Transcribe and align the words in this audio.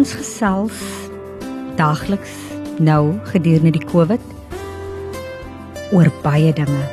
Ons 0.00 0.14
gesels 0.16 0.76
daagliks 1.76 2.32
nou 2.80 3.18
gedurende 3.28 3.74
die 3.74 3.84
COVID 3.84 4.22
oor 5.92 6.08
baie 6.22 6.54
dinge. 6.56 6.84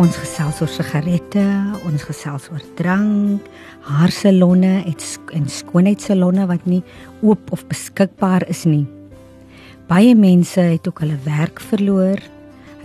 Ons 0.00 0.16
gesels 0.16 0.62
oor 0.64 0.70
sigarette, 0.72 1.42
ons 1.84 2.06
gesels 2.08 2.46
oor 2.48 2.62
drank, 2.78 3.44
haarsalonne 3.84 4.86
en 4.88 5.50
skoonheidssalonne 5.52 6.46
wat 6.48 6.64
nie 6.64 6.80
oop 7.20 7.52
of 7.52 7.66
beskikbaar 7.68 8.46
is 8.48 8.64
nie. 8.64 8.86
Baie 9.90 10.14
mense 10.16 10.64
het 10.64 10.88
ook 10.88 11.04
hulle 11.04 11.18
werk 11.26 11.60
verloor, 11.60 12.24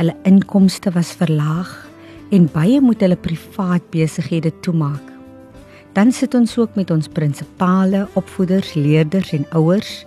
hulle 0.01 0.17
inkomste 0.27 0.91
was 0.97 1.13
verlaag 1.15 1.71
en 2.35 2.51
baie 2.51 2.83
moet 2.83 3.07
hulle 3.07 3.15
privaat 3.15 3.87
besighede 3.95 4.51
toemaak. 4.67 5.10
Dan 5.93 6.11
sit 6.15 6.33
ons 6.37 6.53
ook 6.57 6.75
met 6.79 6.91
ons 6.91 7.09
prinsipale, 7.11 8.05
opvoeders, 8.19 8.73
leerders 8.73 9.33
en 9.35 9.45
ouers 9.57 10.05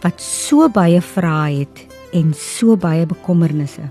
wat 0.00 0.22
so 0.22 0.68
baie 0.72 1.00
vrae 1.04 1.64
het 1.64 1.82
en 2.16 2.30
so 2.36 2.76
baie 2.80 3.04
bekommernisse. 3.06 3.84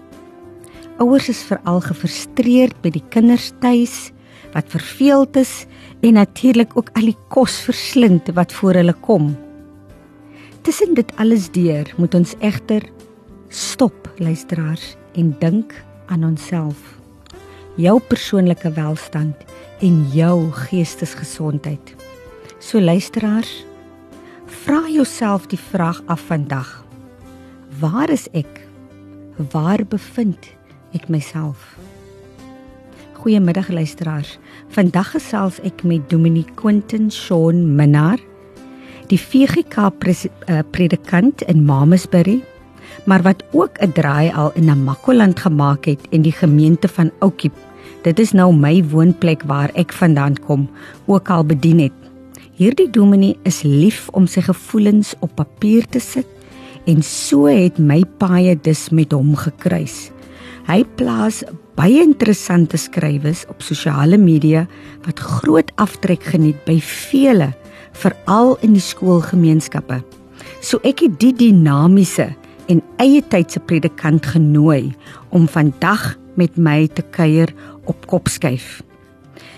Ouers 0.99 1.29
is 1.31 1.43
veral 1.45 1.83
gefrustreerd 1.85 2.79
by 2.81 2.91
die 2.95 3.03
kinders 3.13 3.51
tuis 3.61 4.09
wat 4.55 4.71
verveeld 4.73 5.37
is 5.37 5.67
en 6.01 6.17
natuurlik 6.17 6.73
ook 6.79 6.89
al 6.97 7.11
die 7.11 7.19
kos 7.29 7.59
verslind 7.67 8.31
wat 8.33 8.55
voor 8.55 8.79
hulle 8.79 8.95
kom. 9.05 9.35
Tussen 10.65 10.95
dit 10.97 11.11
alles 11.21 11.51
deur 11.53 11.87
moet 11.97 12.15
ons 12.17 12.33
egter 12.39 12.83
stop, 13.49 14.09
luisteraars, 14.17 14.95
en 15.13 15.31
dink 15.39 15.73
aan 16.09 16.23
onsself. 16.23 16.77
Jou 17.79 17.99
persoonlike 18.09 18.71
welstand 18.75 19.45
en 19.79 20.03
jou 20.11 20.51
geestesgesondheid. 20.51 21.95
So 22.59 22.81
luisteraars, 22.81 23.65
vra 24.45 24.83
jouself 24.91 25.47
die 25.47 25.59
vraag 25.59 26.01
af 26.05 26.21
vandag. 26.27 26.67
Waar 27.79 28.09
is 28.11 28.27
ek? 28.35 28.67
Waar 29.51 29.85
bevind 29.87 30.51
ek 30.91 31.07
myself? 31.07 31.77
Goeiemiddag 33.19 33.69
luisteraars. 33.71 34.37
Vandag 34.75 35.13
gesels 35.15 35.59
ek 35.67 35.83
met 35.83 36.09
Dominique 36.11 36.55
Quentin 36.59 37.09
Shaun 37.11 37.75
Minnar, 37.75 38.19
die 39.07 39.19
VGK 39.19 39.89
eh, 39.89 40.59
predikant 40.71 41.41
in 41.47 41.63
Mamasbury, 41.65 42.41
maar 43.07 43.23
wat 43.23 43.43
ook 43.51 43.79
'n 43.79 43.91
draai 43.91 44.31
al 44.31 44.51
in 44.55 44.65
Namakoland 44.65 45.39
gemaak 45.39 45.85
het 45.85 46.07
en 46.11 46.21
die 46.21 46.35
gemeente 46.35 46.87
van 46.87 47.11
Oukiep 47.19 47.68
Dit 48.03 48.19
is 48.19 48.31
nou 48.31 48.53
my 48.55 48.77
woonplek 48.93 49.41
waar 49.49 49.73
ek 49.75 49.91
vandaan 49.91 50.37
kom, 50.47 50.69
ook 51.11 51.29
al 51.29 51.43
bedien 51.43 51.81
het. 51.83 51.95
Hierdie 52.55 52.87
dominee 52.91 53.35
is 53.47 53.61
lief 53.67 54.07
om 54.15 54.27
sy 54.27 54.43
gevoelens 54.45 55.13
op 55.19 55.35
papier 55.35 55.83
te 55.87 55.99
sit 55.99 56.27
en 56.87 57.03
so 57.03 57.49
het 57.51 57.77
my 57.79 58.01
paie 58.21 58.55
dus 58.55 58.87
met 58.95 59.11
hom 59.11 59.35
gekruis. 59.35 60.09
Hy 60.69 60.83
plaas 60.99 61.41
baie 61.75 61.99
interessante 62.03 62.79
skrywes 62.79 63.43
op 63.51 63.63
sosiale 63.65 64.19
media 64.19 64.65
wat 65.05 65.19
groot 65.19 65.71
aftrek 65.75 66.23
geniet 66.31 66.59
by 66.67 66.77
vele, 66.83 67.51
veral 67.99 68.55
in 68.63 68.75
die 68.77 68.83
skoolgemeenskappe. 68.83 69.99
So 70.63 70.79
ek 70.87 71.03
het 71.03 71.19
die 71.19 71.33
dinamiese 71.35 72.29
en 72.71 72.83
eie 73.01 73.19
tydse 73.27 73.59
predikant 73.59 74.27
genooi 74.35 74.93
om 75.35 75.47
vandag 75.51 76.13
met 76.39 76.55
my 76.55 76.87
te 76.95 77.03
kuier 77.15 77.51
op 77.89 78.05
Kopskyf. 78.05 78.83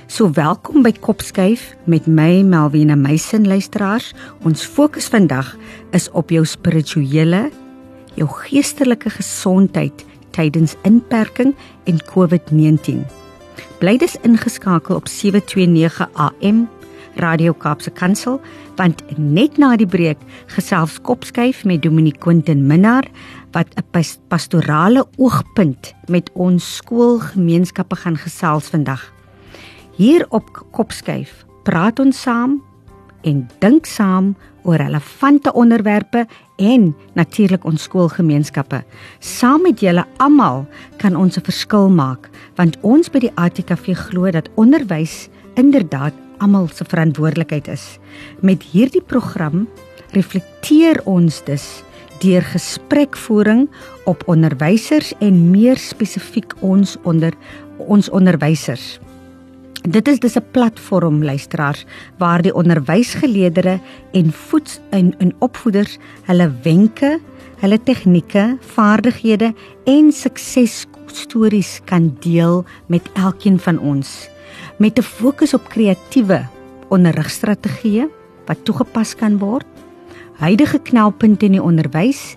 So 0.08 0.32
welkom 0.32 0.84
by 0.84 0.92
Kopskyf 1.04 1.74
met 1.84 2.08
my 2.08 2.42
Melvina 2.48 2.96
Meisen 2.96 3.48
luisteraars. 3.48 4.14
Ons 4.48 4.64
fokus 4.64 5.10
vandag 5.12 5.54
is 5.96 6.08
op 6.16 6.32
jou 6.32 6.46
spirituele, 6.48 7.50
jou 8.16 8.28
geestelike 8.42 9.12
gesondheid 9.12 10.06
tydens 10.36 10.78
inperking 10.88 11.56
en 11.84 12.00
COVID-19. 12.12 13.04
Bly 13.84 13.98
dus 14.00 14.16
ingeskakel 14.24 14.96
op 14.96 15.08
729 15.12 16.08
AM 16.14 16.68
Radio 17.20 17.54
Kaapse 17.54 17.92
Kansel 17.92 18.40
want 18.80 19.04
net 19.18 19.58
na 19.60 19.74
die 19.76 19.88
breek 19.90 20.20
gesels 20.56 21.00
Kopskyf 21.04 21.66
met 21.68 21.84
Dominique 21.84 22.24
Quentin 22.24 22.64
Minnar 22.68 23.08
wat 23.52 23.68
'n 23.76 24.04
pastorale 24.28 25.08
oogpunt 25.18 25.94
met 26.08 26.30
ons 26.34 26.76
skoolgemeenskappe 26.76 27.96
gaan 27.96 28.18
gesels 28.18 28.68
vandag. 28.68 29.14
Hier 29.96 30.26
op 30.30 30.66
Kopskyf 30.72 31.46
praat 31.64 32.00
ons 32.00 32.22
saam 32.22 32.62
en 33.22 33.50
dink 33.60 33.86
saam 33.86 34.36
oor 34.64 34.76
relevante 34.76 35.54
onderwerpe 35.54 36.28
en 36.56 36.96
natuurlik 37.14 37.66
ons 37.66 37.84
skoolgemeenskappe. 37.84 38.84
Saam 39.20 39.62
met 39.62 39.80
julle 39.80 40.06
almal 40.18 40.66
kan 40.98 41.16
ons 41.16 41.38
'n 41.38 41.44
verskil 41.44 41.90
maak 41.90 42.30
want 42.56 42.78
ons 42.82 43.10
by 43.10 43.20
die 43.20 43.36
ATKV 43.36 43.96
glo 43.96 44.32
dat 44.32 44.50
onderwys 44.56 45.30
inderdaad 45.56 46.14
almal 46.38 46.68
se 46.68 46.86
verantwoordelikheid 46.86 47.68
is. 47.68 48.00
Met 48.42 48.64
hierdie 48.64 49.04
program 49.04 49.68
reflekteer 50.12 51.02
ons 51.06 51.44
dus 51.44 51.84
deur 52.22 52.46
gesprekvoering 52.54 53.68
op 54.10 54.24
onderwysers 54.30 55.14
en 55.20 55.50
meer 55.52 55.78
spesifiek 55.82 56.54
ons 56.60 56.98
onder 57.04 57.34
ons 57.78 58.10
onderwysers. 58.10 59.00
Dit 59.82 60.08
is 60.08 60.20
dis 60.20 60.38
'n 60.38 60.46
platform 60.52 61.24
luisteraars 61.24 61.86
waar 62.18 62.42
die 62.42 62.54
onderwysgeleerders 62.54 63.82
en 64.12 64.32
voets 64.32 64.80
en 64.90 65.14
en 65.18 65.34
opvoeders 65.40 65.98
hulle 66.24 66.52
wenke, 66.64 67.20
hulle 67.58 67.80
tegnieke, 67.84 68.58
vaardighede 68.60 69.54
en 69.86 70.12
suksesstories 70.12 71.82
kan 71.86 72.16
deel 72.20 72.66
met 72.86 73.10
elkeen 73.14 73.60
van 73.60 73.80
ons 73.80 74.30
met 74.78 74.98
'n 74.98 75.02
fokus 75.02 75.54
op 75.54 75.70
kreatiewe 75.70 76.48
onderrigstrategieë 76.90 78.08
wat 78.46 78.66
toegepas 78.66 79.16
kan 79.16 79.38
word 79.38 79.71
huidige 80.42 80.80
knelpunte 80.90 81.46
in 81.46 81.60
die 81.60 81.62
onderwys 81.62 82.34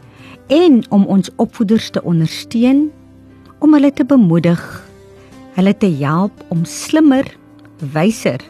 en 0.52 0.82
om 0.92 1.06
ons 1.08 1.30
opvoeders 1.40 1.88
te 1.90 2.02
ondersteun 2.04 2.90
om 3.64 3.72
hulle 3.72 3.88
te 3.96 4.04
bemoedig, 4.04 4.60
hulle 5.56 5.72
te 5.80 5.88
help 6.02 6.42
om 6.52 6.66
slimmer, 6.68 7.24
wyser 7.94 8.42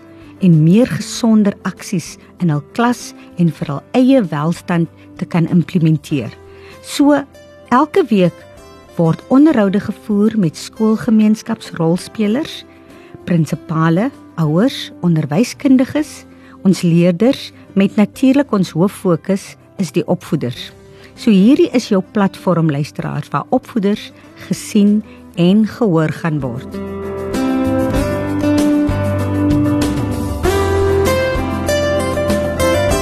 en 0.43 0.57
meer 0.65 0.91
gesonder 0.91 1.55
aksies 1.63 2.17
in 2.43 2.51
hul 2.51 2.65
klas 2.75 3.13
en 3.39 3.53
vir 3.55 3.71
hul 3.71 3.83
eie 3.95 4.25
welstand 4.33 4.91
te 5.21 5.27
kan 5.31 5.47
implementeer. 5.55 6.35
So 6.83 7.23
elke 7.71 8.03
week 8.11 8.35
word 8.99 9.23
onderhoude 9.31 9.79
gevoer 9.87 10.35
met 10.39 10.59
skoolgemeenskapsrolspelers, 10.59 12.65
prinsipale, 13.25 14.11
ouers, 14.43 14.91
onderwyskundiges, 15.07 16.25
ons 16.67 16.83
leerders 16.83 17.53
met 17.75 17.97
natuurlik 17.97 18.53
ons 18.55 18.71
hoof 18.71 18.93
fokus 19.03 19.55
is 19.83 19.91
die 19.93 20.07
opvoeders. 20.07 20.71
So 21.19 21.31
hierdie 21.35 21.71
is 21.75 21.89
jou 21.91 22.03
platform 22.15 22.71
luisteraars 22.71 23.31
waar 23.35 23.47
opvoeders 23.51 24.13
gesien 24.47 25.03
en 25.35 25.67
gehoor 25.67 26.15
gaan 26.23 26.41
word. 26.41 26.79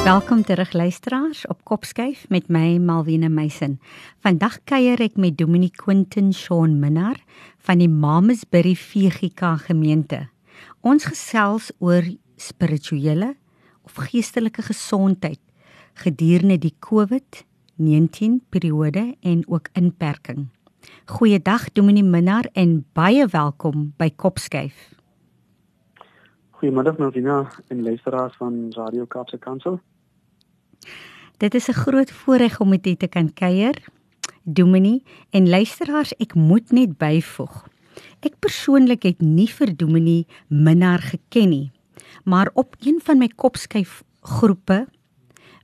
Welkom 0.05 0.43
terug 0.45 0.73
luisteraars 0.73 1.47
op 1.47 1.61
Kopskyf 1.65 2.25
met 2.29 2.49
my 2.49 2.77
Malwena 2.77 3.29
Meisen. 3.29 3.79
Vandag 4.21 4.59
kuier 4.65 5.01
ek 5.01 5.17
met 5.17 5.39
Dominique 5.39 5.85
Quentin 5.85 6.33
Shaun 6.33 6.81
Minnar 6.81 7.21
van 7.65 7.79
die 7.79 7.89
Mamasbury 7.89 8.75
VGK 8.77 9.55
gemeente. 9.69 10.27
Ons 10.81 11.05
gesels 11.05 11.71
oor 11.79 12.03
spirituele 12.37 13.37
geestelike 13.95 14.63
gesondheid 14.63 15.41
gedurende 15.95 16.59
die 16.59 16.75
COVID-19 16.81 18.41
periode 18.49 19.15
en 19.21 19.45
ook 19.49 19.69
inperking. 19.73 20.49
Goeiedag 21.07 21.73
Dominee 21.73 22.03
Minnar 22.03 22.49
en 22.53 22.85
baie 22.93 23.27
welkom 23.27 23.93
by 23.97 24.11
Kopskyf. 24.17 24.93
Goeiemiddag 26.51 26.99
Melvina 26.99 27.53
en 27.69 27.83
luisteraars 27.83 28.37
van 28.37 28.71
Radio 28.71 29.05
Kaapse 29.05 29.39
Kansel. 29.39 29.81
Dit 31.37 31.55
is 31.55 31.69
'n 31.69 31.73
groot 31.73 32.11
voorreg 32.11 32.61
om 32.61 32.69
met 32.69 32.87
u 32.87 32.95
te 32.95 33.07
kan 33.07 33.33
kuier. 33.33 33.85
Dominee 34.43 35.03
en 35.31 35.49
luisteraars, 35.49 36.15
ek 36.17 36.35
moet 36.35 36.71
net 36.71 36.99
byvoeg. 36.99 37.69
Ek 38.21 38.39
persoonlik 38.39 39.03
het 39.03 39.21
nie 39.21 39.49
vir 39.49 39.77
Dominee 39.77 40.27
Minnar 40.49 40.99
geken 40.99 41.49
nie 41.49 41.73
maar 42.25 42.51
op 42.55 42.77
een 42.81 43.01
van 43.05 43.19
my 43.19 43.29
kopskyf 43.37 44.03
groepe 44.21 44.87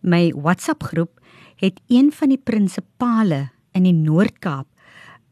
my 0.00 0.32
WhatsApp 0.36 0.82
groep 0.82 1.20
het 1.56 1.80
een 1.86 2.12
van 2.12 2.28
die 2.28 2.42
prinsipale 2.42 3.48
in 3.72 3.86
die 3.88 3.96
Noord-Kaap 3.96 4.66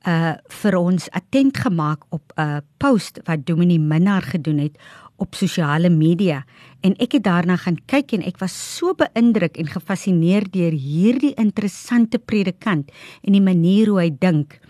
uh 0.07 0.37
vir 0.63 0.77
ons 0.79 1.09
attent 1.11 1.57
gemaak 1.59 2.05
op 2.15 2.33
'n 2.39 2.63
post 2.79 3.19
wat 3.25 3.47
Dominee 3.47 3.79
Minnar 3.79 4.23
gedoen 4.23 4.59
het 4.59 4.79
op 5.17 5.35
sosiale 5.35 5.89
media 5.89 6.45
en 6.81 6.95
ek 7.03 7.13
het 7.13 7.25
daarna 7.25 7.57
gaan 7.57 7.79
kyk 7.87 8.13
en 8.13 8.23
ek 8.23 8.39
was 8.39 8.55
so 8.77 8.95
beïndruk 8.95 9.57
en 9.57 9.67
gefassineer 9.67 10.47
deur 10.51 10.73
hierdie 10.73 11.35
interessante 11.35 12.19
predikant 12.19 12.93
en 13.23 13.33
die 13.33 13.43
manier 13.43 13.89
hoe 13.89 14.01
hy 14.01 14.11
dink. 14.19 14.61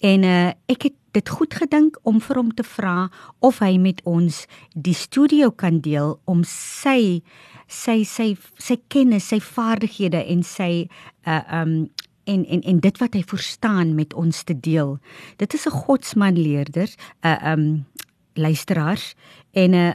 En 0.00 0.22
uh, 0.22 0.52
ek 0.70 0.88
het 0.88 0.94
dit 1.16 1.28
goed 1.32 1.54
gedink 1.56 1.96
om 2.04 2.20
vir 2.20 2.40
hom 2.40 2.52
te 2.54 2.64
vra 2.76 3.08
of 3.44 3.62
hy 3.64 3.76
met 3.80 4.02
ons 4.04 4.44
die 4.74 4.96
studio 4.96 5.50
kan 5.50 5.80
deel 5.84 6.18
om 6.28 6.44
sy 6.44 7.22
sy 7.66 8.02
sy 8.06 8.34
sy 8.62 8.76
kennis, 8.92 9.30
sy 9.32 9.40
vaardighede 9.42 10.20
en 10.32 10.44
sy 10.46 10.88
uh 11.26 11.42
um 11.62 11.78
en 12.26 12.42
en 12.50 12.62
en 12.66 12.80
dit 12.82 12.96
wat 12.98 13.14
hy 13.14 13.22
verstaan 13.22 13.94
met 13.94 14.14
ons 14.18 14.42
te 14.44 14.54
deel. 14.54 14.98
Dit 15.38 15.54
is 15.54 15.66
'n 15.66 15.78
godsman 15.86 16.38
leerder, 16.38 16.88
'n 17.22 17.28
uh, 17.28 17.52
um 17.52 17.86
luisteraars 18.34 19.14
en 19.52 19.70
'n 19.70 19.74
uh, 19.74 19.94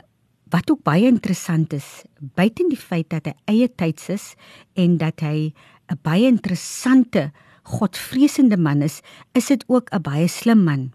wat 0.51 0.71
ook 0.71 0.83
baie 0.83 1.07
interessant 1.07 1.73
is, 1.73 2.03
buiten 2.19 2.69
die 2.69 2.77
feit 2.77 3.09
dat 3.09 3.25
hy 3.25 3.33
eie 3.45 3.69
tyds 3.75 4.09
is 4.09 4.35
en 4.75 4.97
dat 4.97 5.19
hy 5.19 5.53
'n 5.87 5.99
baie 6.01 6.27
interessante 6.27 7.31
godvreesende 7.63 8.57
man 8.57 8.81
is, 8.81 9.01
is 9.33 9.45
dit 9.45 9.63
ook 9.67 9.89
'n 9.91 10.01
baie 10.01 10.27
slim 10.27 10.63
man. 10.63 10.91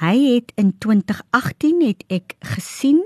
Hy 0.00 0.34
het 0.34 0.52
in 0.54 0.74
2018 0.78 1.82
het 1.86 2.04
ek 2.08 2.34
gesien 2.40 3.02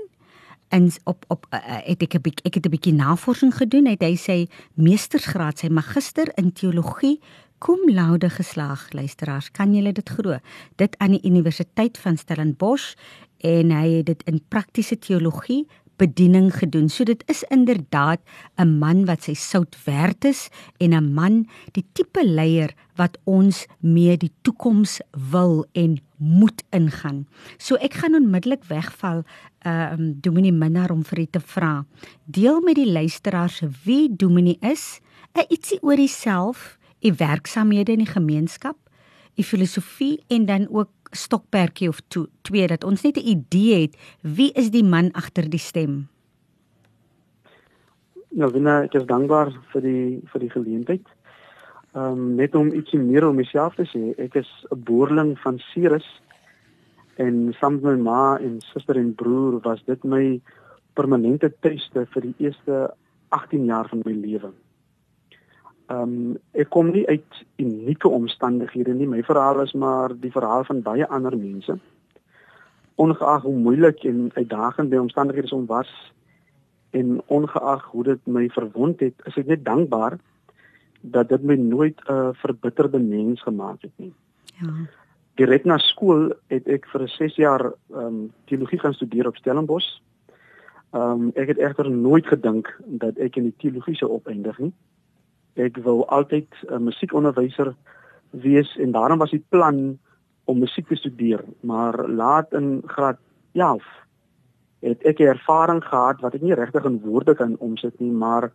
in 0.69 0.91
op 1.03 1.25
op 1.27 1.45
uh, 1.49 1.59
het 1.61 2.01
ek 2.01 2.13
'n 2.13 2.21
bietjie 2.21 2.45
ek 2.45 2.53
het 2.53 2.65
'n 2.65 2.69
bietjie 2.69 2.93
navorsing 2.93 3.53
gedoen 3.53 3.85
het 3.85 4.01
hy 4.01 4.15
sê 4.17 4.37
meestersgraad 4.73 5.59
sy 5.59 5.67
magister 5.67 6.31
in 6.35 6.53
teologie 6.53 7.19
cum 7.59 7.79
laude 7.91 8.29
geslaag 8.29 8.91
luisteraars. 8.91 9.51
Kan 9.51 9.73
julle 9.75 9.91
dit 9.91 10.09
glo? 10.09 10.37
Dit 10.75 10.97
aan 10.97 11.11
die 11.11 11.25
universiteit 11.27 11.97
van 11.97 12.17
Stellenbosch 12.17 12.95
en 13.37 13.71
hy 13.71 13.87
het 13.97 14.05
dit 14.05 14.23
in 14.23 14.41
praktiese 14.47 14.99
teologie 14.99 15.67
bediening 15.99 16.49
gedoen. 16.55 16.89
So 16.89 17.03
dit 17.03 17.23
is 17.27 17.43
inderdaad 17.51 18.19
'n 18.57 18.79
man 18.79 19.05
wat 19.05 19.23
sy 19.23 19.33
sout 19.33 19.75
werd 19.85 20.25
is 20.25 20.49
en 20.77 20.93
'n 20.93 21.13
man 21.13 21.47
die 21.71 21.85
tipe 21.93 22.23
leier 22.23 22.73
wat 22.95 23.17
ons 23.23 23.65
mee 23.79 24.17
die 24.17 24.31
toekoms 24.41 24.99
wil 25.31 25.65
en 25.73 25.99
moet 26.17 26.63
ingaan. 26.69 27.27
So 27.57 27.75
ek 27.75 27.93
gaan 27.93 28.15
onmiddellik 28.15 28.63
wegval 28.67 29.23
ehm 29.59 29.99
um, 29.99 30.17
Dominee 30.21 30.51
Minnar 30.51 30.91
om 30.91 31.03
vir 31.03 31.19
u 31.19 31.25
te 31.25 31.39
vra. 31.39 31.85
Deel 32.25 32.61
met 32.61 32.75
die 32.75 32.91
luisteraars 32.91 33.61
wie 33.83 34.15
Dominee 34.15 34.57
is, 34.61 34.99
'n 35.35 35.45
ietsie 35.49 35.81
oor 35.81 35.97
homself, 35.97 36.77
u 37.01 37.13
werksamehede 37.17 37.91
in 37.91 38.03
die 38.03 38.13
gemeenskap, 38.13 38.77
u 39.39 39.43
filosofie 39.43 40.19
en 40.27 40.45
dan 40.45 40.67
ook 40.69 40.89
stokperdjie 41.15 41.89
of 41.89 42.01
to, 42.07 42.27
twee 42.41 42.67
dat 42.67 42.83
ons 42.83 43.01
net 43.01 43.17
'n 43.17 43.27
idee 43.27 43.81
het 43.81 43.97
wie 44.21 44.51
is 44.53 44.69
die 44.71 44.83
man 44.83 45.11
agter 45.11 45.49
die 45.49 45.59
stem. 45.59 46.07
Ja, 48.29 48.51
Wina, 48.51 48.83
ek 48.83 48.93
is 48.93 49.05
dankbaar 49.05 49.49
vir 49.71 49.81
die 49.81 50.21
vir 50.31 50.39
die 50.39 50.49
geleentheid. 50.49 51.05
Ehm 51.95 52.11
um, 52.11 52.35
net 52.35 52.55
om 52.55 52.73
ietsie 52.73 52.99
meer 52.99 53.27
om 53.27 53.35
myself 53.35 53.75
te 53.75 53.85
sê, 53.89 54.13
ek 54.21 54.35
is 54.35 54.49
'n 54.71 54.83
boerling 54.83 55.39
van 55.39 55.57
Ceres 55.73 56.05
en 57.17 57.55
saam 57.59 57.73
met 57.73 57.83
my 57.83 57.95
ma 57.95 58.37
en 58.37 58.61
suster 58.61 58.95
en 58.95 59.15
broer 59.15 59.59
was 59.63 59.83
dit 59.85 60.03
my 60.03 60.41
permanente 60.93 61.51
tuiste 61.59 62.05
vir 62.13 62.21
die 62.21 62.35
eerste 62.37 62.93
18 63.29 63.65
jaar 63.65 63.89
van 63.89 64.01
my 64.05 64.11
lewe. 64.11 64.51
Ehm 65.89 66.01
um, 66.01 66.33
ek 66.53 66.69
kom 66.69 66.91
nie 66.93 67.07
uit 67.09 67.37
unieke 67.57 68.09
omstandighede 68.13 68.93
nie. 68.93 69.07
My 69.09 69.23
verhaal 69.25 69.63
is 69.63 69.71
maar 69.73 70.13
die 70.13 70.29
verhaal 70.31 70.63
van 70.67 70.83
baie 70.85 71.07
ander 71.07 71.33
mense. 71.37 71.79
Ongeag 73.01 73.41
hoe 73.41 73.55
moeilik 73.57 74.03
en 74.05 74.27
uitdagend 74.35 74.91
die 74.91 74.99
omstandighede 75.01 75.49
soms 75.49 75.67
was 75.67 75.89
en 76.93 77.21
ongeag 77.25 77.87
hoe 77.89 78.03
dit 78.03 78.27
my 78.27 78.43
verwond 78.53 79.01
het, 79.01 79.15
is 79.25 79.39
ek 79.41 79.49
net 79.49 79.63
dankbaar 79.65 80.19
dat 81.01 81.29
dit 81.29 81.43
my 81.43 81.55
nooit 81.55 81.97
'n 82.05 82.13
uh, 82.13 82.29
verbitterde 82.33 82.99
mens 82.99 83.41
gemaak 83.41 83.81
het 83.81 83.95
nie. 83.95 84.13
Ja. 84.61 84.69
Direk 85.41 85.65
na 85.65 85.77
skool 85.77 86.29
het 86.53 86.67
ek 86.67 86.85
vir 86.93 87.07
6 87.07 87.35
jaar 87.35 87.65
ehm 87.65 88.05
um, 88.05 88.31
teologie 88.45 88.79
gaan 88.79 88.93
studeer 88.93 89.27
op 89.27 89.41
Stellenbosch. 89.41 89.89
Ehm 90.93 91.01
um, 91.01 91.31
ek 91.33 91.47
het 91.47 91.57
egter 91.57 91.89
nooit 91.89 92.27
gedink 92.27 92.77
dat 92.85 93.17
ek 93.17 93.35
in 93.35 93.49
die 93.49 93.57
teologie 93.57 93.95
sou 93.95 94.11
opeindig 94.11 94.59
nie 94.59 94.73
ek 95.59 95.77
wou 95.83 96.03
altyd 96.07 96.47
'n 96.69 96.83
musiekonderwyser 96.83 97.73
wees 98.31 98.77
en 98.77 98.91
daarom 98.91 99.19
was 99.19 99.31
die 99.31 99.45
plan 99.49 99.97
om 100.45 100.59
musiek 100.59 100.87
te 100.87 100.95
studeer, 100.95 101.43
maar 101.61 102.07
laat 102.07 102.53
in 102.53 102.81
graad 102.85 103.17
11 103.53 103.83
het 104.79 105.03
ek 105.03 105.19
'n 105.19 105.33
ervaring 105.35 105.83
gehad 105.83 106.21
wat 106.21 106.33
ek 106.33 106.41
nie 106.41 106.53
regtig 106.53 106.85
in 106.85 107.01
woorde 107.01 107.35
kan 107.35 107.57
omsit 107.57 107.99
nie, 107.99 108.11
maar 108.11 108.51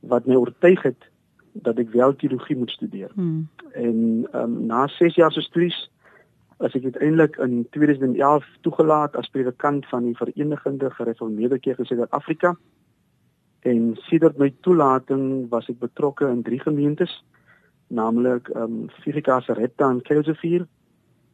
wat 0.00 0.26
my 0.26 0.34
oortuig 0.34 0.82
het 0.82 1.10
dat 1.52 1.78
ek 1.78 1.90
wel 1.90 2.16
teologie 2.16 2.56
moet 2.56 2.70
studeer. 2.70 3.10
Hmm. 3.14 3.48
En 3.72 4.28
um, 4.32 4.66
na 4.66 4.86
6 4.86 5.14
jaar 5.14 5.32
se 5.32 5.40
studies 5.40 5.90
as 6.58 6.74
ek 6.74 6.84
uiteindelik 6.84 7.36
in 7.36 7.66
2011 7.70 8.44
toegelaat 8.60 9.16
as 9.16 9.28
predikant 9.28 9.86
van 9.88 10.04
die 10.04 10.16
Verenigde 10.16 10.90
Gereformeerde 10.90 11.58
Kerk 11.58 11.78
in 11.78 11.84
Suid-Afrika 11.84 12.56
en 13.68 13.96
sedert 14.08 14.38
my 14.38 14.52
toelating 14.64 15.48
was 15.50 15.68
ek 15.68 15.80
betrokke 15.80 16.28
in 16.28 16.42
drie 16.42 16.60
gemeentes 16.60 17.12
naamlik 17.90 18.48
ehm 18.54 18.62
um, 18.62 18.88
Fifika 19.02 19.40
Saretta 19.40 19.90
en 19.90 20.02
Kelsevier. 20.02 20.66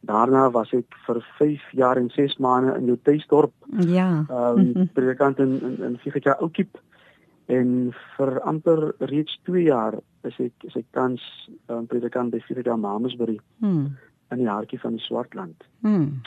Daarna 0.07 0.49
was 0.51 0.73
ek 0.73 0.97
vir 1.05 1.21
5 1.37 1.71
jaar 1.77 1.97
en 1.97 2.09
6 2.09 2.37
maande 2.37 2.75
in 2.77 2.85
jou 2.85 2.97
tuisdorp. 3.03 3.53
Ja. 3.85 4.25
Ehm 4.29 4.59
um, 4.59 4.89
predikant 4.97 5.39
in 5.39 5.59
in, 5.61 5.77
in 5.83 5.97
Fifika 6.03 6.37
Oukiep 6.41 6.77
en 7.45 7.93
vir 8.17 8.41
amper 8.41 8.93
reeds 8.99 9.39
2 9.45 9.63
jaar 9.69 9.99
is 10.23 10.39
ek 10.39 10.67
is 10.67 10.75
ek 10.75 10.89
tans 10.91 11.21
ehm 11.67 11.77
um, 11.77 11.87
predikant 11.87 12.31
by 12.31 12.41
Fifika 12.49 12.75
Mamasbury. 12.75 13.39
Hmm. 13.59 13.95
in 14.31 14.41
die 14.43 14.49
hartjie 14.49 14.79
van 14.79 14.97
die 14.97 15.03
Swartland. 15.05 15.63
Hmm. 15.85 16.21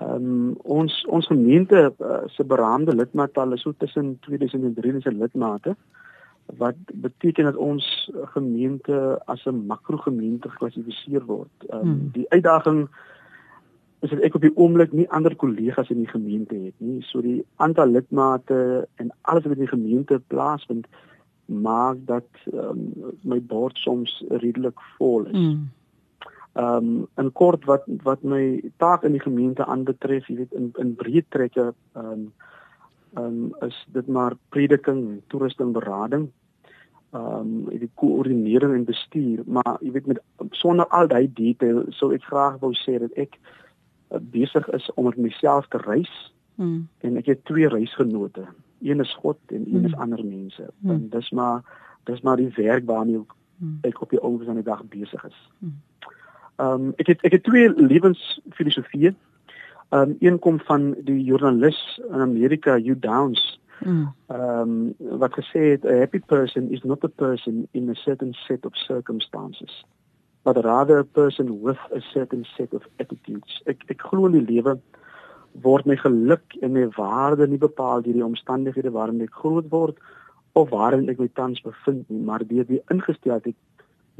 Ehm 0.00 0.14
um, 0.14 0.52
ons 0.62 1.04
ons 1.06 1.26
gemeente 1.26 1.92
uh, 1.98 2.20
se 2.26 2.44
beraamde 2.44 2.94
lidmaatal 2.96 3.52
is 3.52 3.60
so 3.60 3.72
tussen 3.76 4.18
2000 4.20 4.64
en 4.64 4.74
3000 4.74 5.16
lidmate 5.20 5.76
wat 6.58 6.74
beteken 6.94 7.44
dat 7.44 7.56
ons 7.56 8.10
gemeente 8.32 9.20
as 9.24 9.44
'n 9.44 9.66
makrogemeente 9.66 10.48
geklassifiseer 10.48 11.24
word. 11.24 11.56
Ehm 11.68 11.80
um, 11.80 11.92
hmm. 11.92 12.10
die 12.12 12.28
uitdaging 12.28 12.88
is 14.00 14.10
dat 14.10 14.20
ek 14.20 14.34
op 14.34 14.40
die 14.40 14.56
oomblik 14.56 14.92
nie 14.92 15.10
ander 15.10 15.36
kollegas 15.36 15.90
in 15.90 15.98
die 15.98 16.08
gemeente 16.08 16.54
het 16.54 16.74
nie. 16.78 17.02
So 17.02 17.20
die 17.20 17.44
aantal 17.56 17.86
lidmate 17.86 18.88
en 18.94 19.12
alles 19.20 19.44
wat 19.44 19.52
in 19.52 19.66
die 19.66 19.76
gemeente 19.76 20.20
plaasvind 20.26 20.86
maak 21.44 21.96
dat 22.06 22.28
um, 22.52 22.92
my 23.22 23.40
bord 23.42 23.76
soms 23.76 24.24
redelik 24.28 24.80
vol 24.96 25.26
is. 25.26 25.36
Hmm. 25.36 25.68
Ehm 26.52 26.76
um, 26.76 27.06
in 27.16 27.32
kort 27.32 27.64
wat 27.64 27.84
wat 28.02 28.22
my 28.22 28.62
taak 28.76 29.04
in 29.06 29.12
die 29.12 29.22
gemeente 29.22 29.64
aanbetref, 29.64 30.26
jy 30.26 30.36
weet 30.36 30.52
in 30.52 30.72
in 30.82 30.96
breë 30.98 31.22
trekke 31.28 31.72
ehm 31.94 32.06
um, 32.12 32.32
ehm 33.14 33.24
um, 33.24 33.54
is 33.66 33.86
dit 33.94 34.06
maar 34.06 34.34
prediking, 34.48 35.22
toerusting, 35.26 35.72
berading. 35.72 36.30
Ehm 37.10 37.68
um, 37.70 37.78
die 37.78 37.90
koördinering 37.94 38.74
en 38.74 38.84
bestuur, 38.84 39.42
maar 39.46 39.76
jy 39.80 39.92
weet 39.92 40.06
met 40.06 40.20
sonder 40.50 40.86
al 40.86 41.06
daai 41.08 41.30
detail 41.32 41.84
sou 41.88 42.12
ek 42.14 42.26
graag 42.26 42.58
wou 42.60 42.72
sê 42.74 42.98
dat 42.98 43.14
ek 43.14 43.38
uh, 43.38 44.18
besig 44.18 44.66
is 44.74 44.90
om 44.94 45.04
met 45.04 45.16
myself 45.16 45.68
te 45.68 45.78
reis. 45.78 46.32
Hmm. 46.54 46.88
En 47.00 47.16
ek 47.16 47.26
het 47.26 47.44
twee 47.44 47.68
reisgenote. 47.68 48.46
Een 48.80 49.00
is 49.00 49.14
God 49.22 49.38
en 49.46 49.62
een 49.66 49.84
hmm. 49.84 49.84
is 49.86 49.94
ander 49.94 50.24
mense. 50.24 50.66
Hmm. 50.80 50.90
En 50.90 51.08
dis 51.10 51.30
maar 51.30 51.62
dis 52.04 52.20
maar 52.20 52.36
die 52.36 52.50
werk 52.56 52.86
waarmee 52.86 53.22
hmm. 53.58 53.78
ek 53.86 54.02
op 54.02 54.10
die 54.10 54.20
ouens 54.20 54.48
aan 54.48 54.58
die 54.58 54.66
dag 54.66 54.82
besig 54.90 55.24
is. 55.24 55.38
Hmm. 55.58 55.78
Ehm 56.60 56.88
um, 56.88 56.92
ek 57.02 57.12
het 57.12 57.24
ek 57.28 57.38
het 57.38 57.44
twee 57.48 57.72
lewensfilosofieë. 57.74 59.14
Ehm 59.14 60.10
um, 60.10 60.16
een 60.20 60.38
kom 60.38 60.60
van 60.68 60.92
die 61.08 61.22
joernalis 61.24 61.80
in 62.08 62.20
Amerika 62.20 62.76
Hugh 62.76 63.00
Downs. 63.00 63.46
Hmm. 63.78 64.12
Ehm 64.26 64.60
um, 64.60 65.18
wat 65.24 65.38
gesê 65.40 65.72
het 65.72 65.86
a 65.86 65.96
happy 66.04 66.20
person 66.20 66.70
is 66.70 66.82
not 66.82 67.04
a 67.04 67.08
person 67.08 67.66
in 67.70 67.88
a 67.88 67.94
certain 67.94 68.34
set 68.46 68.66
of 68.66 68.76
circumstances 68.76 69.84
but 70.42 70.64
rather 70.64 70.98
a 70.98 71.04
person 71.04 71.60
with 71.60 71.78
a 71.94 72.00
certain 72.12 72.46
set 72.56 72.72
of 72.72 72.82
attitudes. 72.98 73.60
Ek 73.66 73.84
ek 73.92 74.06
glo 74.08 74.26
in 74.28 74.38
die 74.38 74.46
lewe 74.46 74.78
word 75.66 75.86
my 75.86 75.96
geluk 76.00 76.56
en 76.62 76.72
my 76.76 76.86
waarde 76.96 77.48
nie 77.50 77.60
bepaal 77.60 78.04
deur 78.04 78.16
die 78.16 78.24
omstandighede 78.24 78.92
waarin 78.94 79.20
ek 79.24 79.40
groot 79.42 79.68
word 79.72 79.98
of 80.58 80.70
waarin 80.70 81.08
ek 81.10 81.20
my 81.20 81.28
tans 81.34 81.60
bevind 81.64 82.06
nie, 82.08 82.22
maar 82.24 82.44
deur 82.46 82.66
die 82.68 82.80
ingesteldheid 82.94 83.56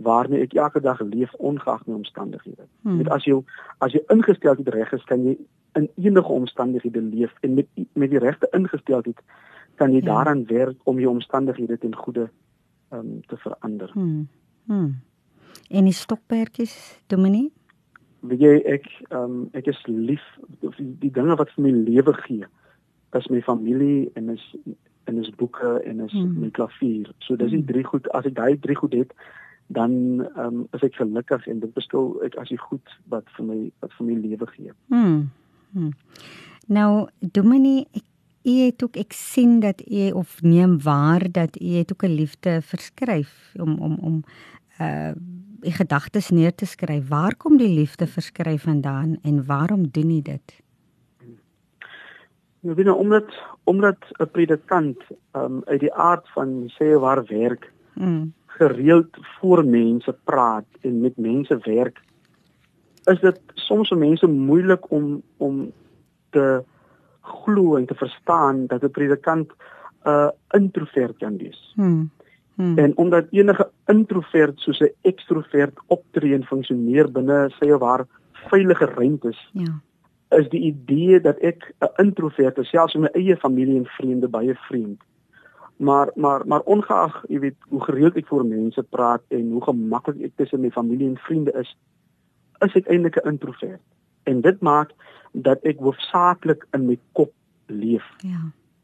waarmee 0.02 0.40
ek 0.40 0.54
elke 0.54 0.80
dag 0.80 1.00
leef 1.00 1.33
ongeag 1.35 1.87
my 1.87 1.95
omstandighede. 1.95 2.66
Hmm. 2.83 2.97
Met 2.97 3.09
as 3.09 3.25
jy 3.25 3.37
as 3.78 3.92
jy 3.92 4.02
ingesteldheid 4.09 4.69
reg 4.75 4.92
is, 4.97 5.04
kan 5.04 5.25
jy 5.25 5.37
in 5.78 5.88
enige 5.97 6.33
omstandighede 6.33 7.02
leef 7.02 7.35
en 7.40 7.54
met 7.54 7.69
met 7.92 8.11
die 8.11 8.19
regte 8.19 8.49
ingesteldheid 8.57 9.21
kan 9.75 9.92
jy 9.92 10.02
ja. 10.02 10.12
daaraan 10.12 10.47
werk 10.47 10.76
om 10.85 10.99
jou 11.00 11.12
omstandighede 11.12 11.78
ten 11.78 11.97
goeie 11.97 12.28
um, 12.90 13.21
te 13.26 13.37
verander. 13.37 13.90
Hmm. 13.92 14.28
Hmm. 14.64 15.00
En 15.69 15.85
die 15.85 15.95
stokperdjies, 15.97 17.02
Dominie? 17.07 17.52
Weet 18.21 18.40
jy 18.40 18.57
ek 18.69 18.88
um, 19.16 19.49
ek 19.57 19.71
is 19.73 19.80
lief 19.87 20.25
die, 20.61 20.73
die 21.04 21.12
dinge 21.12 21.37
wat 21.40 21.52
vir 21.57 21.69
my 21.69 21.75
lewe 21.88 22.14
gee 22.25 22.49
is 23.19 23.26
my 23.26 23.40
familie 23.42 24.11
en 24.14 24.28
is 24.28 24.45
en 25.04 25.19
is 25.19 25.30
boeke 25.35 25.80
en 25.85 26.00
is 26.00 26.12
mm. 26.12 26.35
my 26.38 26.50
klavier. 26.54 27.09
So 27.19 27.37
dis 27.37 27.50
die 27.50 27.62
mm. 27.62 27.66
drie 27.66 27.85
goed 27.85 28.07
as 28.14 28.28
ek 28.28 28.37
daai 28.37 28.59
drie 28.62 28.76
goed 28.78 28.95
het 28.95 29.14
dan 29.71 29.93
um, 30.37 30.67
is 30.75 30.83
ek 30.83 30.99
gelukkig 30.99 31.47
en 31.47 31.61
dit 31.62 31.75
beskou 31.75 32.19
ek 32.27 32.37
as 32.43 32.49
die 32.50 32.59
goed 32.59 32.95
wat 33.12 33.27
vir 33.37 33.47
my 33.47 33.59
wat 33.81 33.93
vir 33.99 34.07
my 34.07 34.17
lewe 34.19 34.47
gee. 34.55 34.73
Mm. 34.91 35.31
Mm. 35.71 35.93
Nou 36.67 37.09
Dominie 37.21 37.87
ek 37.93 38.07
U 38.41 38.53
het 38.65 38.83
ook 38.83 38.97
ek 38.97 39.12
sien 39.12 39.59
dat 39.61 39.83
u 39.85 40.11
of 40.17 40.39
neem 40.43 40.79
waar 40.83 41.27
dat 41.33 41.61
u 41.61 41.77
het 41.77 41.93
ook 41.93 42.03
'n 42.03 42.15
liefde 42.15 42.62
verskryf 42.62 43.53
om 43.55 43.79
om 43.79 43.99
om 44.00 44.25
uh 44.81 45.12
u 45.62 45.71
gedagtes 45.71 46.31
neer 46.31 46.55
te 46.55 46.67
skryf. 46.67 47.09
Waar 47.09 47.37
kom 47.37 47.57
die 47.57 47.75
liefde 47.75 48.07
verskryf 48.07 48.62
vandaan 48.62 49.19
en 49.23 49.47
waarom 49.47 49.89
doen 49.91 50.11
u 50.11 50.23
dit? 50.23 50.62
Nou 52.61 52.75
binne 52.75 52.95
omdat 52.95 53.29
omdat 53.65 53.99
'n 54.19 54.31
predikant 54.31 54.99
um 55.33 55.62
uit 55.65 55.81
die 55.81 55.95
aard 55.95 56.29
van 56.29 56.73
sê 56.79 56.99
waar 56.99 57.25
werk 57.25 57.73
mm. 57.95 58.33
Gereeld 58.61 59.17
voor 59.40 59.64
mense 59.64 60.17
praat 60.25 60.67
en 60.81 61.00
met 61.00 61.17
mense 61.17 61.59
werk 61.64 62.00
is 63.12 63.21
dit 63.21 63.38
soms 63.55 63.88
vir 63.88 63.99
mense 63.99 64.29
moeilik 64.29 64.90
om 64.93 65.23
om 65.37 65.61
te 66.37 66.47
glo 67.21 67.76
en 67.79 67.87
te 67.87 67.97
verstaan 67.97 68.67
dat 68.67 68.85
'n 68.85 68.97
predikant 68.99 69.52
'n 69.52 70.09
uh, 70.09 70.31
introvert 70.61 71.17
kan 71.17 71.37
wees. 71.37 71.73
Hmm. 71.75 72.11
Hmm. 72.55 72.79
En 72.79 72.97
omdat 72.97 73.26
enige 73.31 73.71
introvert 73.87 74.61
soos 74.61 74.81
'n 74.81 74.93
ekstrovert 75.00 75.81
optree 75.87 76.35
en 76.35 76.45
funksioneer 76.45 77.12
binne 77.12 77.50
sy 77.59 77.71
of 77.71 77.81
haar 77.81 78.07
veilige 78.33 78.85
ruimtes. 78.85 79.50
Ja 79.52 79.81
is 80.31 80.49
die 80.49 80.61
idee 80.61 81.21
dat 81.21 81.38
ek 81.38 81.73
'n 81.81 82.02
introvert 82.02 82.59
is, 82.59 82.69
selfs 82.69 82.95
in 82.95 83.00
my 83.00 83.11
eie 83.12 83.37
familie 83.37 83.76
en 83.76 83.87
vriende 83.87 84.29
baie 84.29 84.55
vriend. 84.55 85.00
Maar 85.81 86.11
maar 86.15 86.47
maar 86.47 86.61
ongeag, 86.61 87.23
jy 87.29 87.39
weet, 87.39 87.57
hoe 87.69 87.81
gereeld 87.85 88.17
ek 88.21 88.27
voor 88.29 88.45
mense 88.45 88.83
praat 88.83 89.23
en 89.33 89.47
hoe 89.51 89.63
gemaklik 89.65 90.19
ek 90.29 90.35
tussen 90.37 90.61
my 90.61 90.69
familie 90.71 91.09
en 91.09 91.17
vriende 91.25 91.55
is, 91.57 91.71
is 92.67 92.77
ek 92.77 92.91
eintlik 92.93 93.17
'n 93.17 93.29
introvert. 93.33 93.81
En 94.29 94.41
dit 94.45 94.61
maak 94.61 94.93
dat 95.33 95.65
ek 95.65 95.81
hoofsaaklik 95.81 96.67
in 96.77 96.85
my 96.87 96.99
kop 97.13 97.33
leef. 97.67 98.05
Ja. 98.19 98.43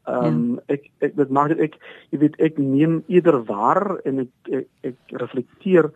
Ehm 0.09 0.25
um, 0.25 0.49
ja. 0.55 0.73
ek 0.73 0.89
ek 1.05 1.15
dit 1.21 1.29
maak 1.29 1.53
dit 1.53 1.59
ek 1.67 1.77
jy 2.09 2.19
weet 2.25 2.41
ek 2.41 2.57
neem 2.57 3.03
eerder 3.07 3.43
waar 3.45 3.99
en 4.03 4.25
ek 4.25 4.33
ek, 4.49 4.67
ek 4.81 5.17
reflekteer 5.21 5.91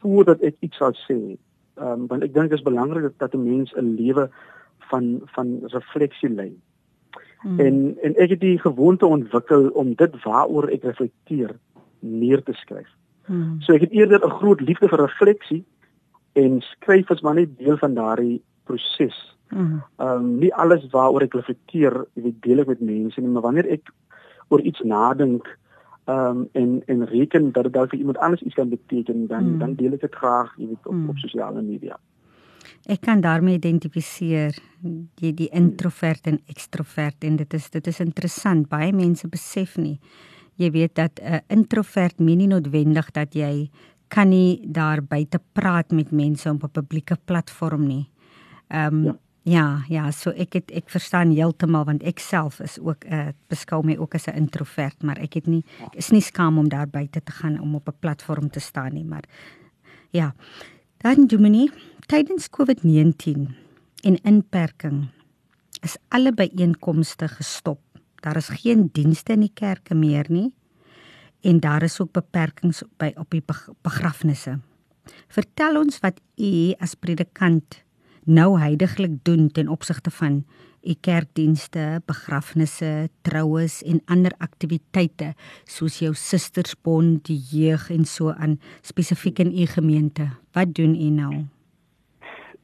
voordat 0.00 0.42
ek 0.42 0.56
iets 0.66 0.82
sal 0.82 0.98
sê. 1.06 1.38
Ehm 1.78 1.86
um, 1.86 2.06
want 2.10 2.26
ek 2.26 2.34
dink 2.34 2.50
dit 2.50 2.58
is 2.58 2.66
belangrik 2.66 3.14
dat 3.22 3.34
'n 3.34 3.46
mens 3.46 3.70
'n 3.76 3.94
lewe 3.94 4.30
van 4.90 5.20
van 5.36 5.60
refleksie 5.62 6.28
lê. 6.28 6.50
Hmm. 7.44 7.60
En 7.60 7.96
en 8.02 8.14
ek 8.16 8.30
het 8.30 8.40
die 8.40 8.58
gewoonte 8.58 9.06
ontwikkel 9.06 9.68
om 9.76 9.94
dit 9.94 10.14
waaroor 10.24 10.70
ek 10.72 10.84
reflekteer 10.88 11.50
neer 12.00 12.42
te 12.42 12.52
skryf. 12.56 12.88
Hmm. 13.28 13.60
So 13.60 13.76
ek 13.76 13.84
het 13.84 13.92
eerder 13.92 14.24
'n 14.24 14.38
groot 14.40 14.60
liefde 14.60 14.88
vir 14.88 15.00
refleksie 15.00 15.64
en 16.32 16.60
skryf 16.60 17.10
is 17.10 17.20
maar 17.20 17.34
net 17.34 17.58
deel 17.58 17.76
van 17.76 17.94
daardie 17.94 18.42
proses. 18.64 19.36
Hmm. 19.48 19.82
Ehm 19.96 20.08
um, 20.08 20.38
nie 20.38 20.54
alles 20.54 20.88
waaroor 20.90 21.22
ek 21.22 21.34
reflekteer, 21.34 22.06
jy 22.14 22.22
weet, 22.22 22.42
deel 22.42 22.58
ek 22.58 22.66
met 22.66 22.80
mense 22.80 23.20
nie, 23.20 23.28
maar 23.28 23.42
wanneer 23.42 23.68
ek 23.68 23.92
oor 24.48 24.60
iets 24.60 24.80
nadink 24.80 25.58
ehm 26.04 26.40
um, 26.40 26.48
en 26.52 26.82
en 26.86 27.04
reken 27.04 27.52
dat 27.52 27.62
dit 27.64 27.72
dalk 27.72 27.90
vir 27.90 27.98
iemand 27.98 28.18
anders 28.18 28.42
iets 28.42 28.54
kan 28.54 28.68
beteken, 28.68 29.26
dan 29.26 29.44
hmm. 29.44 29.58
dan 29.58 29.74
deel 29.74 29.92
ek 29.92 30.00
dit 30.00 30.14
graag, 30.14 30.56
jy 30.56 30.66
weet, 30.66 30.86
op, 30.86 30.92
hmm. 30.92 31.08
op 31.08 31.18
sosiale 31.18 31.62
media. 31.62 31.98
Ek 32.86 33.00
kan 33.00 33.20
daarmee 33.20 33.54
identifiseer 33.54 34.56
die 35.20 35.32
die 35.32 35.48
introvert 35.52 36.26
en 36.26 36.40
ekstrovert 36.46 37.24
en 37.24 37.36
dit 37.36 37.54
is 37.54 37.70
dit 37.70 37.86
is 37.86 38.00
interessant. 38.00 38.68
Baie 38.68 38.92
mense 38.92 39.28
besef 39.28 39.76
nie. 39.76 39.98
Jy 40.56 40.70
weet 40.70 40.94
dat 40.94 41.20
'n 41.20 41.34
uh, 41.34 41.40
introvert 41.48 42.18
meen 42.18 42.38
nie 42.38 42.46
noodwendig 42.46 43.10
dat 43.10 43.34
jy 43.34 43.70
kan 44.08 44.28
nie 44.28 44.60
daar 44.66 45.02
buite 45.02 45.40
praat 45.52 45.90
met 45.90 46.10
mense 46.10 46.50
op 46.50 46.62
'n 46.62 46.70
publieke 46.70 47.18
platform 47.24 47.86
nie. 47.86 48.08
Ehm 48.68 48.94
um, 48.94 49.04
ja. 49.04 49.14
ja, 49.42 49.84
ja, 49.88 50.10
so 50.10 50.30
ek 50.30 50.52
het 50.52 50.70
ek 50.70 50.90
verstaan 50.90 51.30
heeltemal 51.30 51.84
want 51.84 52.02
ek 52.02 52.18
self 52.18 52.60
is 52.60 52.78
ook 52.78 53.04
'n 53.04 53.12
uh, 53.12 53.28
beskou 53.48 53.84
my 53.84 53.96
ook 53.96 54.14
as 54.14 54.26
'n 54.26 54.36
introvert, 54.36 55.02
maar 55.02 55.18
ek 55.18 55.34
het 55.34 55.46
nie 55.46 55.64
ek 55.86 55.94
is 55.94 56.10
nie 56.10 56.20
skaam 56.20 56.58
om 56.58 56.68
daar 56.68 56.88
buite 56.88 57.22
te 57.22 57.32
gaan 57.32 57.60
om 57.60 57.74
op 57.74 57.88
'n 57.88 57.98
platform 58.00 58.50
te 58.50 58.60
staan 58.60 58.92
nie, 58.92 59.04
maar 59.04 59.24
ja. 60.10 60.34
Dan 60.96 61.26
Domini, 61.26 61.70
tydens 62.04 62.50
COVID-19 62.52 63.46
en 64.04 64.16
inperking 64.28 65.06
is 65.80 65.94
alle 66.12 66.34
byeenkomste 66.36 67.28
gestop. 67.32 67.80
Daar 68.20 68.36
is 68.36 68.50
geen 68.60 68.90
dienste 68.92 69.32
in 69.32 69.46
die 69.46 69.52
kerke 69.54 69.96
meer 69.96 70.28
nie 70.28 70.50
en 71.40 71.60
daar 71.64 71.82
is 71.82 71.96
ook 72.00 72.12
beperkings 72.12 72.82
by 73.00 73.12
op 73.16 73.32
die 73.32 73.42
begrafnisse. 73.82 74.58
Vertel 75.32 75.80
ons 75.80 76.00
wat 76.04 76.20
u 76.36 76.74
as 76.80 76.92
predikant 76.94 77.80
nou 78.24 78.58
heidaglik 78.60 79.16
doen 79.24 79.48
ten 79.48 79.68
opsigte 79.68 80.12
van 80.12 80.42
u 80.84 80.94
kerkdienste, 81.00 82.02
begrafnisse, 82.04 83.08
troues 83.24 83.80
en 83.82 84.02
ander 84.12 84.32
aktiwiteite 84.44 85.32
soos 85.64 86.02
jou 86.04 86.12
sustersbond, 86.12 87.24
die 87.24 87.40
jeug 87.40 87.88
en 87.90 88.04
so 88.04 88.36
aan 88.36 88.60
spesifiek 88.82 89.40
in 89.40 89.56
u 89.56 89.66
gemeente. 89.72 90.28
Wat 90.52 90.74
doen 90.76 90.94
u 90.94 91.10
nou? 91.10 91.44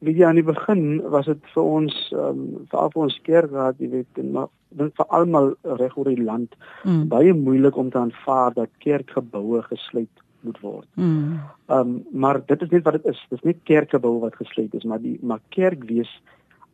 Weet 0.00 0.16
jy 0.16 0.25
aan 0.26 0.40
die 0.40 0.47
begin 0.47 1.02
was 1.12 1.28
dit 1.28 1.52
vir 1.54 1.62
ons 1.62 1.97
ehm 2.14 2.40
um, 2.40 2.64
vir 2.73 3.04
ons 3.04 3.21
kerkraad 3.26 3.78
jy 3.83 3.90
weet 3.99 4.23
en 4.23 4.33
maar 4.37 4.49
dink 4.80 4.97
vir 4.97 5.09
almal 5.19 5.52
reg 5.83 5.97
oor 5.99 6.11
die 6.11 6.25
land 6.25 6.54
mm. 6.85 7.07
baie 7.12 7.35
moeilik 7.35 7.76
om 7.76 7.90
te 7.90 7.99
aanvaar 7.99 8.54
dat 8.57 8.71
kerkgeboue 8.85 9.62
gesluit 9.69 10.26
moet 10.47 10.61
word. 10.64 10.88
Mm. 10.95 11.40
Ehm 11.69 11.88
mm. 11.88 11.97
um, 11.97 12.21
maar 12.25 12.40
dit 12.47 12.62
is 12.62 12.71
net 12.71 12.85
wat 12.85 12.99
dit 12.99 13.11
is. 13.12 13.25
Dis 13.30 13.42
nie 13.49 13.57
kerkgeboue 13.69 14.21
wat 14.21 14.38
gesluit 14.40 14.75
is 14.75 14.85
maar 14.85 15.02
die 15.02 15.19
maar 15.23 15.42
kerkwees 15.57 16.12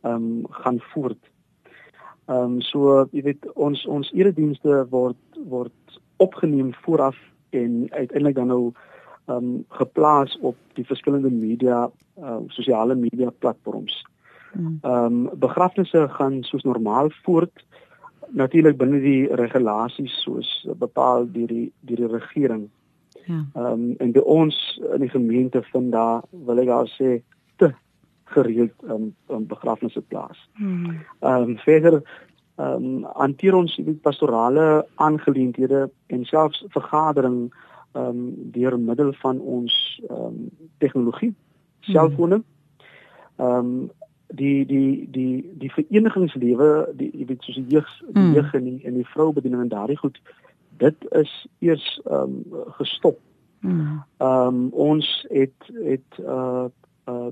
ehm 0.01 0.13
um, 0.13 0.45
gaan 0.61 0.79
voort. 0.93 1.23
Ehm 2.27 2.57
um, 2.57 2.61
so 2.61 3.07
jy 3.11 3.23
weet 3.31 3.49
ons 3.55 3.85
ons 3.85 4.13
eredienste 4.13 4.85
word 4.89 5.41
word 5.49 5.99
opgeneem 6.17 6.73
vooraf 6.85 7.17
en 7.49 7.87
uiteindelik 7.91 8.35
dan 8.35 8.47
nou 8.47 8.73
um 9.27 9.65
geplaas 9.69 10.37
op 10.41 10.55
die 10.73 10.85
verskillende 10.85 11.31
media 11.31 11.87
uh 12.17 12.39
sosiale 12.47 12.95
media 12.95 13.29
platforms. 13.39 14.05
Um 14.81 15.29
begrafnisse 15.39 16.07
gaan 16.09 16.43
soos 16.43 16.63
normaal 16.63 17.11
voort 17.23 17.65
natuurlik 18.29 18.77
binne 18.77 18.99
die 18.99 19.27
regulasies 19.39 20.15
soos 20.23 20.49
bepaal 20.79 21.27
deur 21.31 21.47
die 21.47 21.71
deur 21.79 21.97
die 21.97 22.11
regering. 22.15 22.69
Ja. 23.25 23.43
Um 23.53 23.95
en 23.99 24.11
by 24.11 24.23
ons 24.23 24.55
in 24.93 25.03
die 25.03 25.11
gemeente 25.11 25.63
vind 25.71 25.91
daar 25.91 26.23
wil 26.31 26.63
ek 26.63 26.69
al 26.69 26.89
sê 26.95 27.19
te 27.57 27.73
gereeld 28.33 28.73
um, 28.89 29.13
um 29.27 29.45
begrafnisse 29.47 30.01
plaas. 30.01 30.39
Hmm. 30.57 31.03
Um 31.19 31.57
verder 31.57 32.01
um 32.55 33.05
hanteer 33.13 33.55
ons 33.55 33.75
die 33.75 33.99
pastorale 34.01 34.85
aangeleenthede 34.95 35.89
en 36.07 36.25
selfs 36.25 36.65
vergaderings 36.73 37.51
ehm 37.51 37.75
um, 37.93 38.51
deur 38.51 38.79
middel 38.79 39.13
van 39.13 39.39
ons 39.39 40.01
ehm 40.09 40.25
um, 40.25 40.49
tegnologie 40.77 41.33
selfone. 41.79 42.43
Ehm 43.35 43.57
um, 43.57 43.91
die 44.27 44.65
die 44.65 45.07
die 45.11 45.53
die 45.57 45.71
verenigingslewe 45.71 46.89
die 46.99 47.11
jy 47.13 47.25
weet 47.25 47.43
soos 47.43 47.55
die 47.55 47.77
jeug 47.77 47.87
die 48.09 48.23
mm. 48.23 48.33
jeug 48.35 48.53
en 48.53 48.63
die 48.63 48.79
en 48.83 48.93
die 48.99 49.07
vroubediening 49.07 49.61
en 49.61 49.71
daardie 49.71 49.97
goed 49.97 50.19
dit 50.77 51.07
is 51.21 51.33
eers 51.59 52.01
ehm 52.05 52.37
um, 52.37 52.63
gestop. 52.79 53.19
Hmm. 53.59 54.03
Ehm 54.17 54.47
um, 54.47 54.69
ons 54.73 55.25
het 55.29 55.71
het 55.83 56.19
uh 56.19 56.67
uh 57.09 57.29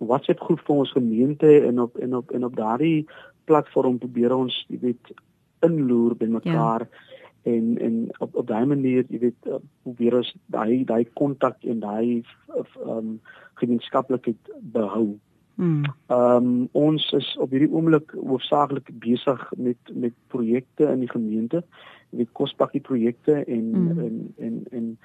WhatsApp 0.00 0.40
groep 0.40 0.60
vir 0.64 0.76
ons 0.76 0.92
gemeente 0.92 1.50
en 1.66 1.80
op 1.80 1.96
en 1.96 2.16
op 2.16 2.30
en 2.30 2.44
op 2.44 2.56
daardie 2.56 3.06
platform 3.44 3.98
probeer 3.98 4.34
ons 4.34 4.64
jy 4.68 4.78
weet 4.80 5.12
inloer 5.60 6.16
by 6.16 6.26
mekaar. 6.26 6.88
Ja 6.88 7.09
en 7.42 7.78
en 7.78 8.08
op 8.18 8.34
op 8.34 8.46
daai 8.46 8.66
manier 8.66 9.04
jy 9.08 9.18
weet 9.18 9.48
uh, 9.48 9.60
probeer 9.82 10.16
ons 10.20 10.34
daai 10.46 10.84
daai 10.84 11.04
kontak 11.14 11.64
en 11.64 11.80
daai 11.80 12.22
ehm 12.56 12.96
um, 12.96 13.20
gemeenskaplikheid 13.60 14.52
behou. 14.72 15.18
Hmm. 15.54 15.84
Ehm 16.06 16.36
um, 16.36 16.68
ons 16.72 17.12
is 17.12 17.36
op 17.36 17.50
hierdie 17.50 17.72
oomblik 17.72 18.12
hoofsaaklik 18.16 18.92
besig 19.00 19.42
met 19.56 19.92
met 19.92 20.14
projekte 20.28 20.88
in 20.92 21.04
die 21.04 21.10
gemeente, 21.10 21.64
met 22.10 22.32
kospakkie 22.32 22.80
projekte 22.80 23.44
en, 23.44 23.74
hmm. 23.74 23.98
en 23.98 24.34
en 24.38 24.64
en 24.70 24.98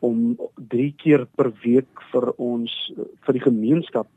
om 0.00 0.36
drie 0.54 0.94
keer 0.96 1.26
per 1.36 1.52
week 1.62 2.02
vir 2.12 2.32
ons 2.36 2.74
vir 2.96 3.38
die 3.38 3.46
gemeenskap 3.46 4.08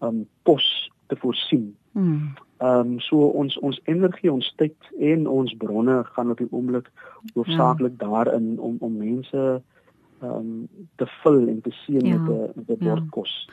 ehm 0.00 0.08
um, 0.08 0.26
pos 0.42 0.66
te 1.08 1.16
voorsien. 1.16 1.72
Hmm. 1.92 2.32
Ehm 2.62 2.78
um, 2.78 3.00
so 3.00 3.16
ons 3.16 3.58
ons 3.58 3.80
energie, 3.84 4.32
ons 4.32 4.54
tyd 4.56 4.76
en 4.98 5.26
ons 5.26 5.54
bronne 5.58 6.04
gaan 6.14 6.30
op 6.30 6.38
die 6.38 6.50
oomblik 6.50 6.90
hoofsaaklik 7.34 7.98
ja. 7.98 8.06
daarin 8.06 8.58
om 8.58 8.76
om 8.80 8.96
mense 8.96 9.62
ehm 10.22 10.32
um, 10.32 10.68
te 10.96 11.06
vul 11.22 11.48
en 11.48 11.60
te 11.60 11.70
seën 11.84 12.06
ja. 12.06 12.18
met 12.18 12.30
'n 12.30 12.52
met 12.54 12.68
'n 12.68 12.84
bord 12.84 13.02
ja. 13.02 13.10
kos. 13.10 13.48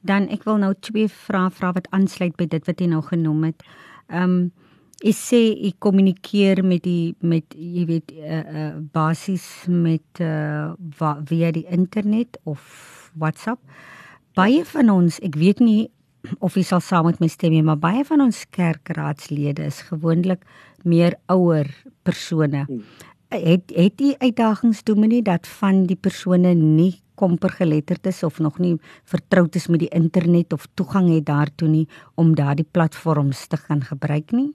Dan 0.00 0.28
ek 0.28 0.44
wil 0.44 0.56
nou 0.56 0.74
twee 0.80 1.08
vrae 1.08 1.50
vra 1.50 1.72
wat 1.72 1.90
aansluit 1.90 2.36
by 2.36 2.46
dit 2.46 2.66
wat 2.66 2.80
jy 2.80 2.86
nou 2.86 3.02
genoem 3.02 3.44
het. 3.44 3.62
Ehm 4.06 4.22
um, 4.22 4.52
Ek 5.00 5.16
sê 5.16 5.38
ek 5.64 5.78
kommunikeer 5.80 6.60
met 6.60 6.82
die 6.84 7.14
met 7.24 7.54
jy 7.56 7.86
weet 7.88 8.12
uh, 8.12 8.40
uh 8.60 8.72
basies 8.92 9.64
met 9.64 10.20
uh 10.20 10.76
via 11.24 11.48
die 11.56 11.64
internet 11.72 12.36
of 12.44 12.60
WhatsApp. 13.16 13.64
Baie 14.36 14.60
van 14.64 14.90
ons, 14.92 15.16
ek 15.24 15.38
weet 15.40 15.64
nie 15.64 15.88
of 16.38 16.54
jy 16.54 16.62
sal 16.62 16.80
saam 16.80 17.06
met 17.06 17.20
my 17.20 17.28
stem 17.28 17.54
nie, 17.54 17.62
maar 17.62 17.78
baie 17.80 18.04
van 18.04 18.20
ons 18.20 18.44
kerkraadslede 18.50 19.66
is 19.70 19.82
gewoonlik 19.88 20.44
meer 20.84 21.16
ouer 21.26 21.68
persone. 22.02 22.64
Hmm. 22.66 22.82
Het 23.30 23.70
het 23.76 23.96
die 23.96 24.14
uitdagings 24.18 24.82
dominee 24.82 25.22
dat 25.22 25.46
van 25.60 25.84
die 25.86 25.96
persone 25.96 26.54
nie 26.54 27.00
komper 27.20 27.50
geletterd 27.50 28.06
is 28.06 28.22
of 28.22 28.38
nog 28.38 28.58
nie 28.58 28.76
vertroud 29.04 29.54
is 29.54 29.68
met 29.68 29.84
die 29.84 29.92
internet 29.94 30.52
of 30.52 30.66
toegang 30.74 31.10
het 31.12 31.26
daartoe 31.28 31.68
nie 31.68 31.86
om 32.14 32.34
daardie 32.34 32.66
platforms 32.70 33.46
te 33.46 33.60
gaan 33.60 33.84
gebruik 33.84 34.32
nie? 34.32 34.50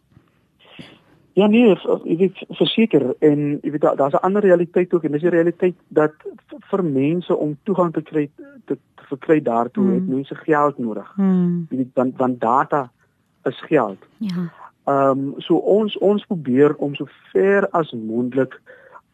Ja 1.35 1.47
nee, 1.51 1.73
ek 1.75 2.03
weet 2.19 2.41
verseker 2.55 3.09
en 3.19 3.57
jy 3.59 3.71
weet 3.73 3.87
daar's 3.99 4.15
'n 4.15 4.23
ander 4.23 4.41
realiteit 4.41 4.93
ook 4.93 5.03
en 5.03 5.11
dis 5.11 5.21
die 5.21 5.35
realiteit 5.35 5.75
dat 5.87 6.13
vir 6.71 6.83
mense 6.83 7.35
om 7.35 7.57
toegang 7.63 7.91
te 7.93 8.01
kry 8.01 8.29
te 8.65 8.77
verkry 9.07 9.41
daartoe 9.41 9.83
hmm. 9.83 9.93
het 9.93 10.07
mense 10.07 10.35
geld 10.35 10.77
nodig. 10.77 11.15
Weet 11.69 11.87
want 11.93 12.17
want 12.17 12.39
data 12.41 12.91
is 13.43 13.61
geld. 13.61 13.97
Ja. 14.17 14.51
Ehm 14.85 15.09
um, 15.09 15.33
so 15.37 15.55
ons 15.55 15.97
ons 15.97 16.25
probeer 16.25 16.75
om 16.75 16.95
so 16.95 17.05
ver 17.31 17.69
as 17.69 17.91
moontlik 17.91 18.61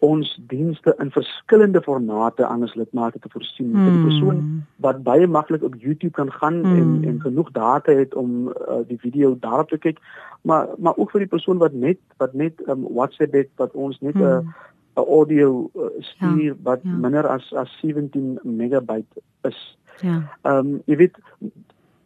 ons 0.02 0.32
dienste 0.50 0.96
in 0.98 1.12
verskillende 1.12 1.82
formate 1.82 2.46
aan 2.46 2.66
ons 2.66 2.74
lidmate 2.76 3.20
te 3.20 3.30
voorsien. 3.30 3.70
Vir 3.76 3.92
die 3.92 4.04
persoon 4.08 4.42
wat 4.82 5.04
baie 5.06 5.28
maklik 5.28 5.64
op 5.64 5.78
YouTube 5.78 6.16
kan 6.18 6.32
gaan 6.32 6.64
hmm. 6.66 6.76
en 6.80 7.14
en 7.14 7.22
genoeg 7.22 7.52
data 7.52 7.92
het 7.92 8.16
om 8.16 8.50
uh, 8.50 8.82
die 8.88 9.00
video 9.00 9.36
daarop 9.40 9.70
te 9.70 9.78
kyk, 9.78 10.02
maar 10.42 10.68
maar 10.78 10.98
ook 10.98 11.14
vir 11.14 11.26
die 11.26 11.34
persoon 11.36 11.62
wat 11.62 11.74
net 11.74 12.02
wat 12.18 12.34
net 12.34 12.60
um, 12.68 12.88
WhatsApp 12.90 13.38
het 13.38 13.50
wat 13.62 13.78
ons 13.78 14.00
net 14.02 14.16
'n 14.16 14.26
hmm. 14.26 14.54
'n 14.96 15.08
audio 15.08 15.70
uh, 15.76 15.84
stuur 16.00 16.44
ja. 16.44 16.54
wat 16.64 16.80
ja. 16.84 16.90
minder 16.90 17.28
as 17.28 17.54
as 17.54 17.78
17 17.82 18.40
megabyte 18.44 19.22
is. 19.42 19.78
Ja. 20.00 20.22
Ehm 20.42 20.58
um, 20.58 20.82
jy 20.86 20.96
weet 20.96 21.18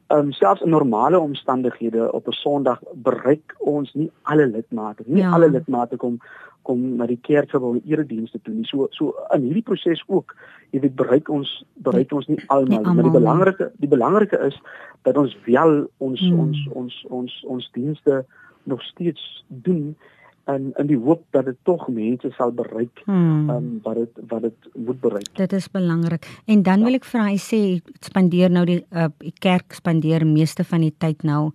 um, 0.08 0.32
selfs 0.32 0.62
in 0.62 0.70
normale 0.70 1.20
omstandighede 1.20 2.12
op 2.12 2.28
'n 2.28 2.32
Sondag 2.32 2.82
bereik 2.94 3.56
ons 3.58 3.94
nie 3.94 4.12
alle 4.22 4.48
lidmate 4.48 5.04
nie. 5.06 5.22
Ja. 5.22 5.32
Alle 5.32 5.50
lidmate 5.50 5.98
kom 5.98 6.20
kom 6.62 6.96
na 6.96 7.06
die 7.06 7.20
kerk 7.22 7.52
vir 7.52 7.62
hulle 7.62 7.82
eredienste 7.86 8.40
toe 8.42 8.54
nie. 8.54 8.66
So 8.66 8.88
so 8.90 9.14
in 9.34 9.42
hierdie 9.42 9.64
proses 9.64 10.04
ook, 10.08 10.36
jy 10.72 10.80
weet 10.80 10.96
bereik 10.96 11.30
ons 11.30 11.66
bereik 11.74 12.12
ons 12.12 12.28
nie 12.28 12.42
almal 12.48 12.82
nie, 12.82 12.94
maar 12.94 13.04
die 13.04 13.20
belangrike 13.20 13.72
die 13.78 13.90
belangrike 13.90 14.40
is 14.48 14.58
dat 15.02 15.18
ons 15.18 15.38
wel 15.46 15.86
ons 15.98 16.20
hmm. 16.20 16.40
ons 16.40 16.68
ons 16.74 17.06
ons 17.10 17.44
ons 17.48 17.72
dienste 17.74 18.26
nog 18.64 18.82
steeds 18.82 19.46
doen 19.48 19.96
en 20.46 20.72
in 20.78 20.90
die 20.90 20.98
hoop 20.98 21.24
dat 21.34 21.48
dit 21.50 21.58
tog 21.64 21.88
mense 21.94 22.30
sal 22.38 22.52
bereik 22.54 23.02
hmm. 23.06 23.50
um, 23.50 23.70
wat 23.84 23.96
dit 23.96 24.20
wat 24.30 24.42
dit 24.46 24.68
moet 24.74 25.00
bereik. 25.02 25.32
Dit 25.38 25.54
is 25.54 25.70
belangrik. 25.72 26.28
En 26.46 26.62
dan 26.64 26.84
wil 26.86 27.00
ek 27.00 27.08
vir 27.10 27.24
hy 27.26 27.38
sê 27.42 27.62
spandeer 28.06 28.54
nou 28.54 28.66
die 28.70 28.82
uh, 28.94 29.10
die 29.24 29.34
kerk 29.42 29.74
spandeer 29.78 30.26
meeste 30.28 30.66
van 30.68 30.86
die 30.86 30.94
tyd 31.02 31.26
nou 31.26 31.50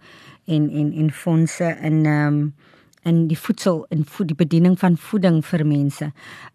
en 0.51 0.67
en 0.71 0.91
en 1.05 1.15
fondse 1.15 1.77
in 1.79 2.05
ehm 2.07 2.43
um, 2.43 2.43
in 3.09 3.23
die 3.31 3.39
voedsel 3.39 3.79
en 3.95 4.03
voed 4.05 4.29
die 4.29 4.37
bediening 4.37 4.75
van 4.79 4.99
voeding 5.01 5.39
vir 5.47 5.63
mense. 5.65 6.11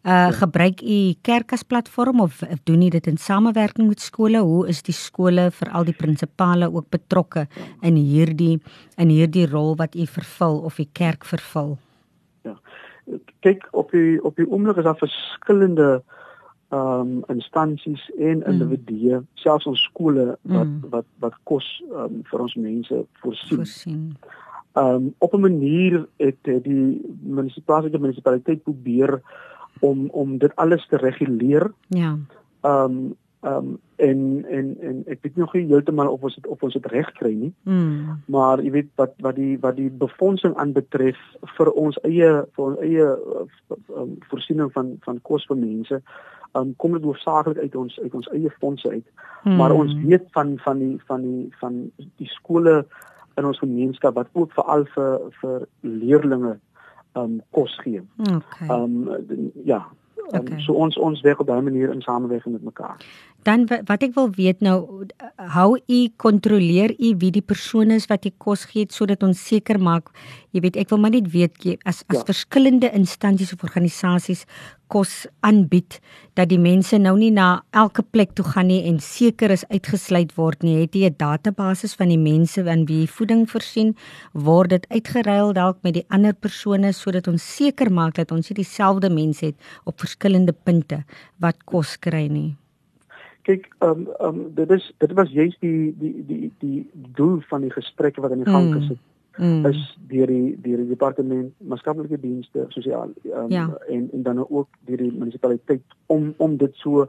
Uh 0.06 0.12
ja. 0.12 0.32
gebruik 0.32 0.82
u 0.82 0.98
kerk 1.26 1.54
as 1.54 1.64
platform 1.64 2.20
of 2.22 2.44
doen 2.64 2.82
u 2.82 2.90
dit 2.90 3.08
in 3.08 3.18
samewerking 3.18 3.88
met 3.88 4.02
skole? 4.02 4.38
Hoe 4.38 4.68
is 4.68 4.82
die 4.82 4.94
skole 4.94 5.50
vir 5.52 5.72
al 5.72 5.86
die 5.86 5.98
prinsipale 5.98 6.70
ook 6.74 6.90
betrokke 6.90 7.48
in 7.82 7.96
hierdie 7.96 8.60
in 8.98 9.10
hierdie 9.10 9.48
rol 9.50 9.76
wat 9.76 9.96
u 9.96 10.06
vervul 10.06 10.60
of 10.60 10.76
die 10.76 10.90
kerk 10.94 11.26
vervul? 11.26 11.78
Ja. 12.46 12.56
Kyk 13.46 13.68
op 13.72 13.92
die 13.92 14.22
op 14.24 14.36
die 14.40 14.48
oomblik 14.50 14.78
is 14.82 14.88
daar 14.88 15.02
verskillende 15.02 16.04
ehm 16.74 17.00
um, 17.00 17.24
instansies 17.30 18.08
en 18.18 18.42
mm. 18.42 18.50
individue, 18.52 19.20
mm. 19.20 19.28
selfs 19.34 19.68
ons 19.70 19.84
skole 19.90 20.38
wat 20.42 20.66
mm. 20.66 20.90
wat 20.90 21.06
wat 21.20 21.36
kos 21.44 21.68
um, 21.92 22.24
vir 22.30 22.42
ons 22.48 22.56
mense 22.56 23.06
voorsien. 23.22 23.62
voorsien 23.62 24.18
um, 24.76 25.14
op 25.18 25.34
'n 25.34 25.40
manier 25.40 26.08
het 26.18 26.44
die 26.44 27.02
munisipaliteit 27.22 28.02
munisipaliteit 28.02 28.64
probeer 28.64 29.22
om 29.80 30.10
om 30.10 30.38
dit 30.38 30.56
alles 30.56 30.88
te 30.88 30.98
reguleer. 30.98 31.72
Ja. 31.88 32.18
Ehm 32.62 32.92
um, 32.92 33.16
ehm 33.46 33.58
um, 33.58 33.74
en 33.96 34.46
en 34.50 34.78
en 34.82 35.04
ek 35.14 35.22
weet 35.22 35.36
nog 35.40 35.54
nie 35.54 35.68
heeltemal 35.70 36.10
of 36.12 36.24
ons 36.28 36.36
dit 36.36 36.48
of 36.52 36.64
ons 36.64 36.74
dit 36.74 36.86
reg 36.92 37.12
kry 37.16 37.32
nie. 37.34 37.52
Mm. 37.64 38.22
Maar 38.26 38.64
jy 38.64 38.72
weet 38.72 38.90
wat 39.00 39.14
wat 39.24 39.36
die 39.36 39.58
wat 39.62 39.78
die 39.78 39.90
befondsing 39.90 40.56
aanbetref 40.60 41.20
vir 41.58 41.72
ons 41.72 42.00
eie 42.04 42.32
vir 42.56 42.64
ons 42.66 42.82
eie 42.84 43.06
um, 43.96 44.16
voorsiening 44.32 44.72
van 44.74 44.96
van 45.06 45.22
kos 45.30 45.46
vir 45.52 45.62
mense 45.62 46.02
um, 46.58 46.74
kom 46.82 46.98
dit 46.98 47.06
hoofsaaklik 47.06 47.62
uit 47.62 47.76
ons 47.76 48.00
uit 48.00 48.14
ons 48.14 48.30
eie 48.34 48.52
fondse 48.60 48.90
uit. 48.90 49.08
Mm. 49.44 49.56
Maar 49.62 49.76
ons 49.76 49.94
weet 50.04 50.26
van 50.38 50.56
van 50.66 50.80
die 50.80 50.96
van 51.08 51.22
die 51.22 51.50
van 51.62 51.82
die 52.02 52.32
skole 52.34 52.80
in 53.36 53.46
ons 53.46 53.60
gemeenskap 53.60 54.16
wat 54.16 54.32
ook 54.34 54.54
veral 54.56 54.88
vir 54.96 55.30
vir 55.42 55.68
leerdlinge 55.82 56.56
um 57.16 57.40
kos 57.56 57.78
gee. 57.84 58.02
Okay. 58.20 58.68
Um 58.70 59.52
ja, 59.64 59.86
um, 60.34 60.40
okay. 60.40 60.60
so 60.66 60.74
ons 60.74 60.98
ons 60.98 61.22
werk 61.22 61.40
op 61.40 61.48
daai 61.48 61.62
manier 61.62 61.92
in 61.94 62.02
samewerking 62.02 62.54
met 62.54 62.64
mekaar. 62.64 63.02
Dan 63.46 63.68
wat 63.70 64.02
ek 64.02 64.16
wil 64.16 64.32
weet 64.34 64.64
nou 64.66 65.06
hou 65.54 65.68
u 65.78 66.00
kontroleer 66.18 66.96
u 66.98 67.14
wie 67.22 67.32
die 67.32 67.46
persoon 67.46 67.94
is 67.94 68.08
wat 68.10 68.26
jy 68.26 68.34
kos 68.42 68.66
gee 68.72 68.90
sodat 68.90 69.24
ons 69.24 69.42
seker 69.48 69.78
maak 69.80 70.10
jy 70.56 70.64
weet 70.66 70.80
ek 70.82 70.90
wil 70.94 71.02
maar 71.04 71.14
net 71.14 71.30
weet 71.34 71.60
as 71.86 72.02
as 72.08 72.22
ja. 72.22 72.26
verskillende 72.26 72.90
instansies 72.98 73.54
of 73.54 73.64
organisasies 73.68 74.46
kos 74.88 75.26
aanbied 75.46 76.00
dat 76.38 76.50
die 76.52 76.60
mense 76.62 76.98
nou 77.02 77.16
nie 77.18 77.32
na 77.32 77.64
elke 77.72 78.04
plek 78.04 78.34
toe 78.38 78.46
gaan 78.46 78.68
nie 78.72 78.82
en 78.90 79.00
seker 79.04 79.54
is 79.56 79.66
uitgesluit 79.70 80.36
word 80.38 80.64
nie 80.64 80.76
het 80.82 80.96
jy 80.96 81.10
'n 81.10 81.18
database 81.18 81.88
van 81.98 82.10
die 82.10 82.22
mense 82.22 82.62
aan 82.64 82.86
wie 82.86 83.08
voeding 83.08 83.46
voorsien 83.50 83.96
word 84.34 84.70
dit 84.70 84.86
uitgeruil 84.90 85.54
dalk 85.54 85.78
met 85.84 85.94
die 85.94 86.06
ander 86.10 86.34
persone 86.34 86.92
sodat 86.94 87.28
ons 87.28 87.56
seker 87.56 87.92
maak 87.92 88.16
dat 88.16 88.32
ons 88.32 88.50
nie 88.50 88.62
dieselfde 88.62 89.10
mense 89.10 89.46
het 89.46 89.56
op 89.86 90.00
verskillende 90.00 90.54
punte 90.54 91.04
wat 91.40 91.58
kos 91.66 91.98
kry 91.98 92.28
nie 92.28 92.56
kyk 93.44 93.68
ehm 93.80 93.90
um, 93.90 94.08
ehm 94.20 94.40
um, 94.40 94.54
dit 94.56 94.70
is 94.70 94.94
dit 94.98 95.12
was 95.14 95.30
juist 95.30 95.58
die 95.62 95.96
die 96.00 96.26
die 96.28 96.52
die 96.60 96.90
doel 96.94 97.42
van 97.50 97.62
die 97.62 97.72
gesprekke 97.72 98.22
wat 98.22 98.32
aan 98.32 98.44
die 98.44 98.54
gang 98.54 98.70
mm. 98.70 98.74
gesit 98.74 98.98
mm. 98.98 99.15
Is 99.38 99.98
deur 100.08 100.28
die 100.28 100.56
deur 100.62 100.78
die 100.78 100.88
departement 100.88 101.54
maatskaplike 101.58 102.20
dienste 102.20 102.66
sosiaal 102.70 103.10
um, 103.34 103.50
ja. 103.52 103.78
en 103.88 104.10
en 104.14 104.24
dan 104.24 104.46
ook 104.50 104.68
deur 104.86 104.98
die 104.98 105.12
munisipaliteit 105.12 105.82
om 106.06 106.34
om 106.38 106.58
dit 106.58 106.76
so 106.76 107.08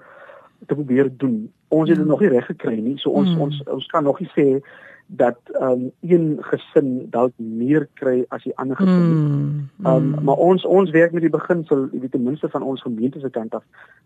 te 0.67 0.75
probeer 0.75 1.11
doen. 1.17 1.53
Ons 1.69 1.89
het 1.89 1.99
dit 1.99 2.05
mm. 2.05 2.11
nog 2.11 2.21
nie 2.21 2.29
reg 2.29 2.47
gekry 2.47 2.79
nie. 2.81 2.99
So 2.99 3.11
ons 3.11 3.35
mm. 3.35 3.41
ons 3.41 3.63
ons 3.65 3.87
kan 3.87 4.05
nog 4.05 4.21
nie 4.21 4.31
sê 4.35 4.61
dat 5.07 5.39
um, 5.61 5.91
een 6.01 6.39
gesin 6.41 7.07
dalk 7.11 7.33
meer 7.37 7.87
kry 7.95 8.25
as 8.35 8.43
die 8.43 8.57
ander 8.57 8.77
gesin. 8.77 9.13
Mm. 9.13 9.69
Ehm 9.85 9.95
um, 9.97 10.09
mm. 10.09 10.25
maar 10.25 10.37
ons 10.37 10.65
ons 10.65 10.91
werk 10.91 11.13
met 11.13 11.23
die 11.23 11.31
beginsel, 11.31 11.87
jy 11.93 12.01
weet 12.01 12.17
ten 12.17 12.27
minste 12.27 12.49
van 12.49 12.63
ons 12.63 12.83
gemeente 12.83 13.21
se 13.21 13.31
kant 13.31 13.55
af 13.55 13.65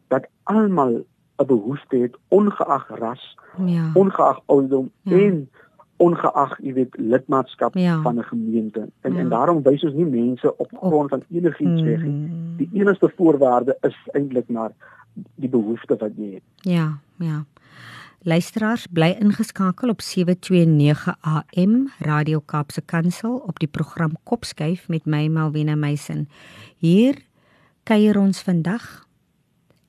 dat 0.09 0.27
almal 0.43 1.01
'n 1.41 1.47
behoefte 1.47 1.97
het 1.97 2.17
ongeag 2.29 2.89
ras, 2.99 3.37
ja. 3.65 3.91
ongeag 3.95 4.41
ouderdom 4.47 4.91
ja. 5.03 5.17
en 5.17 5.49
ongeag, 6.01 6.57
jy 6.65 6.73
weet, 6.73 6.97
lidmaatskap 6.97 7.77
ja. 7.77 8.01
van 8.03 8.19
'n 8.19 8.25
gemeente. 8.33 8.89
En 9.01 9.13
ja. 9.13 9.19
en 9.19 9.29
daarom 9.29 9.63
wys 9.63 9.85
ons 9.85 9.95
nie 9.95 10.07
mense 10.07 10.57
op 10.57 10.71
grond 10.81 11.09
van 11.09 11.23
enigiets 11.31 11.83
weg 11.83 12.03
nie. 12.03 12.29
Mm. 12.29 12.57
Die 12.57 12.71
enigste 12.73 13.13
voorwaarde 13.17 13.77
is 13.81 13.97
eintlik 14.13 14.49
maar 14.49 14.73
die 15.35 15.49
behoefte 15.49 15.97
wat 15.97 16.11
jy 16.17 16.33
het. 16.35 16.43
Ja, 16.57 16.99
ja. 17.19 17.45
Luisteraars 18.23 18.87
bly 18.87 19.17
ingeskakel 19.21 19.89
op 19.89 20.01
729 20.01 21.17
AM 21.21 21.91
Radio 21.99 22.41
Kaapse 22.45 22.81
Kansel 22.81 23.37
op 23.37 23.59
die 23.59 23.69
program 23.69 24.17
Kopskuif 24.23 24.89
met 24.89 25.05
my 25.05 25.29
Malwena 25.29 25.75
Meisen. 25.75 26.29
Hier 26.77 27.17
kuier 27.83 28.19
ons 28.19 28.43
vandag 28.43 29.09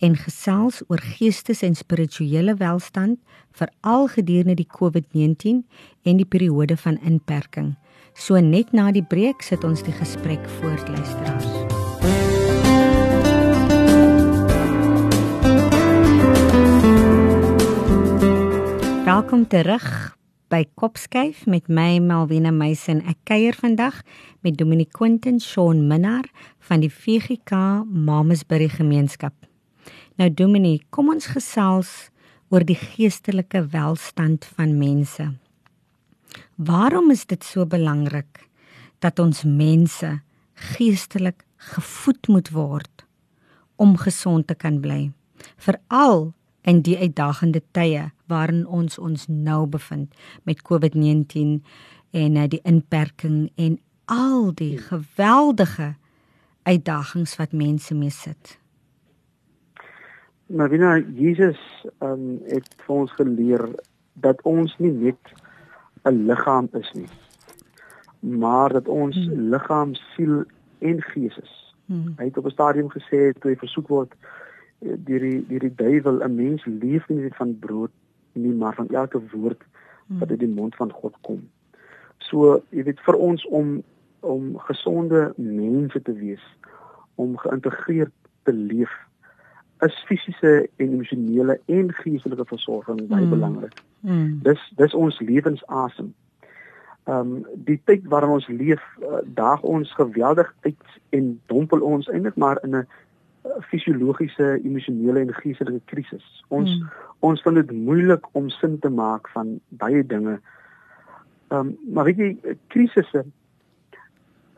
en 0.01 0.15
gesels 0.17 0.81
oor 0.89 1.01
geestes 1.01 1.61
en 1.61 1.75
spirituele 1.77 2.55
welstand 2.57 3.19
veral 3.53 4.07
gedurende 4.09 4.55
die 4.57 4.67
COVID-19 4.67 5.61
en 6.03 6.17
die 6.17 6.25
periode 6.25 6.77
van 6.77 6.97
inperking. 7.05 7.75
So 8.13 8.39
net 8.41 8.73
na 8.73 8.89
die 8.91 9.05
breek 9.05 9.45
sit 9.45 9.63
ons 9.63 9.83
die 9.85 9.93
gesprek 9.93 10.41
voort 10.57 10.89
luisteraars. 10.89 11.51
Welkom 19.05 19.45
terug 19.47 19.85
by 20.51 20.65
Kopskyf 20.75 21.45
met 21.45 21.69
my 21.69 21.99
Malwena 22.03 22.51
Meisen. 22.51 23.03
Ek 23.05 23.21
kuier 23.29 23.55
vandag 23.55 24.01
met 24.41 24.57
Dominique 24.57 24.97
Quentin 24.97 25.39
Shaun 25.39 25.85
Minnar 25.87 26.25
van 26.67 26.81
die 26.81 26.91
VGK 26.91 27.85
Mamasbury 27.85 28.67
Gemeenskap. 28.71 29.50
Nou 30.21 30.27
Dominie, 30.37 30.83
kom 30.93 31.07
ons 31.09 31.31
gesels 31.33 32.11
oor 32.53 32.61
die 32.61 32.77
geestelike 32.77 33.63
welstand 33.73 34.43
van 34.53 34.75
mense. 34.77 35.23
Waarom 36.61 37.09
is 37.09 37.23
dit 37.25 37.41
so 37.41 37.65
belangrik 37.65 38.43
dat 39.01 39.17
ons 39.17 39.41
mense 39.41 40.11
geestelik 40.75 41.41
gevoed 41.73 42.29
moet 42.29 42.53
word 42.53 43.07
om 43.81 43.97
gesond 43.97 44.45
te 44.45 44.53
kan 44.53 44.77
bly. 44.85 45.09
Veral 45.57 46.35
in 46.69 46.85
die 46.85 46.99
uitdagende 47.01 47.65
tye 47.73 48.11
waarin 48.29 48.67
ons 48.69 49.01
ons 49.01 49.25
nou 49.25 49.65
bevind 49.65 50.13
met 50.45 50.61
COVID-19 50.61 51.57
en 52.13 52.37
uh, 52.37 52.45
die 52.45 52.61
inperking 52.61 53.47
en 53.57 53.81
al 54.05 54.51
die 54.53 54.75
geweldige 54.77 55.95
uitdagings 56.69 57.39
wat 57.41 57.57
mense 57.57 57.97
mee 57.97 58.13
sit. 58.13 58.60
Maar 60.53 60.69
binne 60.69 61.05
Jesus 61.15 61.59
um, 62.03 62.41
het 62.43 62.67
vir 62.83 62.95
ons 62.95 63.11
geleer 63.15 63.61
dat 64.19 64.41
ons 64.43 64.73
nie 64.83 64.91
net 64.91 65.33
'n 66.03 66.25
liggaam 66.27 66.67
is 66.79 66.91
nie, 66.93 67.07
maar 68.19 68.73
dat 68.73 68.87
ons 68.87 69.15
hmm. 69.15 69.49
liggaam, 69.53 69.93
siel 69.95 70.43
en 70.79 71.01
gees 71.01 71.37
is. 71.37 71.53
Hmm. 71.85 72.13
Hy 72.17 72.25
het 72.25 72.37
op 72.37 72.45
'n 72.45 72.57
stadium 72.57 72.89
gesê 72.91 73.31
toe 73.39 73.51
hy 73.51 73.55
versoek 73.55 73.87
word 73.87 74.11
eh, 74.81 74.97
deur 74.97 75.19
die 75.19 75.45
deur 75.47 75.59
die 75.59 75.75
duiwel 75.75 76.19
'n 76.23 76.35
mens 76.35 76.65
leef 76.65 77.07
nie 77.07 77.21
net 77.21 77.35
van 77.35 77.59
brood 77.59 77.91
nie, 78.33 78.53
maar 78.53 78.75
van 78.75 78.89
elke 78.89 79.21
woord 79.31 79.63
hmm. 80.07 80.19
wat 80.19 80.29
uit 80.29 80.39
die 80.39 80.55
mond 80.59 80.75
van 80.75 80.91
God 80.91 81.15
kom. 81.21 81.49
So, 82.17 82.61
jy 82.69 82.83
weet 82.83 82.99
vir 82.99 83.15
ons 83.15 83.47
om 83.47 83.83
om 84.19 84.57
gesonde 84.57 85.33
mense 85.37 86.01
te 86.01 86.13
wees, 86.13 86.43
om 87.15 87.37
geïntegreerd 87.37 88.13
te 88.43 88.53
leef, 88.53 88.91
is 89.85 90.03
fisiese 90.05 90.69
en 90.77 90.93
emosionele 90.93 91.59
en 91.65 91.93
geestelike 91.93 92.45
versorging 92.45 93.07
baie 93.07 93.25
mm. 93.25 93.29
belangrik. 93.29 93.83
Mm. 93.99 94.39
Dis 94.45 94.61
dis 94.77 94.93
ons 94.93 95.19
lewensasem. 95.19 96.13
Ehm 97.09 97.33
um, 97.33 97.45
die 97.65 97.79
tyd 97.89 98.05
waarin 98.13 98.35
ons 98.37 98.47
leef, 98.47 98.81
uh, 99.01 99.23
daag 99.25 99.61
ons 99.61 99.93
geweldig 99.97 100.53
uit 100.61 100.99
en 101.17 101.31
dompel 101.45 101.81
ons 101.81 102.09
eintlik 102.13 102.35
maar 102.35 102.61
in 102.63 102.75
'n 102.75 102.85
uh, 102.85 103.57
fisiologiese, 103.69 104.59
emosionele 104.63 105.19
en 105.19 105.33
geestelike 105.33 105.81
krisis. 105.85 106.43
Ons 106.47 106.77
mm. 106.79 106.89
ons 107.19 107.41
vind 107.41 107.55
dit 107.55 107.71
moeilik 107.71 108.27
om 108.31 108.49
sin 108.49 108.79
te 108.79 108.89
maak 108.89 109.29
van 109.29 109.59
baie 109.67 110.05
dinge. 110.05 110.39
Ehm 111.47 111.59
um, 111.59 111.77
maar 111.93 112.05
weet 112.05 112.17
jy, 112.17 112.57
krisisse 112.67 113.25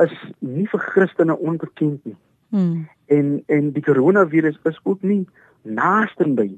is 0.03 0.13
nie 0.39 0.67
vir 0.67 0.79
Christene 0.79 1.37
onbekend 1.37 2.05
nie. 2.05 2.17
Hmm. 2.49 2.87
En 3.05 3.43
en 3.45 3.71
die 3.71 3.83
koronavirus 3.83 4.59
is 4.63 4.79
ook 4.83 5.01
nie 5.01 5.27
naaste 5.61 6.27
by 6.27 6.49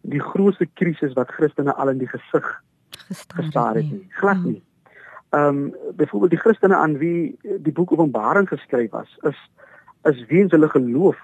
die 0.00 0.20
grootste 0.20 0.66
krisis 0.74 1.14
wat 1.16 1.32
Christene 1.36 1.74
al 1.74 1.92
in 1.92 1.98
die 1.98 2.08
gesig 2.08 2.46
gestaar 3.36 3.74
het 3.74 3.90
nie. 3.90 4.06
Glad 4.20 4.36
hmm. 4.36 4.52
nie. 4.52 4.62
Ehm 5.30 5.48
um, 5.48 5.74
byvoorbeeld 5.96 6.30
die 6.30 6.40
Christene 6.40 6.76
aan 6.76 6.98
wie 6.98 7.38
die 7.58 7.72
boek 7.72 7.92
Openbaring 7.92 8.48
geskryf 8.48 8.90
was, 8.90 9.18
is 9.22 9.40
is 10.08 10.24
weens 10.26 10.50
hulle 10.50 10.68
geloof 10.68 11.18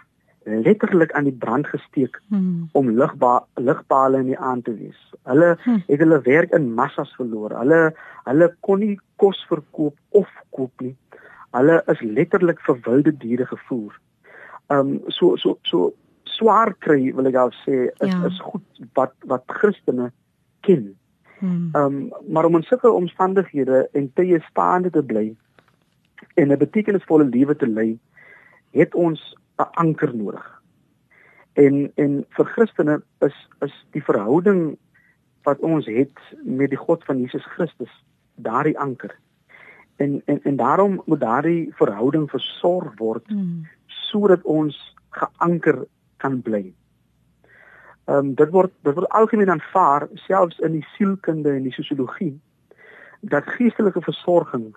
letterlik 0.47 1.13
aan 1.13 1.25
die 1.25 1.35
brand 1.35 1.67
gesteek 1.67 2.21
hmm. 2.29 2.69
om 2.73 2.91
ligba 2.91 3.47
ligpale 3.55 4.19
in 4.19 4.31
die 4.31 4.39
aand 4.39 4.65
te 4.65 4.75
wees. 4.77 5.01
Hulle 5.23 5.57
hmm. 5.63 5.83
het 5.87 5.99
hulle 5.99 6.21
werk 6.23 6.53
in 6.55 6.75
massas 6.75 7.15
verloor. 7.17 7.57
Hulle 7.59 7.81
hulle 8.29 8.53
kon 8.61 8.79
nie 8.79 9.01
kos 9.17 9.41
verkoop 9.49 9.97
of 10.11 10.31
koop 10.51 10.73
nie 10.81 10.95
hulle 11.57 11.77
is 11.93 12.03
letterlik 12.19 12.61
vir 12.67 12.81
wilde 12.87 13.13
diere 13.23 13.47
gevoer. 13.53 13.95
Ehm 14.67 14.79
um, 14.79 15.01
so 15.09 15.37
so 15.37 15.59
so 15.63 15.95
swaar 16.25 16.75
kry 16.79 17.13
wil 17.15 17.29
ek 17.31 17.39
al 17.41 17.53
sê 17.63 17.87
is 17.89 18.13
ja. 18.13 18.23
is 18.27 18.39
goed 18.43 18.81
wat 18.99 19.15
wat 19.33 19.45
Christene 19.59 20.11
ken. 20.67 20.95
Hmm. 21.39 21.71
Ehm 21.75 21.85
um, 21.85 22.13
maar 22.29 22.45
om 22.45 22.57
in 22.57 22.67
sulke 22.67 22.91
omstandighede 22.91 23.89
en 23.93 24.11
tye 24.15 24.41
staande 24.51 24.91
te 24.91 25.03
bly 25.03 25.27
en 26.35 26.53
'n 26.53 26.59
betekenisvolle 26.59 27.25
lewe 27.25 27.57
te 27.57 27.67
lei, 27.67 27.99
het 28.73 28.95
ons 28.95 29.37
'n 29.59 29.71
anker 29.85 30.15
nodig. 30.17 30.47
En 31.53 31.93
en 31.95 32.25
vir 32.29 32.47
Christene 32.55 33.03
is 33.21 33.37
is 33.61 33.75
die 33.91 34.03
verhouding 34.03 34.77
wat 35.43 35.59
ons 35.59 35.87
het 35.87 36.19
met 36.43 36.71
die 36.71 36.83
God 36.87 37.05
van 37.05 37.21
Jesus 37.21 37.45
Christus 37.55 37.93
daardie 38.35 38.79
anker 38.79 39.15
en 39.97 40.23
en 40.25 40.43
en 40.43 40.57
daarom 40.57 41.03
moet 41.05 41.21
daardie 41.21 41.73
verhouding 41.75 42.31
versorg 42.31 42.93
word 42.99 43.31
mm. 43.31 43.67
Sodat 44.11 44.43
ons 44.43 44.77
geanker 45.11 45.85
kan 46.23 46.41
bly. 46.43 46.65
Ehm 48.07 48.19
um, 48.19 48.35
dit 48.39 48.51
word 48.55 48.73
dit 48.87 48.95
word 48.95 49.09
algemeen 49.19 49.51
aanvaar 49.51 50.09
selfs 50.27 50.59
in 50.59 50.79
die 50.79 50.87
sielkunde 50.95 51.57
en 51.57 51.63
die 51.67 51.75
sosiologie 51.75 52.35
dat 53.21 53.49
geestelike 53.57 54.01
versorging 54.01 54.69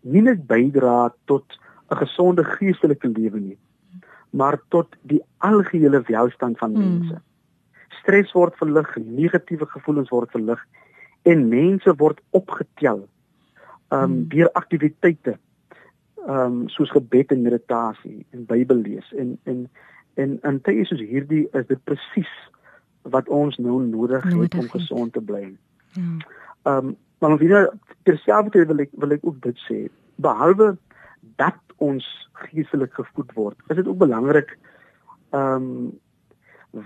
nie 0.00 0.22
net 0.22 0.46
bydra 0.46 1.14
tot 1.24 1.58
'n 1.90 1.96
gesonde 2.02 2.44
geestelike 2.44 3.08
lewe 3.08 3.40
nie 3.40 3.58
maar 4.30 4.60
tot 4.68 4.96
die 5.02 5.22
algehele 5.36 6.02
welstand 6.06 6.58
van 6.58 6.72
mm. 6.72 6.78
mense. 6.78 7.20
Stres 7.88 8.32
word 8.32 8.56
verlig, 8.56 8.96
negatiewe 8.96 9.66
gevoelens 9.66 10.12
word 10.12 10.30
verlig 10.30 10.62
en 11.22 11.48
mense 11.48 11.94
word 11.96 12.20
opgetel 12.30 13.06
ehm 13.88 14.02
um, 14.02 14.14
deur 14.28 14.50
aktiwiteite 14.58 15.36
ehm 16.26 16.62
um, 16.62 16.68
soos 16.68 16.90
gebed 16.90 17.30
en 17.30 17.42
meditasie 17.42 18.26
en 18.30 18.46
Bybel 18.46 18.76
lees 18.82 19.12
en 19.14 19.38
en 19.44 19.68
en 20.14 20.38
in 20.42 20.60
tye 20.66 20.84
soos 20.84 21.00
hierdie 21.00 21.44
is 21.52 21.66
dit 21.66 21.82
presies 21.84 22.32
wat 23.14 23.28
ons 23.28 23.56
nou 23.62 23.82
nodig, 23.82 24.24
nodig 24.24 24.40
het 24.42 24.54
om 24.58 24.70
gesond 24.72 25.12
te 25.12 25.20
bly. 25.20 25.44
Ja. 25.94 26.02
Ehm 26.02 26.86
um, 26.86 26.96
maar 27.18 27.38
weer 27.38 27.70
terselfdertyd 28.04 28.66
wil 28.66 28.82
ek 28.84 28.90
wil 29.02 29.14
ek 29.16 29.22
ook 29.24 29.38
dit 29.44 29.60
sê 29.68 29.78
behalwe 30.20 30.74
dat 31.40 31.76
ons 31.76 32.04
geestelik 32.32 32.92
gevoed 32.94 33.32
word, 33.34 33.56
is 33.68 33.76
dit 33.76 33.86
ook 33.86 34.02
belangrik 34.02 34.58
ehm 35.30 35.70
um, 35.70 35.94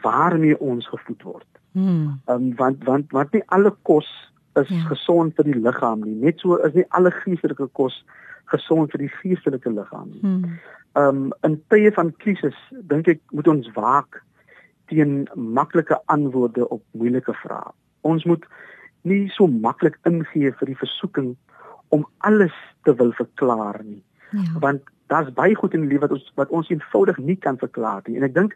waarmee 0.05 0.61
ons 0.61 0.87
gevoed 0.89 1.23
word. 1.23 1.49
Hmm. 1.73 2.21
Ehm 2.27 2.51
um, 2.51 2.55
want 2.57 2.85
want 2.85 3.13
want 3.17 3.33
nie 3.33 3.43
alle 3.47 3.75
kos 3.83 4.11
is 4.55 4.69
ja. 4.69 4.81
gesond 4.89 5.37
vir 5.39 5.45
die 5.45 5.61
liggaam 5.61 6.03
nie. 6.05 6.15
Net 6.15 6.41
so 6.43 6.57
is 6.67 6.75
nie 6.75 6.87
alle 6.97 7.13
geestelike 7.23 7.69
kos 7.79 8.01
gesond 8.51 8.91
vir 8.95 9.07
die 9.07 9.13
geestelike 9.21 9.71
liggaam 9.71 10.11
nie. 10.15 10.23
Hmm. 10.25 10.59
Ehm 10.99 11.23
um, 11.23 11.33
in 11.47 11.61
tye 11.71 11.93
van 11.95 12.11
krisis 12.23 12.59
dink 12.91 13.09
ek 13.09 13.21
moet 13.31 13.49
ons 13.49 13.71
waak 13.77 14.23
teen 14.91 15.29
maklike 15.35 16.01
antwoorde 16.11 16.67
op 16.69 16.83
moeilike 16.99 17.35
vrae. 17.45 17.71
Ons 18.03 18.25
moet 18.27 18.47
nie 19.07 19.29
so 19.37 19.47
maklik 19.47 19.99
ingee 20.09 20.51
vir 20.59 20.73
die 20.73 20.81
versoeking 20.81 21.37
om 21.95 22.07
alles 22.27 22.57
te 22.85 22.95
wil 22.95 23.13
verklaar 23.13 23.81
nie. 23.85 24.03
Ja. 24.31 24.59
Want 24.65 24.83
daar's 25.11 25.33
baie 25.35 25.55
goed 25.55 25.75
in 25.75 25.87
die 25.87 25.95
lewe 25.95 26.07
wat 26.07 26.17
ons 26.19 26.33
wat 26.39 26.53
ons 26.55 26.71
eenvoudig 26.71 27.19
nie 27.19 27.37
kan 27.37 27.59
verklaar 27.59 28.03
nie. 28.07 28.19
En 28.19 28.27
ek 28.27 28.35
dink 28.35 28.55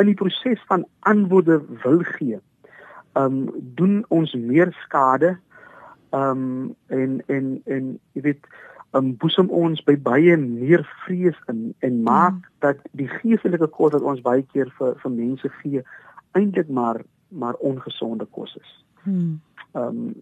in 0.00 0.08
die 0.10 0.18
proses 0.18 0.62
van 0.70 0.86
antwoorde 1.10 1.60
wil 1.84 2.00
gee, 2.16 2.38
um, 3.14 3.50
doen 3.78 4.04
ons 4.08 4.34
meer 4.34 4.72
skade 4.84 5.36
ehm 6.12 6.30
um, 6.30 6.74
en 6.86 7.22
en 7.26 7.60
en 7.64 7.98
jy 8.12 8.22
weet 8.22 8.46
ehm 8.92 9.04
um, 9.04 9.16
boesem 9.16 9.48
ons 9.50 9.84
by 9.84 9.96
baie 9.96 10.36
meer 10.36 10.84
vrees 11.04 11.38
in 11.48 11.74
en 11.78 12.02
maak 12.02 12.34
hmm. 12.34 12.50
dat 12.58 12.82
die 12.92 13.08
geestelike 13.08 13.66
kos 13.66 13.92
wat 13.96 14.02
ons 14.02 14.20
baie 14.20 14.44
keer 14.52 14.72
vir 14.78 14.98
vir 15.04 15.14
mense 15.16 15.48
gee 15.62 15.84
eintlik 16.32 16.68
maar 16.68 17.00
maar 17.28 17.54
ongesonde 17.54 18.26
kos 18.30 18.56
is. 18.60 18.84
Hmm. 19.02 19.40
Ehm 19.72 19.88
um, 19.88 20.12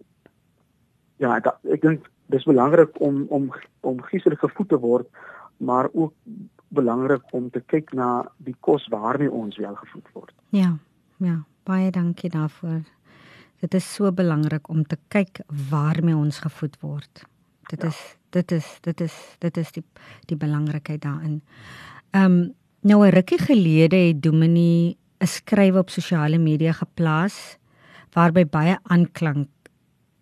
ja, 1.21 1.39
da, 1.39 1.57
ek 1.69 1.81
dink 1.81 2.07
dis 2.33 2.47
belangrik 2.47 3.01
om 3.01 3.25
om 3.29 3.51
om 3.81 4.01
geestelik 4.01 4.39
gevoed 4.39 4.69
te 4.69 4.79
word, 4.79 5.07
maar 5.57 5.89
ook 5.93 6.13
belangrik 6.67 7.33
om 7.35 7.49
te 7.49 7.59
kyk 7.59 7.91
na 7.93 8.25
die 8.37 8.55
kos 8.59 8.87
waarmee 8.87 9.31
ons 9.31 9.57
wel 9.57 9.75
gevoed 9.75 10.07
word. 10.13 10.33
Ja. 10.49 10.77
Ja. 11.17 11.41
Baie 11.63 11.91
dankie 11.91 12.29
daarvoor. 12.29 12.81
Dit 13.61 13.73
is 13.73 13.93
so 13.93 14.11
belangrik 14.11 14.69
om 14.69 14.83
te 14.83 14.97
kyk 15.07 15.43
waarmee 15.69 16.15
ons 16.15 16.39
gevoed 16.39 16.77
word. 16.81 17.23
Dit 17.69 17.81
ja. 17.81 17.87
is 17.87 17.99
dit 18.31 18.51
is 18.51 18.77
dit 18.81 19.01
is 19.01 19.13
dit 19.39 19.57
is 19.57 19.71
die 19.71 19.83
die 20.25 20.37
belangrikheid 20.37 21.01
daarin. 21.01 21.41
Ehm 22.11 22.25
um, 22.25 22.53
nou 22.81 23.05
'n 23.05 23.13
rukkie 23.13 23.37
gelede 23.37 23.95
het 23.95 24.21
Dominie 24.23 24.97
'n 25.21 25.27
skrywe 25.27 25.79
op 25.79 25.89
sosiale 25.89 26.37
media 26.37 26.71
geplaas 26.71 27.57
waarby 28.13 28.45
baie 28.45 28.77
aanklank 28.83 29.47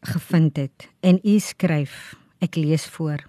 gevind 0.02 0.58
het 0.58 0.90
en 1.00 1.20
u 1.24 1.40
skryf 1.40 2.16
ek 2.40 2.56
lees 2.56 2.86
voor 2.86 3.24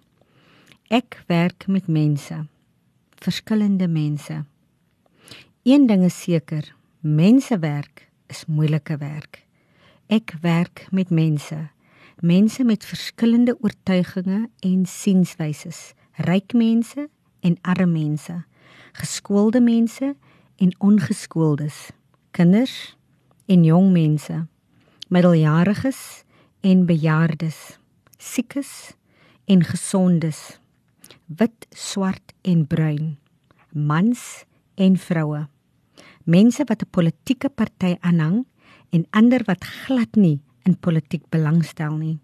ek 0.88 1.22
werk 1.26 1.66
met 1.66 1.86
mense 1.86 2.46
verskillende 3.22 3.88
mense 3.88 4.44
een 5.62 5.86
ding 5.86 6.04
is 6.04 6.22
seker 6.22 6.74
Mensewerk 7.02 8.10
is 8.26 8.44
moeilike 8.46 8.96
werk. 8.96 9.46
Ek 10.06 10.34
werk 10.40 10.86
met 10.90 11.08
mense, 11.10 11.70
mense 12.20 12.64
met 12.64 12.84
verskillende 12.84 13.56
oortuigings 13.60 14.50
en 14.60 14.82
sienswyses, 14.86 15.94
ryk 16.28 16.52
mense 16.52 17.06
en 17.40 17.56
arme 17.62 17.86
mense, 17.86 18.34
geskoolde 18.92 19.62
mense 19.64 20.10
en 20.60 20.74
ongeskooldes, 20.78 21.78
kinders 22.36 22.96
en 23.48 23.64
jong 23.64 23.88
mense, 23.96 24.36
middeljariges 25.08 26.24
en 26.60 26.84
bejaardes, 26.84 27.78
siekes 28.18 28.92
en 29.48 29.64
gesondes. 29.64 30.60
Wit, 31.32 31.64
swart 31.70 32.36
en 32.42 32.66
bruin. 32.66 33.16
Mans 33.72 34.44
en 34.74 35.00
vroue. 35.00 35.46
Mense 36.30 36.62
wat 36.64 36.82
'n 36.82 36.90
politieke 36.90 37.48
party 37.48 37.96
aanhang 38.00 38.46
en 38.90 39.06
ander 39.10 39.42
wat 39.44 39.64
glad 39.64 40.14
nie 40.14 40.40
in 40.62 40.78
politiek 40.78 41.24
belangstel 41.28 41.96
nie. 41.96 42.18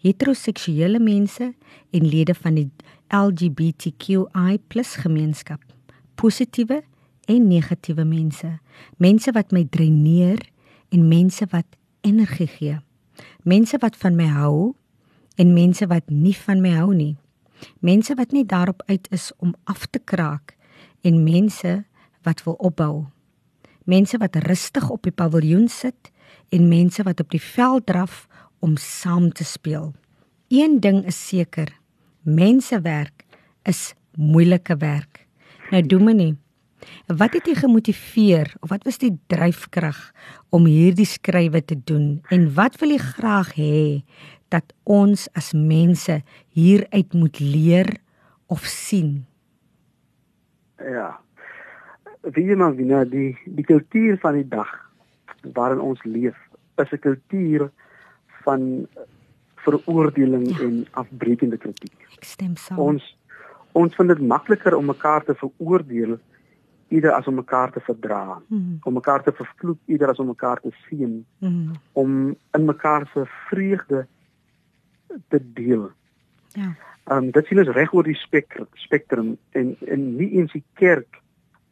Heteroseksuele 0.00 0.98
mense 0.98 1.54
en 1.90 2.08
lede 2.08 2.34
van 2.34 2.54
die 2.54 2.70
LGBTQI+ 3.08 4.58
gemeenskap. 5.04 5.60
Positiewe 6.14 6.82
en 7.24 7.48
negatiewe 7.48 8.04
mense. 8.04 8.58
Mense 8.96 9.32
wat 9.32 9.52
my 9.52 9.66
dreineer 9.70 10.40
en 10.88 11.08
mense 11.08 11.46
wat 11.50 11.66
energie 12.00 12.46
gee. 12.46 12.78
Mense 13.42 13.78
wat 13.78 13.96
van 13.96 14.16
my 14.16 14.26
hou 14.26 14.74
en 15.36 15.52
mense 15.52 15.86
wat 15.86 16.08
nie 16.08 16.36
van 16.36 16.60
my 16.60 16.70
hou 16.70 16.94
nie. 16.94 17.16
Mense 17.80 18.14
wat 18.14 18.32
net 18.32 18.48
daarop 18.48 18.82
uit 18.86 19.08
is 19.10 19.32
om 19.36 19.54
af 19.64 19.86
te 19.86 19.98
kraak 19.98 20.56
en 21.00 21.22
mense 21.22 21.84
wat 22.22 22.42
wil 22.42 22.54
opbou. 22.54 23.11
Mense 23.84 24.18
wat 24.18 24.36
rustig 24.46 24.90
op 24.90 25.02
die 25.02 25.14
paviljoen 25.14 25.68
sit 25.68 26.12
en 26.52 26.68
mense 26.68 27.02
wat 27.02 27.20
op 27.20 27.30
die 27.30 27.42
veld 27.42 27.86
draf 27.86 28.26
om 28.60 28.76
saam 28.76 29.32
te 29.32 29.44
speel. 29.44 29.92
Een 30.52 30.80
ding 30.80 31.04
is 31.06 31.18
seker, 31.28 31.72
mensewerk 32.22 33.24
is 33.64 33.94
moeilike 34.16 34.76
werk. 34.76 35.26
Nou 35.70 35.82
Dominee, 35.86 36.36
wat 37.06 37.32
het 37.38 37.48
jy 37.48 37.56
gemotiveer 37.56 38.52
of 38.60 38.70
wat 38.74 38.84
was 38.84 39.00
die 39.00 39.14
dryfkrag 39.32 39.98
om 40.52 40.68
hierdie 40.68 41.08
skrywe 41.08 41.62
te 41.64 41.78
doen 41.78 42.20
en 42.34 42.48
wat 42.54 42.78
wil 42.82 42.94
jy 42.94 43.00
graag 43.02 43.54
hê 43.56 43.82
dat 44.52 44.74
ons 44.84 45.28
as 45.38 45.52
mense 45.56 46.20
hieruit 46.52 47.14
moet 47.16 47.40
leer 47.40 47.94
of 48.52 48.66
sien? 48.68 49.22
Ja. 50.76 51.21
Wie 52.22 52.44
jy 52.46 52.56
maar 52.56 52.74
wie 52.76 53.04
die 53.10 53.38
die 53.44 53.64
kultuur 53.64 54.18
van 54.22 54.38
die 54.38 54.48
dag 54.48 54.70
waarin 55.52 55.80
ons 55.80 56.02
leef 56.04 56.36
is 56.78 56.92
'n 56.92 56.98
kultuur 56.98 57.70
van 58.44 58.86
veroordeling 59.56 60.48
ja. 60.50 60.64
en 60.64 60.86
afbreekende 60.90 61.56
kritiek. 61.56 61.94
Ek 62.18 62.24
stem 62.24 62.56
saam. 62.56 62.78
Ons 62.78 63.16
ons 63.72 63.94
vind 63.94 64.08
dit 64.08 64.20
makliker 64.20 64.76
om 64.76 64.84
mekaar 64.84 65.24
te 65.24 65.34
veroordeel 65.34 66.18
eerder 66.92 67.12
as 67.12 67.26
om 67.26 67.34
mekaar 67.34 67.72
te 67.72 67.80
verdra. 67.80 68.42
Mm. 68.48 68.78
Om 68.82 68.92
mekaar 68.92 69.22
te 69.22 69.32
vervloek 69.32 69.78
eerder 69.86 70.12
as 70.12 70.18
om 70.18 70.26
mekaar 70.26 70.60
te 70.60 70.72
seën. 70.84 71.24
Mm. 71.38 71.72
Om 71.92 72.36
in 72.52 72.64
mekaar 72.64 73.08
se 73.12 73.24
vreugde 73.48 74.06
te 75.28 75.40
deel. 75.52 75.90
Ja. 76.52 76.74
Ehm 77.04 77.24
um, 77.24 77.30
dit 77.30 77.46
sien 77.46 77.58
ons 77.58 77.74
reg 77.74 77.92
oor 77.92 78.06
die 78.06 78.18
spektrum 78.18 78.68
spektrum 78.84 79.36
en 79.58 79.76
en 79.86 80.04
nie 80.16 80.30
eens 80.38 80.52
die 80.52 80.64
kerk 80.78 81.18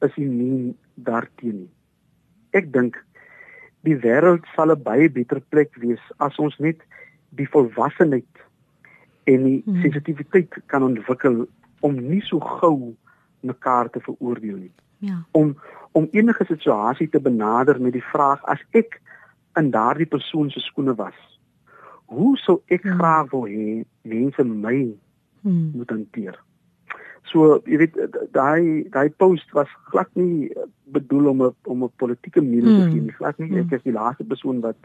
is 0.06 0.16
nie 0.16 0.74
daarteen 0.94 1.64
nie. 1.64 1.70
Ek 2.56 2.72
dink 2.72 2.98
die 3.86 3.96
wêreld 3.96 4.44
sal 4.54 4.72
'n 4.72 4.82
baie 4.82 5.08
beter 5.08 5.40
plek 5.40 5.76
wees 5.76 6.02
as 6.18 6.36
ons 6.38 6.58
net 6.58 6.80
die 7.30 7.48
volwassenheid 7.48 8.44
en 9.24 9.44
die 9.44 9.62
hmm. 9.64 9.80
sensitiwiteit 9.82 10.52
kan 10.66 10.82
ontwikkel 10.82 11.46
om 11.80 11.94
nie 11.94 12.20
so 12.20 12.40
gou 12.40 12.96
mekaar 13.40 13.90
te 13.90 14.00
veroordeel 14.00 14.56
nie. 14.56 14.74
Ja. 14.98 15.24
Om 15.32 15.56
om 15.92 16.06
enige 16.12 16.44
situasie 16.44 17.08
te 17.08 17.20
benader 17.20 17.80
met 17.80 17.92
die 17.92 18.04
vraag 18.12 18.44
as 18.44 18.60
ek 18.70 19.00
in 19.58 19.70
daardie 19.70 20.06
persoon 20.06 20.50
se 20.50 20.60
skoene 20.60 20.94
was, 20.94 21.16
hoe 22.06 22.36
sou 22.38 22.60
ek 22.66 22.82
hmm. 22.82 22.98
graag 22.98 23.30
wil 23.30 23.46
hê 23.46 23.82
mense 24.02 24.44
my 24.44 24.94
hmm. 25.42 25.70
moet 25.74 25.90
hanteer? 25.90 26.38
So, 27.28 27.60
jy 27.68 27.76
weet 27.84 27.96
daai 28.34 28.88
daai 28.90 29.10
post 29.22 29.52
was 29.52 29.70
glad 29.90 30.08
nie 30.18 30.50
bedoel 30.90 31.30
om 31.30 31.42
'n 31.42 31.54
om 31.64 31.84
'n 31.84 31.92
politieke 31.96 32.42
mening 32.42 32.76
te 32.76 32.82
hmm. 32.82 32.92
gee 32.92 33.00
nie. 33.00 33.18
Glad 33.18 33.38
nie 33.38 33.58
ek 33.58 33.72
is 33.72 33.82
die 33.82 33.92
laaste 33.92 34.24
persoon 34.24 34.60
wat 34.60 34.76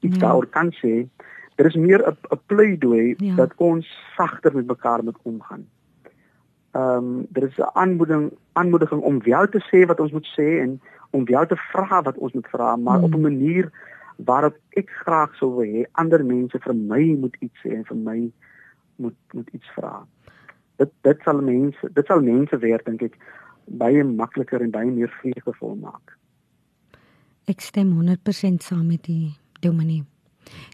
iets 0.00 0.18
ja. 0.18 0.22
daaroor 0.26 0.46
kan 0.46 0.72
sê. 0.72 1.08
Dit 1.56 1.66
is 1.66 1.74
meer 1.74 2.00
'n 2.06 2.16
'n 2.32 2.40
pleidooi 2.46 3.14
ja. 3.18 3.34
dat 3.34 3.52
ons 3.56 3.86
sagter 4.16 4.54
met 4.54 4.66
mekaar 4.66 5.04
moet 5.04 5.18
omgaan. 5.22 5.66
Ehm 6.72 6.96
um, 6.96 7.26
dit 7.28 7.42
is 7.42 7.58
'n 7.58 7.70
aanmoediging 7.72 8.30
aanmoediging 8.52 9.02
om 9.02 9.22
wel 9.22 9.48
te 9.48 9.60
sê 9.70 9.86
wat 9.86 10.00
ons 10.00 10.12
moet 10.12 10.28
sê 10.38 10.60
en 10.60 10.80
om 11.10 11.24
wel 11.24 11.46
te 11.46 11.56
vra 11.56 12.02
wat 12.02 12.18
ons 12.18 12.32
moet 12.32 12.48
vra, 12.48 12.76
maar 12.76 12.98
hmm. 12.98 13.04
op 13.04 13.14
'n 13.14 13.20
manier 13.20 13.70
waarop 14.16 14.56
ek 14.70 14.90
graag 14.90 15.34
sou 15.34 15.54
wil 15.56 15.64
hê 15.64 15.84
ander 15.92 16.24
mense 16.24 16.58
vir 16.58 16.74
my 16.74 17.16
moet 17.20 17.36
iets 17.40 17.60
sê 17.62 17.74
en 17.76 17.84
vir 17.84 17.96
my 17.96 18.32
moet 18.96 19.18
moet 19.32 19.48
iets 19.52 19.70
vra 19.76 20.06
dit 20.76 20.92
dit 21.02 21.18
sal 21.24 21.40
mense 21.40 21.90
dit 21.92 22.06
sal 22.06 22.20
mense 22.20 22.58
weer 22.58 22.82
dink 22.84 23.02
ek 23.02 23.18
baie 23.66 24.04
makliker 24.04 24.62
en 24.62 24.70
baie 24.70 24.90
meer 24.90 25.10
vreugdevol 25.20 25.74
maak. 25.80 26.14
Ek 27.50 27.60
stem 27.60 27.92
100% 27.94 28.62
saam 28.62 28.86
met 28.86 29.02
die 29.06 29.34
dominee. 29.60 30.04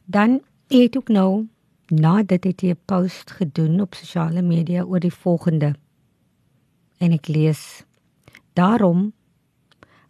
Dan 0.04 0.40
het 0.72 0.96
ook 0.96 1.08
nou 1.08 1.46
nadat 1.88 2.42
dit 2.42 2.62
'n 2.62 2.76
post 2.84 3.30
gedoen 3.30 3.80
op 3.80 3.94
sosiale 3.94 4.42
media 4.42 4.84
oor 4.84 5.00
die 5.00 5.14
volgende. 5.14 5.74
En 6.98 7.12
ek 7.12 7.28
lees: 7.28 7.84
Daarom 8.52 9.12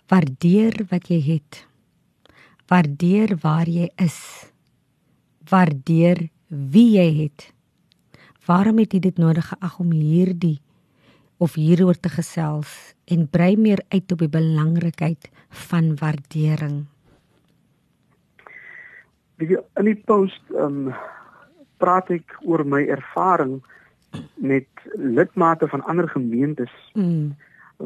waardeer 0.07 0.85
wat 0.89 1.09
jy 1.09 1.21
het. 1.21 1.67
Waardeer 2.67 3.37
waar 3.41 3.69
jy 3.69 3.91
is. 3.97 4.51
Waardeer 5.49 6.29
wie 6.49 6.91
jy 6.99 7.23
het. 7.23 7.52
Waarom 8.47 8.79
het 8.83 8.93
jy 8.93 8.99
dit 8.99 9.19
nodig 9.23 9.47
geag 9.53 9.79
om 9.79 9.91
hierdie 9.95 10.59
of 11.39 11.55
hieroor 11.55 11.95
te 11.95 12.11
gesels 12.11 12.95
en 13.07 13.29
brei 13.31 13.55
meer 13.57 13.83
uit 13.95 14.13
op 14.13 14.19
die 14.19 14.31
belangrikheid 14.31 15.29
van 15.69 15.93
waardering? 16.01 16.85
Wie 19.39 19.59
in 19.59 19.91
die 19.91 19.99
post 20.07 20.43
ehm 20.55 20.89
um, 20.89 20.95
praat 21.83 22.11
ek 22.15 22.37
oor 22.47 22.63
my 22.63 22.85
ervaring 22.95 23.57
met 24.35 24.69
lidmate 24.95 25.67
van 25.69 25.83
ander 25.91 26.07
gemeentes 26.09 26.71
mm. 26.95 27.33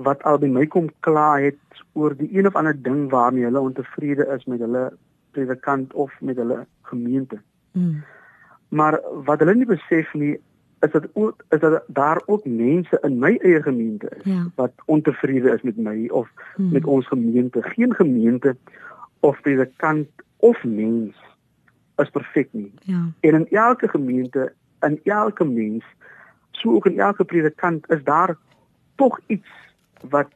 wat 0.04 0.20
al 0.28 0.36
by 0.42 0.50
my 0.52 0.66
kom 0.68 0.90
kla 1.00 1.38
het 1.40 1.80
oor 1.96 2.12
die 2.16 2.28
een 2.28 2.46
of 2.46 2.58
ander 2.60 2.76
ding 2.76 3.06
waarmee 3.10 3.48
hulle 3.48 3.62
ontevrede 3.70 4.26
is 4.36 4.44
met 4.44 4.60
hulle 4.60 4.90
predikant 5.32 5.92
of 5.92 6.12
met 6.20 6.36
hulle 6.36 6.66
gemeente. 6.82 7.40
Mm. 7.72 8.04
Maar 8.68 9.00
wat 9.24 9.38
hulle 9.38 9.54
nie 9.54 9.66
besef 9.66 10.14
nie 10.14 10.36
is 10.80 10.92
dit 10.92 11.08
ook 11.12 11.44
is 11.48 11.60
dat 11.60 11.82
daar 11.86 12.22
ook 12.26 12.44
mense 12.44 12.98
in 13.02 13.18
my 13.18 13.36
eie 13.42 13.62
gemeente 13.62 14.08
is 14.16 14.24
ja. 14.24 14.50
wat 14.54 14.72
ontevrede 14.84 15.50
is 15.50 15.62
met 15.62 15.76
my 15.76 16.08
of 16.08 16.28
hmm. 16.54 16.72
met 16.72 16.84
ons 16.84 17.06
gemeente. 17.06 17.62
Geen 17.62 17.94
gemeente 17.94 18.56
of 19.20 19.40
predikant 19.40 20.08
of 20.36 20.64
mens 20.64 21.16
is 21.96 22.10
perfek 22.10 22.48
nie. 22.50 22.72
Ja. 22.80 23.08
En 23.20 23.34
in 23.34 23.48
elke 23.50 23.88
gemeente, 23.88 24.52
in 24.80 25.00
elke 25.04 25.44
mens, 25.44 25.84
so 26.50 26.74
ook 26.74 26.86
in 26.86 27.00
elke 27.00 27.24
predikant 27.24 27.90
is 27.90 28.04
daar 28.04 28.36
tog 28.94 29.20
iets 29.26 29.48
wat 30.08 30.32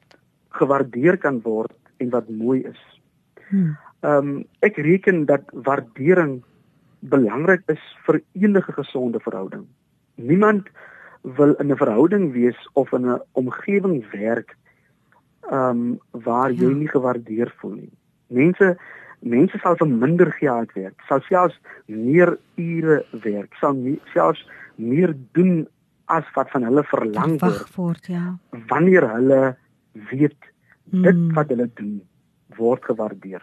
gewaardeer 0.48 1.18
kan 1.18 1.40
word 1.40 1.76
en 1.96 2.10
wat 2.10 2.28
mooi 2.28 2.60
is. 2.62 3.00
Hmm. 3.48 3.76
Ehm 4.00 4.28
um, 4.28 4.44
ek 4.58 4.76
reken 4.76 5.26
dat 5.26 5.42
waardering 5.52 6.42
belangrik 7.00 7.62
is 7.66 7.82
vir 8.06 8.20
enige 8.32 8.72
gesonde 8.72 9.20
verhouding. 9.20 9.66
Niemand 10.14 10.68
wil 11.22 11.54
in 11.54 11.70
'n 11.72 11.76
verhouding 11.76 12.32
wees 12.32 12.68
of 12.72 12.92
in 12.92 13.06
'n 13.06 13.20
omgewing 13.32 14.04
werk 14.10 14.56
ehm 15.50 15.70
um, 15.70 16.00
waar 16.10 16.52
jy 16.52 16.68
ja. 16.68 16.76
nie 16.76 16.88
gewaardeer 16.88 17.52
voel 17.56 17.74
nie. 17.74 17.92
Mense 18.26 18.76
mense 19.20 19.58
sal 19.58 19.76
vir 19.76 19.88
minder 19.88 20.32
geld 20.32 20.72
werk, 20.72 21.00
sal 21.08 21.20
selfs 21.20 21.58
meer 21.86 22.38
ure 22.56 23.04
werk, 23.24 23.54
sal 23.60 23.72
nie, 23.72 24.00
selfs 24.14 24.48
meer 24.76 25.14
doen 25.32 25.66
as 26.04 26.24
wat 26.34 26.50
van 26.50 26.64
hulle 26.66 26.84
verlang 26.84 27.36
word. 27.76 28.06
Ja. 28.06 28.38
Wanneer 28.72 29.06
hulle 29.10 29.56
weet 30.10 30.38
dit 30.90 31.16
mm. 31.16 31.34
wat 31.36 31.48
hulle 31.52 31.68
doen 31.74 32.00
word 32.56 32.84
gewaardeer. 32.84 33.42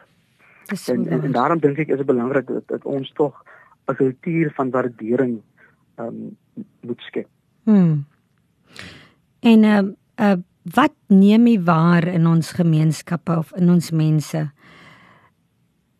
En, 0.67 1.08
en 1.08 1.23
en 1.23 1.32
daarom 1.32 1.60
dink 1.60 1.77
ek 1.77 1.93
is 1.95 2.01
dit 2.01 2.06
belangrik 2.06 2.47
dat, 2.47 2.67
dat 2.67 2.86
ons 2.86 3.12
tog 3.15 3.43
'n 3.88 3.95
kultuur 3.95 4.51
van 4.56 4.69
waardering 4.69 5.41
ehm 5.95 6.08
um, 6.08 6.38
moet 6.82 7.01
skep. 7.01 7.27
Hmm. 7.63 8.06
En 9.39 9.63
uh, 9.63 9.84
uh 10.15 10.38
wat 10.75 10.93
neem 11.08 11.47
jy 11.47 11.63
waar 11.63 12.08
in 12.08 12.27
ons 12.27 12.51
gemeenskappe 12.51 13.38
of 13.38 13.53
in 13.56 13.69
ons 13.69 13.91
mense? 13.91 14.51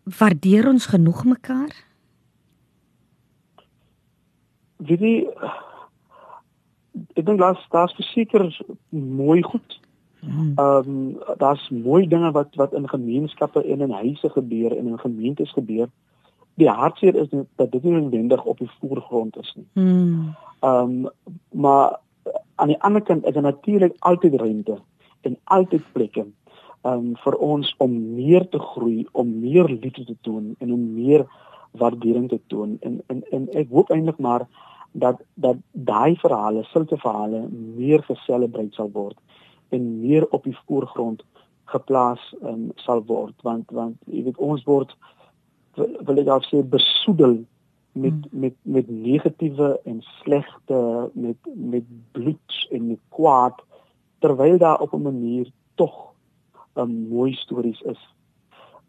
Waardeer 0.04 0.68
ons 0.68 0.86
genoeg 0.86 1.24
mekaar? 1.26 1.72
Wie 4.76 4.98
die 4.98 5.30
ek 7.16 7.26
dink 7.26 7.40
laas 7.40 7.62
daar's 7.72 7.96
verseker 7.96 8.46
mooi 8.90 9.42
goed. 9.42 9.80
Hmm. 10.20 10.54
Ehm 10.56 10.90
um, 10.90 11.18
daar's 11.38 11.70
mooi 11.70 12.08
dinge 12.08 12.32
wat 12.32 12.56
wat 12.56 12.74
in 12.74 12.90
gemeenskappe 12.90 13.64
en 13.64 13.82
in 13.82 13.92
huise 13.92 14.30
gebeur 14.30 14.78
en 14.78 14.88
in 14.88 15.00
gemeentes 15.00 15.52
gebeur 15.52 15.90
die 16.58 16.70
hartseer 16.70 17.16
is 17.16 17.30
dat 17.56 17.72
dit 17.72 17.84
nie 17.84 17.94
noodwendig 17.94 18.44
op 18.44 18.58
die 18.58 18.70
voorgrond 18.80 19.38
is 19.38 19.54
nie. 19.56 19.68
Mm. 19.74 20.36
Ehm 20.60 21.06
um, 21.06 21.10
maar 21.52 22.00
aan 22.56 22.68
die 22.68 22.82
ander 22.82 23.02
kant 23.02 23.26
is 23.26 23.34
daar 23.34 23.44
natuurlik 23.44 23.96
altyd 24.00 24.34
ruimte 24.34 24.80
en 25.22 25.38
altyd 25.44 25.84
plekke 25.92 26.26
um, 26.84 27.14
vir 27.24 27.36
ons 27.36 27.74
om 27.78 27.94
meer 28.16 28.48
te 28.50 28.60
groei, 28.60 29.06
om 29.12 29.40
meer 29.40 29.70
liefde 29.70 30.06
te 30.06 30.16
toon 30.22 30.56
en 30.58 30.74
om 30.74 30.94
meer 30.94 31.28
waardering 31.78 32.30
te 32.30 32.40
toon. 32.48 32.78
En 32.82 33.02
en 33.08 33.24
en 33.32 33.48
ek 33.54 33.70
hoop 33.70 33.94
eintlik 33.94 34.18
maar 34.18 34.48
dat 34.92 35.22
dat 35.34 35.62
daai 35.72 36.16
verhale, 36.16 36.64
sulke 36.74 36.98
verhale 36.98 37.46
meer 37.52 38.02
geselebreer 38.10 38.74
sal 38.74 38.90
word 38.94 39.18
en 39.70 40.00
meer 40.02 40.28
op 40.30 40.44
die 40.44 40.58
voorgrond 40.66 41.24
geplaas 41.66 42.24
um, 42.42 42.72
sal 42.76 43.04
word 43.06 43.36
want 43.44 43.72
want 43.72 43.98
jy 44.06 44.24
weet 44.24 44.38
ons 44.38 44.64
word 44.64 44.96
wil 45.78 46.20
ek 46.24 46.48
sê 46.50 46.64
besoedel 46.64 47.44
met 47.98 48.14
hmm. 48.14 48.40
met 48.44 48.56
met 48.64 48.90
negatiewe 48.90 49.80
en 49.84 50.02
slegte 50.22 51.10
met 51.14 51.38
met 51.54 51.86
bloed 52.12 52.68
en 52.72 52.88
met 52.88 53.02
kwaad 53.10 53.64
terwyl 54.20 54.58
daar 54.58 54.82
op 54.82 54.94
'n 54.94 55.02
manier 55.02 55.52
tog 55.76 56.14
'n 56.76 56.80
um, 56.80 57.08
mooi 57.10 57.34
stories 57.34 57.82
is. 57.82 58.02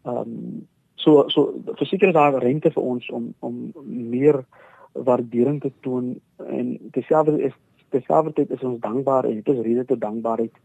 Ehm 0.03 0.17
um, 0.17 0.67
so 0.95 1.23
so 1.27 1.53
verseker 1.65 2.13
daar 2.13 2.37
rente 2.43 2.71
vir 2.71 2.83
ons 2.83 3.09
om 3.09 3.33
om 3.39 3.71
meer 3.85 4.45
waardering 4.91 5.61
te 5.61 5.71
toon 5.79 6.19
en 6.35 6.77
dieselfde 6.91 7.41
is 7.41 7.53
dieselfde 7.91 8.45
is 8.49 8.63
ons 8.63 8.79
dankbaar 8.79 9.25
en 9.25 9.41
dit 9.41 9.47
is 9.53 9.63
rede 9.65 9.85
tot 9.85 10.01
dankbaarheid 10.01 10.55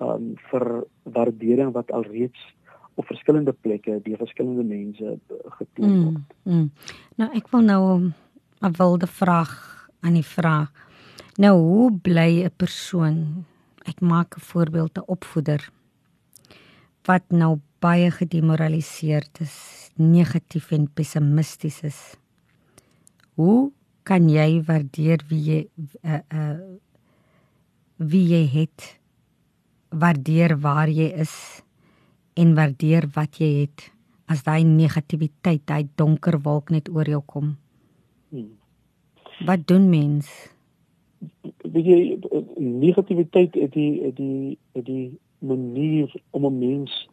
um, 0.00 0.34
vir 0.50 0.66
waardering 1.02 1.72
wat 1.72 1.90
alreeds 1.90 2.40
op 2.94 3.06
verskillende 3.06 3.52
plekke 3.52 4.00
deur 4.04 4.20
verskillende 4.20 4.64
mense 4.64 5.16
getoon 5.58 5.90
mm, 5.90 6.04
word. 6.04 6.34
Mm, 6.44 6.54
mm. 6.54 6.70
Nou 7.16 7.30
ek 7.38 7.50
wil 7.52 7.64
nou 7.66 7.82
'n 8.60 8.74
wilde 8.76 9.06
vraag 9.06 9.52
aan 10.00 10.14
die 10.14 10.26
vraag. 10.26 10.70
Nou 11.38 11.56
hoe 11.58 11.92
bly 11.92 12.44
'n 12.44 12.52
persoon? 12.56 13.44
Ek 13.84 14.00
maak 14.00 14.36
'n 14.36 14.40
voorbeeld 14.40 14.98
'n 14.98 15.06
opvoeder 15.06 15.70
wat 17.04 17.24
nou 17.28 17.58
baie 17.80 18.10
gedemoraliseerd 18.10 19.40
is, 19.40 19.90
negatief 19.96 20.70
en 20.70 20.90
pessimisties 20.92 21.82
is. 21.82 22.00
Hoe 23.34 23.72
kan 24.10 24.26
jy 24.26 24.58
waardeer 24.66 25.22
wie 25.30 25.42
jy 25.46 25.60
uh 26.02 26.22
uh 26.34 26.58
wie 28.00 28.26
jy 28.32 28.44
het? 28.50 28.86
Waardeer 29.94 30.56
waar 30.64 30.90
jy 30.90 31.10
is 31.24 31.34
en 32.34 32.54
waardeer 32.58 33.06
wat 33.14 33.38
jy 33.38 33.50
het 33.60 33.90
as 34.30 34.42
daai 34.46 34.64
negativiteit, 34.64 35.62
daai 35.66 35.86
donker 35.98 36.38
wolk 36.42 36.70
net 36.74 36.88
oor 36.90 37.06
jou 37.06 37.20
kom. 37.26 37.54
Hmm. 38.30 38.54
Wat 39.46 39.66
doen 39.70 39.88
mens? 39.90 40.30
Wie 41.62 41.84
jy 41.86 42.00
negativiteit 42.58 43.54
het 43.58 43.74
die 43.78 44.10
die 44.18 44.58
die 44.74 45.06
manier 45.38 46.10
om 46.30 46.46
'n 46.50 46.58
mens 46.58 47.08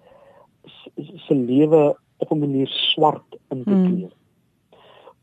se 1.27 1.35
lewe 1.35 1.97
op 2.17 2.31
'n 2.31 2.39
manier 2.39 2.67
swart 2.67 3.37
in 3.49 3.63
te 3.63 3.69
kleur. 3.69 4.09
Hmm. 4.09 4.16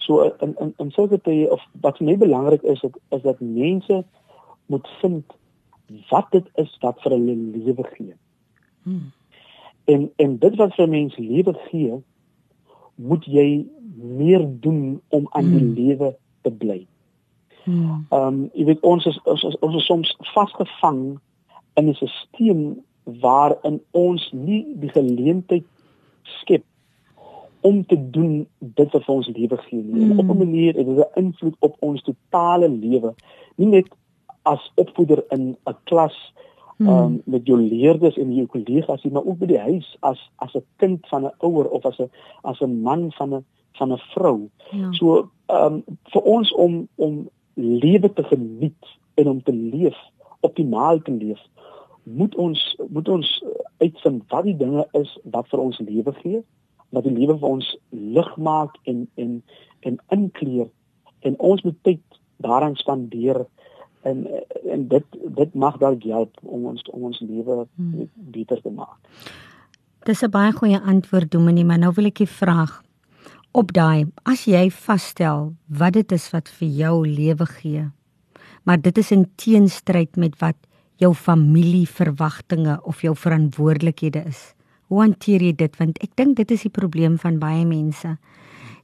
So 0.05 0.23
in 0.23 0.55
in 0.61 0.75
in 0.79 0.91
sulke 0.93 1.19
tye 1.25 1.49
of 1.51 1.63
wat 1.81 1.99
vir 1.99 2.07
my 2.11 2.17
belangrik 2.21 2.63
is, 2.63 2.83
is 2.83 2.97
is 3.17 3.23
dat 3.23 3.41
mense 3.41 4.05
moet 4.67 4.89
vind 5.01 5.37
wat 6.11 6.31
dit 6.31 6.49
is 6.61 6.73
wat 6.81 7.01
vir 7.03 7.17
hulle 7.17 7.37
lewe 7.37 7.85
gee. 7.93 8.17
Hmm. 8.83 9.13
En 9.85 10.11
en 10.17 10.37
dit 10.39 10.57
wat 10.61 10.75
vir 10.77 10.89
mense 10.89 11.21
lewe 11.21 11.55
gee, 11.69 12.01
moet 12.95 13.25
jy 13.25 13.49
meer 13.95 14.45
doen 14.61 15.01
om 15.09 15.27
aan 15.31 15.51
die 15.51 15.65
hmm. 15.65 15.75
lewe 15.79 16.11
te 16.43 16.53
bly. 16.53 16.81
Hmm. 17.65 18.05
Ehm 18.11 18.27
um, 18.27 18.43
jy 18.53 18.69
weet 18.73 18.85
ons 18.85 19.07
is 19.09 19.21
ons 19.25 19.45
is, 19.49 19.57
ons 19.65 19.77
is 19.81 19.87
soms 19.89 20.17
vasgevang 20.35 21.05
in 21.81 21.89
'n 21.89 21.95
stelsel 21.95 22.77
waarin 23.21 23.81
ons 23.91 24.29
nie 24.33 24.65
die 24.81 24.93
geleentheid 24.93 25.65
skep 26.41 26.65
om 27.65 27.87
te 27.87 28.11
doen 28.11 28.47
dit 28.59 28.93
wat 28.93 29.05
vir 29.05 29.15
ons 29.15 29.29
lewe 29.33 29.57
gee 29.57 29.83
nie. 29.83 30.05
Mm. 30.05 30.19
Op 30.19 30.29
'n 30.35 30.39
manier 30.39 30.77
het 30.77 30.87
dit 30.87 30.99
'n 30.99 31.21
invloed 31.25 31.57
op 31.59 31.77
ons 31.81 32.03
totale 32.03 32.69
lewe. 32.69 33.15
Nie 33.57 33.67
net 33.67 33.89
as 34.43 34.73
opvoeder 34.75 35.25
in 35.29 35.57
'n 35.65 35.77
klas 35.85 36.33
mm. 36.77 36.89
um, 36.89 37.23
met 37.25 37.47
jou 37.47 37.61
leerders 37.61 38.17
en 38.17 38.35
jou 38.35 38.47
kollegas 38.47 39.03
nie, 39.03 39.13
maar 39.13 39.25
ook 39.25 39.39
by 39.39 39.47
die 39.47 39.59
huis 39.59 39.97
as 40.01 40.31
as 40.37 40.55
'n 40.55 40.65
kind 40.77 41.09
van 41.09 41.25
'n 41.25 41.33
ouer 41.39 41.69
of 41.69 41.85
as 41.85 41.99
'n 41.99 42.11
as 42.43 42.61
'n 42.61 42.83
man 42.83 43.13
van 43.13 43.35
'n 43.35 43.45
van 43.73 43.93
'n 43.93 43.99
vrou. 43.99 44.49
Ja. 44.71 44.93
So, 44.93 45.31
ehm 45.47 45.73
um, 45.73 45.85
vir 46.13 46.23
ons 46.23 46.53
om 46.53 46.89
om 46.95 47.29
lewe 47.55 48.13
te 48.13 48.23
geniet 48.23 48.85
en 49.15 49.29
om 49.29 49.43
te 49.43 49.53
leef, 49.53 49.97
optimaal 50.41 51.03
te 51.03 51.13
leef, 51.13 51.41
moet 52.03 52.35
ons 52.35 52.77
moet 52.89 53.09
ons 53.09 53.45
uitvind 53.77 54.23
wat 54.29 54.45
die 54.45 54.57
dinge 54.57 54.89
is 54.93 55.19
wat 55.23 55.49
vir 55.49 55.61
ons 55.61 55.79
lewe 55.79 56.13
gee, 56.13 56.43
wat 56.95 57.07
die 57.07 57.15
lewe 57.15 57.39
vir 57.39 57.49
ons 57.49 57.71
lig 57.91 58.31
maak 58.37 58.79
en 58.91 59.07
en 59.15 59.43
en 59.89 59.99
inkleer 60.17 60.71
en 61.29 61.39
ons 61.39 61.63
moet 61.63 61.77
tyd 61.83 62.21
daaraan 62.45 62.77
spandeer 62.77 63.45
en 64.03 64.27
en 64.73 64.89
dit 64.89 65.05
dit 65.41 65.55
mag 65.55 65.79
dalk 65.83 66.05
help 66.05 66.39
om 66.43 66.67
ons 66.73 66.83
om 66.93 67.09
ons 67.11 67.21
lewe 67.21 67.65
hmm. 67.75 68.09
beter 68.15 68.61
te 68.63 68.71
maak. 68.71 68.99
Dis 70.05 70.23
'n 70.23 70.31
baie 70.31 70.53
goeie 70.53 70.81
antwoord 70.81 71.31
Dominie, 71.31 71.65
maar 71.65 71.79
nou 71.79 71.93
wil 71.97 72.07
ek 72.07 72.21
'n 72.21 72.27
vraag 72.27 72.83
op 73.53 73.73
daai 73.73 74.07
as 74.23 74.45
jy 74.45 74.71
vasstel 74.71 75.55
wat 75.69 75.93
dit 75.93 76.13
is 76.13 76.31
wat 76.31 76.49
vir 76.49 76.69
jou 76.69 77.07
lewe 77.07 77.47
gee. 77.47 77.91
Maar 78.65 78.81
dit 78.81 78.99
is 78.99 79.11
in 79.11 79.31
teenstryd 79.37 80.17
met 80.17 80.39
wat 80.41 80.57
jou 80.97 81.15
familieverwagtinge 81.15 82.81
of 82.83 83.01
jou 83.03 83.17
verantwoordelikhede 83.17 84.25
is. 84.27 84.54
Hoe 84.89 85.01
hanteer 85.01 85.43
jy 85.43 85.53
dit 85.57 85.77
want 85.81 85.99
ek 86.05 86.17
dink 86.17 86.37
dit 86.37 86.51
is 86.51 86.67
die 86.67 86.73
probleem 86.73 87.19
van 87.19 87.39
baie 87.43 87.65
mense 87.69 88.17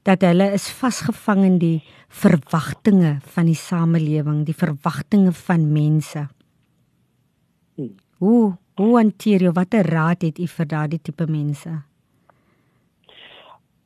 dat 0.09 0.23
hulle 0.25 0.47
is 0.57 0.71
vasgevang 0.73 1.43
in 1.45 1.59
die 1.61 1.79
verwagtinge 2.09 3.19
van 3.35 3.51
die 3.51 3.59
samelewing, 3.59 4.47
die 4.49 4.57
verwagtinge 4.57 5.33
van 5.37 5.67
mense. 5.75 6.27
Hmm. 7.77 7.95
Hoe 8.19 8.57
hoe 8.81 8.95
hanteer 8.97 9.43
jy 9.45 9.51
watter 9.53 9.85
raad 9.93 10.23
het 10.25 10.39
u 10.41 10.47
vir 10.49 10.67
daardie 10.67 11.01
tipe 11.05 11.27
mense? 11.29 11.69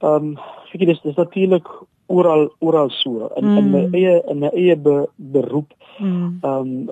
Ehm, 0.05 0.29
um, 0.31 0.39
ek 0.71 0.79
dink 0.79 1.03
dis 1.03 1.19
natuurlik 1.19 1.67
oral 2.07 2.51
oral 2.61 2.91
so 2.91 3.31
in 3.37 3.45
mm. 3.45 3.59
in 3.59 3.71
my 3.71 3.83
hmm. 3.87 3.95
eie 3.95 4.23
in 4.31 4.39
my 4.39 4.51
eie 4.53 4.77
be, 4.77 5.07
beroep 5.17 5.73
hmm. 5.97 6.39
ehm 6.43 6.69
mm. 6.69 6.89
um, 6.89 6.91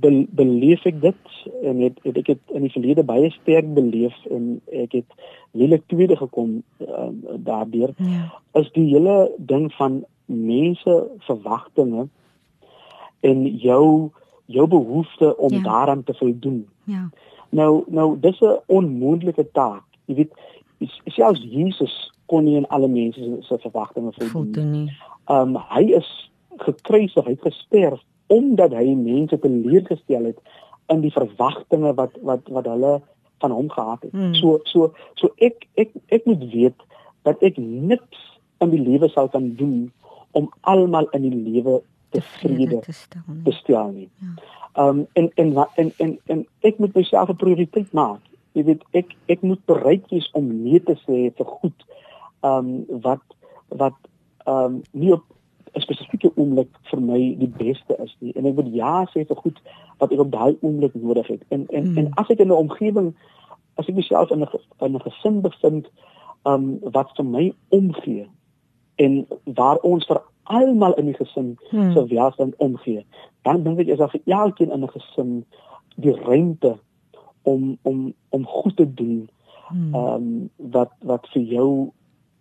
be, 0.00 0.26
beleef 0.30 0.86
ek 0.86 1.00
dit 1.02 1.36
en 1.62 1.80
het, 1.84 1.98
het 2.02 2.16
ek 2.22 2.32
het 2.34 2.56
in 2.56 2.64
die 2.66 2.72
verlede 2.72 3.04
baie 3.04 3.30
sterk 3.36 3.68
beleef 3.76 4.16
en 4.30 4.60
ek 4.72 4.96
het 5.00 5.28
lelik 5.52 5.84
tweede 5.92 6.16
gekom 6.16 6.62
um, 6.80 7.20
daardeur 7.44 7.92
ja. 7.98 8.32
is 8.60 8.70
die 8.72 8.88
hele 8.94 9.30
ding 9.38 9.68
van 9.76 10.02
mense 10.26 10.96
verwagtinge 11.28 12.08
en 13.20 13.46
jou 13.60 14.10
jou 14.46 14.66
behoefte 14.68 15.36
om 15.36 15.52
ja. 15.52 15.62
daaraan 15.62 16.04
te 16.04 16.14
voldoen. 16.14 16.66
Ja. 16.84 17.08
Nou 17.48 17.84
nou 17.86 18.18
dis 18.20 18.40
'n 18.40 18.58
onmoontlike 18.66 19.46
taak. 19.52 19.84
Jy 20.04 20.14
weet 20.14 20.32
selfs 21.04 21.46
Jesus 21.50 22.12
kon 22.26 22.44
nie 22.44 22.56
aan 22.56 22.68
alle 22.68 22.88
mense 22.88 23.20
se 23.40 23.58
verwagtinge 23.58 24.12
voldoen 24.32 24.70
nie. 24.70 24.88
Ehm 25.26 25.56
um, 25.56 25.62
hy 25.70 25.84
is 26.00 26.10
gekruisig, 26.56 27.24
hy 27.24 27.36
het 27.36 27.48
gesterf 27.48 28.00
omdat 28.32 28.72
hy 28.72 28.94
mense 28.96 29.38
teleurgestel 29.38 30.30
het 30.30 30.38
in 30.92 31.02
die 31.04 31.12
verwagtinge 31.12 31.94
wat 31.98 32.16
wat 32.22 32.48
wat 32.52 32.68
hulle 32.68 33.00
van 33.44 33.50
hom 33.50 33.70
gehad 33.70 34.02
het. 34.02 34.12
Hmm. 34.12 34.34
So 34.34 34.60
so 34.64 34.92
so 35.20 35.32
ek 35.36 35.66
ek 35.80 35.92
ek 36.08 36.24
moet 36.24 36.44
weet 36.52 36.86
dat 37.22 37.42
ek 37.42 37.56
niks 37.56 38.20
in 38.64 38.72
die 38.72 38.82
lewe 38.82 39.08
sal 39.12 39.28
kan 39.28 39.54
doen 39.60 39.92
om 40.32 40.50
almal 40.60 41.08
in 41.16 41.26
die 41.28 41.36
lewe 41.52 41.80
tevrede 42.14 42.80
te 42.84 42.92
stel 42.92 43.24
nie. 43.26 43.42
Te 43.44 43.56
stel 43.60 43.90
nie. 43.94 44.08
Ja. 44.18 44.36
Um 44.84 45.06
en, 45.12 45.30
en 45.34 45.56
en 45.74 45.92
en 45.96 46.14
en 46.26 46.46
ek 46.60 46.78
moet 46.78 46.94
myself 46.94 47.28
'n 47.28 47.42
prioriteit 47.42 47.92
maak. 47.92 48.20
Jy 48.52 48.64
weet 48.64 48.84
ek 48.92 49.16
ek 49.26 49.42
moet 49.42 49.64
bereid 49.66 50.08
wees 50.10 50.30
om 50.32 50.48
nee 50.62 50.80
te 50.80 50.96
sê 51.06 51.30
vir 51.36 51.46
goed 51.46 51.86
um 52.44 52.84
wat 53.06 53.24
wat 53.68 53.96
um 54.46 54.82
nie 54.92 55.12
op 55.12 55.24
'n 55.74 55.80
spesifieke 55.80 56.30
oomblik 56.34 56.70
vir 56.90 57.00
my 57.00 57.20
die 57.38 57.52
beste 57.58 57.96
is 58.02 58.16
nie 58.20 58.32
en 58.36 58.46
ek 58.46 58.54
moet 58.54 58.74
ja 58.74 58.96
sê 59.12 59.24
vir 59.26 59.36
goed 59.36 59.58
wat 59.98 60.12
ek 60.12 60.20
op 60.20 60.30
daai 60.32 60.56
oomblik 60.60 60.94
nodig 60.94 61.26
het. 61.26 61.42
En 61.48 61.66
en 61.68 61.84
hmm. 61.84 61.98
en 61.98 62.10
as 62.14 62.28
ek 62.28 62.38
in 62.38 62.48
'n 62.48 62.62
omgewing 62.66 63.14
as 63.74 63.88
ek 63.88 63.94
myself 63.94 64.30
in 64.30 64.42
'n 64.42 64.48
in 64.80 64.94
'n 64.94 65.06
gesin 65.06 65.40
bevind 65.40 65.90
um 66.44 66.78
wat 66.80 67.10
vir 67.16 67.24
my 67.24 67.52
omgee 67.68 68.28
en 68.96 69.26
waar 69.44 69.78
ons 69.82 70.06
vir 70.06 70.22
almal 70.44 70.94
in 70.94 71.06
die 71.06 71.18
gesin 71.18 71.58
hmm. 71.70 71.92
se 71.92 72.06
welstand 72.06 72.56
omgee, 72.56 73.04
dan 73.42 73.62
dink 73.62 73.80
ek 73.80 73.88
is 73.88 73.98
daar 73.98 74.12
vir 74.12 74.20
elkeen 74.26 74.70
in 74.70 74.84
'n 74.84 74.94
gesin 74.96 75.44
die 75.96 76.14
ruimte 76.14 76.76
om 77.42 77.78
om 77.82 78.14
om 78.28 78.46
goed 78.46 78.76
te 78.76 78.94
doen. 78.94 79.28
Hmm. 79.68 79.94
Um 79.94 80.50
wat 80.56 80.92
wat 81.00 81.28
vir 81.32 81.42
jou 81.42 81.90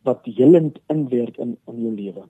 wat 0.03 0.25
helend 0.25 0.79
inwerk 0.87 1.37
in 1.37 1.57
in 1.67 1.81
jou 1.81 1.93
lewe. 1.95 2.23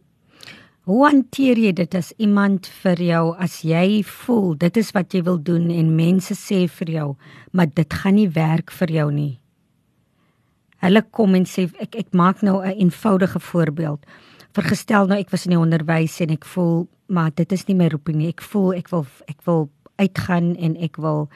Hoe 0.84 1.06
hanteer 1.08 1.58
jy 1.58 1.72
dit 1.72 1.96
as 1.96 2.12
iemand 2.20 2.68
vir 2.82 3.00
jou 3.02 3.36
as 3.40 3.62
jy 3.64 4.04
voel 4.04 4.58
dit 4.60 4.78
is 4.78 4.92
wat 4.92 5.14
jy 5.16 5.22
wil 5.24 5.40
doen 5.40 5.70
en 5.72 5.96
mense 5.96 6.36
sê 6.36 6.66
vir 6.68 6.90
jou, 6.92 7.08
maar 7.52 7.72
dit 7.72 7.94
gaan 7.94 8.18
nie 8.20 8.28
werk 8.28 8.72
vir 8.72 8.92
jou 8.92 9.08
nie. 9.12 9.40
Hulle 10.84 11.02
kom 11.16 11.36
en 11.40 11.48
sê 11.48 11.70
ek 11.80 11.96
ek 11.96 12.12
maak 12.12 12.44
nou 12.44 12.60
'n 12.60 12.76
eenvoudige 12.76 13.40
voorbeeld. 13.40 14.06
Vergestel 14.54 15.08
nou 15.08 15.20
ek 15.20 15.32
was 15.32 15.46
in 15.46 15.56
die 15.56 15.60
onderwys 15.60 16.20
en 16.22 16.30
ek 16.30 16.46
voel 16.46 16.88
maar 17.08 17.32
dit 17.36 17.52
is 17.52 17.66
nie 17.68 17.76
my 17.76 17.88
roeping 17.88 18.18
nie. 18.18 18.28
Ek 18.28 18.42
voel 18.42 18.74
ek 18.74 18.90
wil 18.90 19.06
ek 19.28 19.42
wil 19.46 19.70
uitgaan 20.02 20.56
en 20.56 20.76
ek 20.78 20.98
wil 20.98 21.30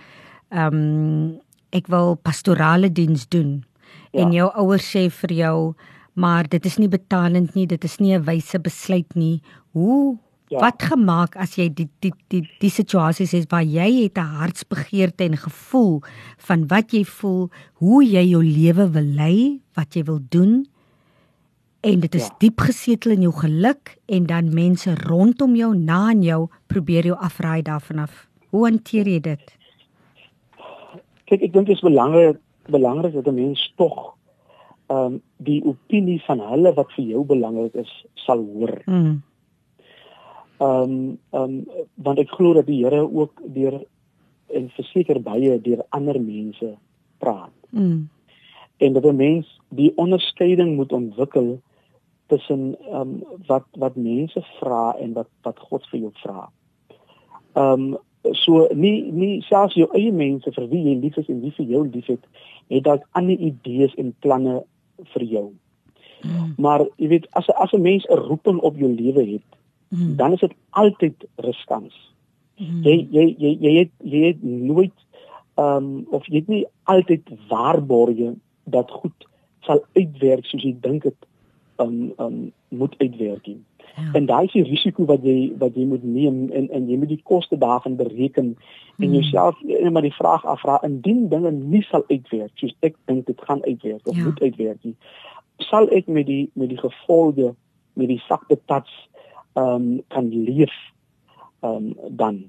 ehm 0.50 0.74
um, 0.74 1.40
ek 1.72 1.88
wil 1.88 2.16
pastorale 2.16 2.92
diens 2.92 3.28
doen. 3.28 3.64
Ja. 4.12 4.24
En 4.24 4.32
jou 4.32 4.48
ouers 4.56 4.96
sê 4.96 5.10
vir 5.12 5.34
jou 5.36 5.76
maar 6.18 6.48
dit 6.50 6.66
is 6.66 6.78
nie 6.82 6.90
betalend 6.90 7.54
nie, 7.54 7.68
dit 7.70 7.84
is 7.84 7.98
nie 8.02 8.16
'n 8.18 8.24
wyse 8.26 8.60
besluit 8.60 9.16
nie. 9.16 9.42
Hoe 9.72 10.18
ja. 10.50 10.60
wat 10.60 10.82
gemaak 10.82 11.36
as 11.36 11.56
jy 11.56 11.68
die 11.74 11.90
die 12.02 12.14
die 12.34 12.44
die 12.60 12.72
situasies 12.72 13.34
is 13.34 13.46
waar 13.52 13.64
jy 13.64 14.04
het 14.04 14.18
'n 14.18 14.40
hartsbegeerte 14.42 15.24
en 15.24 15.38
gevoel 15.38 16.02
van 16.38 16.68
wat 16.68 16.92
jy 16.92 17.04
voel, 17.04 17.50
hoe 17.74 18.04
jy 18.04 18.26
jou 18.30 18.44
lewe 18.44 18.90
wil 18.92 19.04
lei, 19.04 19.62
wat 19.76 19.94
jy 19.94 20.04
wil 20.04 20.20
doen 20.30 20.66
en 21.82 22.00
dit 22.00 22.16
is 22.16 22.28
ja. 22.28 22.36
diep 22.40 22.60
gesetel 22.60 23.12
in 23.12 23.22
jou 23.22 23.34
geluk 23.34 23.98
en 24.06 24.26
dan 24.26 24.54
mense 24.54 24.96
rondom 25.06 25.56
jou 25.56 25.76
na 25.76 26.10
aan 26.10 26.24
jou 26.24 26.50
probeer 26.68 27.06
jou 27.06 27.18
afraai 27.18 27.62
daarvan 27.62 28.00
af. 28.00 28.28
Hoe 28.50 28.66
hanteer 28.66 29.08
jy 29.08 29.20
dit? 29.20 29.56
Kyk, 31.28 31.42
ek 31.42 31.54
dink 31.54 31.68
dit 31.68 31.76
is 31.76 31.82
belangrik 31.82 32.40
belangrik 32.68 33.14
dat 33.14 33.28
'n 33.28 33.36
mens 33.36 33.74
tog 33.76 34.17
ehm 34.88 35.14
um, 35.14 35.22
die 35.38 35.60
opinie 35.68 36.22
van 36.26 36.40
hulle 36.40 36.72
wat 36.74 36.92
vir 36.96 37.06
jou 37.06 37.24
belangrik 37.28 37.74
is 37.76 37.92
sal 38.26 38.40
hoor. 38.40 38.82
Mm. 38.86 39.22
Ehm 40.58 40.84
um, 40.84 41.18
ehm 41.32 41.44
um, 41.44 41.88
want 41.96 42.20
ek 42.20 42.32
glo 42.32 42.54
dat 42.54 42.66
die 42.66 42.84
Here 42.84 43.04
ook 43.04 43.42
deur 43.54 43.82
en 44.48 44.70
verseker 44.70 45.20
baie 45.22 45.60
deur 45.62 45.84
ander 45.90 46.22
mense 46.22 46.78
praat. 47.18 47.54
Mm. 47.70 48.08
En 48.78 48.94
dat 48.94 49.06
'n 49.06 49.16
mens 49.16 49.60
die 49.70 49.92
onderskeiding 49.96 50.76
moet 50.76 50.92
ontwikkel 50.92 51.60
tussen 52.28 52.76
ehm 52.80 53.02
um, 53.02 53.24
wat 53.46 53.66
wat 53.72 53.96
mense 53.96 54.42
vra 54.60 54.96
en 55.00 55.14
wat 55.14 55.30
wat 55.42 55.60
God 55.60 55.88
vir 55.92 56.00
jou 56.00 56.12
vra. 56.24 56.50
Ehm 57.54 57.94
um, 57.94 57.98
so 58.32 58.68
nie 58.74 59.12
nie 59.12 59.42
selfs 59.42 59.76
jou 59.76 59.88
eie 59.96 60.12
mense 60.12 60.52
vir 60.52 60.68
wie 60.72 60.84
jy 60.90 60.96
lief 61.02 61.18
is 61.18 61.30
en 61.32 61.42
wie 61.42 61.54
vir 61.58 61.66
jou 61.66 61.84
lief 61.88 62.08
het, 62.12 62.26
het 62.70 62.84
dalk 62.84 63.06
ander 63.12 63.36
idees 63.36 63.94
en 63.96 64.16
planne 64.20 64.64
vir 65.04 65.24
jou. 65.24 65.48
Mm. 66.22 66.54
Maar 66.58 66.86
jy 66.98 67.08
weet 67.08 67.28
as 67.32 67.50
as 67.50 67.72
'n 67.74 67.82
mens 67.82 68.06
'n 68.10 68.18
roeping 68.18 68.60
op 68.60 68.78
jou 68.78 68.92
lewe 68.92 69.26
het, 69.26 69.50
mm. 69.90 70.16
dan 70.16 70.34
is 70.34 70.40
dit 70.40 70.54
altyd 70.70 71.26
riskant. 71.36 71.94
Mm. 72.58 72.82
Jy 72.84 73.08
jy 73.12 73.36
jy 73.38 73.58
jy 73.60 73.74
het 73.78 73.92
jy 74.04 74.26
het 74.28 74.44
nooit 74.44 74.98
ehm 75.56 75.78
um, 75.78 76.06
of 76.10 76.26
jy 76.26 76.36
het 76.36 76.48
nie 76.48 76.66
altyd 76.84 77.30
waarborge 77.50 78.36
dat 78.64 78.92
goed 78.92 79.28
sal 79.60 79.86
uitwerk 79.94 80.46
soos 80.46 80.64
jy 80.64 80.76
dink 80.82 81.04
dit 81.04 81.28
ehm 81.76 81.88
um, 81.88 82.14
ehm 82.18 82.26
um, 82.26 82.52
moet 82.70 82.96
uitwerk 82.98 83.48
nie. 83.48 83.62
Ja. 83.98 84.12
En 84.14 84.26
daai 84.26 84.46
is 84.46 84.52
die 84.54 84.64
risiko 84.64 85.06
wat 85.10 85.24
jy 85.26 85.54
wat 85.58 85.76
jy 85.76 85.86
moet 85.90 86.04
neem 86.04 86.52
en 86.54 86.70
en 86.70 86.90
jy 86.90 86.98
moet 87.02 87.10
die 87.10 87.24
koste 87.24 87.58
daarvan 87.58 87.96
bereken 87.98 88.52
en 88.98 89.08
mm. 89.08 89.14
jouself 89.14 89.58
net 89.64 89.92
maar 89.92 90.06
die 90.06 90.14
vraag 90.14 90.46
afvra 90.46 90.78
indien 90.86 91.28
dinge 91.30 91.52
nie 91.52 91.82
sal 91.90 92.04
uitwerk 92.08 92.54
soos 92.62 92.76
ek 92.86 92.96
dink 93.10 93.26
dit 93.26 93.42
gaan 93.50 93.64
uitwerk 93.66 94.08
of 94.08 94.16
ja. 94.16 94.24
moet 94.24 94.42
uitwerk 94.42 94.84
nie 94.86 94.96
sal 95.70 95.90
ek 95.90 96.08
met 96.08 96.30
die 96.30 96.50
met 96.54 96.70
die 96.70 96.78
gevolge 96.78 97.56
met 97.94 98.14
die 98.14 98.22
sakte 98.28 98.60
tats 98.66 98.94
ehm 99.58 99.74
um, 99.74 100.02
kan 100.14 100.30
leef 100.30 100.78
ehm 101.66 101.90
um, 101.90 102.16
dan 102.22 102.44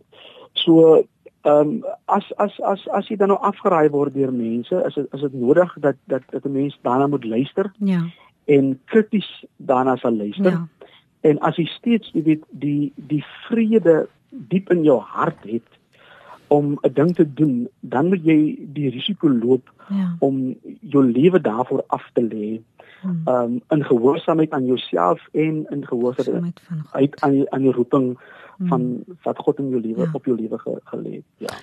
so 0.52 0.96
ehm 0.98 1.68
um, 1.72 1.84
as 2.04 2.28
as 2.36 2.60
as 2.60 2.88
as 2.88 3.08
jy 3.08 3.16
dan 3.16 3.32
nou 3.32 3.40
afgeraai 3.40 3.88
word 3.90 4.14
deur 4.14 4.32
mense 4.32 4.84
is 4.86 5.00
dit 5.00 5.12
is 5.14 5.20
dit 5.20 5.42
nodig 5.48 5.76
dat 5.80 5.96
dat 6.04 6.22
dat 6.30 6.44
'n 6.44 6.52
mens 6.52 6.78
daarna 6.82 7.06
moet 7.06 7.24
luister 7.24 7.72
ja 7.78 8.04
en 8.44 8.80
krities 8.84 9.44
daarna 9.56 9.96
sal 9.96 10.16
luister 10.16 10.50
ja. 10.50 10.68
En 11.20 11.38
as 11.38 11.56
jy 11.56 11.64
steeds 11.64 12.10
jy 12.12 12.22
weet 12.22 12.44
die 12.50 12.92
die 12.96 13.24
vrede 13.48 14.06
diep 14.28 14.70
in 14.70 14.84
jou 14.84 15.00
hart 15.00 15.42
het 15.42 15.78
om 16.48 16.78
'n 16.82 16.92
ding 16.92 17.14
te 17.14 17.32
doen, 17.34 17.68
dan 17.80 18.08
moet 18.08 18.24
jy 18.24 18.58
die 18.72 18.90
risiko 18.90 19.28
loop 19.28 19.72
ja. 19.88 20.16
om 20.18 20.56
jou 20.80 21.04
lewe 21.04 21.40
daarvoor 21.40 21.84
af 21.86 22.10
te 22.12 22.22
lê. 22.22 22.60
Hmm. 23.00 23.22
Um 23.24 23.62
in 23.68 23.84
gehoorsaamheid 23.84 24.50
aan 24.50 24.66
jouself 24.66 25.28
en 25.32 25.66
in 25.70 25.86
gehoorsaamheid 25.86 26.60
uit 26.90 27.20
aan 27.20 27.30
die, 27.30 27.50
aan 27.50 27.62
die 27.62 27.72
roeping 27.72 28.18
hmm. 28.56 28.68
van 28.68 29.04
wat 29.22 29.38
God 29.38 29.58
in 29.58 29.68
jou 29.68 29.80
lewe 29.80 30.02
ja. 30.02 30.10
op 30.12 30.24
jou 30.24 30.36
lewe 30.36 30.58
ge, 30.58 30.80
gelê 30.84 31.12
het. 31.12 31.24
Ja. 31.36 31.54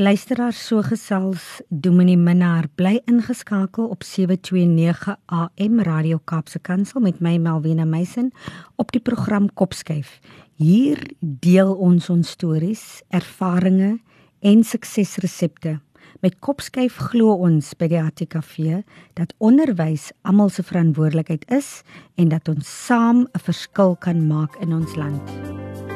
Luisteraar 0.00 0.52
so 0.52 0.78
gesels 0.86 1.60
Dominee 1.68 2.16
Minnar 2.16 2.68
bly 2.78 3.00
ingeskakel 3.10 3.88
op 3.90 4.04
729 4.06 5.16
AM 5.26 5.80
Radio 5.80 6.20
Kaapse 6.24 6.60
Kansel 6.62 7.00
met 7.00 7.18
my 7.18 7.32
Melvina 7.42 7.84
Meisen 7.84 8.30
op 8.76 8.92
die 8.94 9.02
program 9.02 9.48
Kopskyf. 9.54 10.20
Hier 10.54 11.02
deel 11.18 11.74
ons 11.74 12.06
ons 12.14 12.30
stories, 12.30 13.02
ervarings 13.10 13.98
en 14.38 14.62
suksesresepte. 14.62 15.80
Met 16.22 16.38
Kopskyf 16.38 17.02
glo 17.10 17.34
ons 17.34 17.74
by 17.74 17.90
die 17.90 17.98
ATKV 17.98 18.84
dat 19.18 19.34
onderwys 19.42 20.12
almal 20.22 20.54
se 20.54 20.62
verantwoordelikheid 20.62 21.50
is 21.50 21.80
en 22.14 22.30
dat 22.30 22.46
ons 22.46 22.70
saam 22.86 23.26
'n 23.26 23.46
verskil 23.50 23.96
kan 23.98 24.26
maak 24.30 24.54
in 24.62 24.72
ons 24.72 24.94
land. 24.94 25.87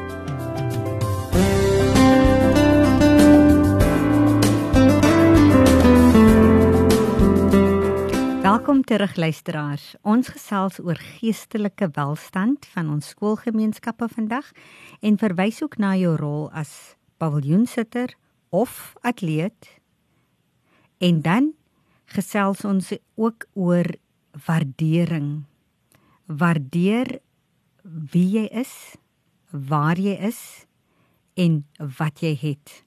Welkom 8.63 8.85
terug 8.85 9.17
luisteraars. 9.17 9.95
Ons 10.07 10.29
gesels 10.31 10.77
oor 10.79 10.95
geestelike 10.95 11.89
welstand 11.97 12.63
van 12.71 12.93
ons 12.95 13.09
skoolgemeenskappe 13.11 14.07
vandag 14.13 14.53
en 15.03 15.19
verwys 15.19 15.59
ook 15.67 15.81
na 15.83 15.97
jou 15.99 16.13
rol 16.15 16.45
as 16.55 16.95
paviljoensitter 17.19 18.15
of 18.55 18.95
atleet. 19.03 19.67
En 21.03 21.19
dan 21.27 21.51
gesels 22.15 22.63
ons 22.63 22.93
ook 23.19 23.49
oor 23.59 23.91
waardering. 24.47 25.43
Waardeer 26.31 27.19
wie 27.83 28.29
jy 28.37 28.47
is, 28.63 28.95
waar 29.51 29.99
jy 29.99 30.15
is 30.23 30.69
en 31.35 31.65
wat 31.99 32.23
jy 32.23 32.37
het. 32.39 32.85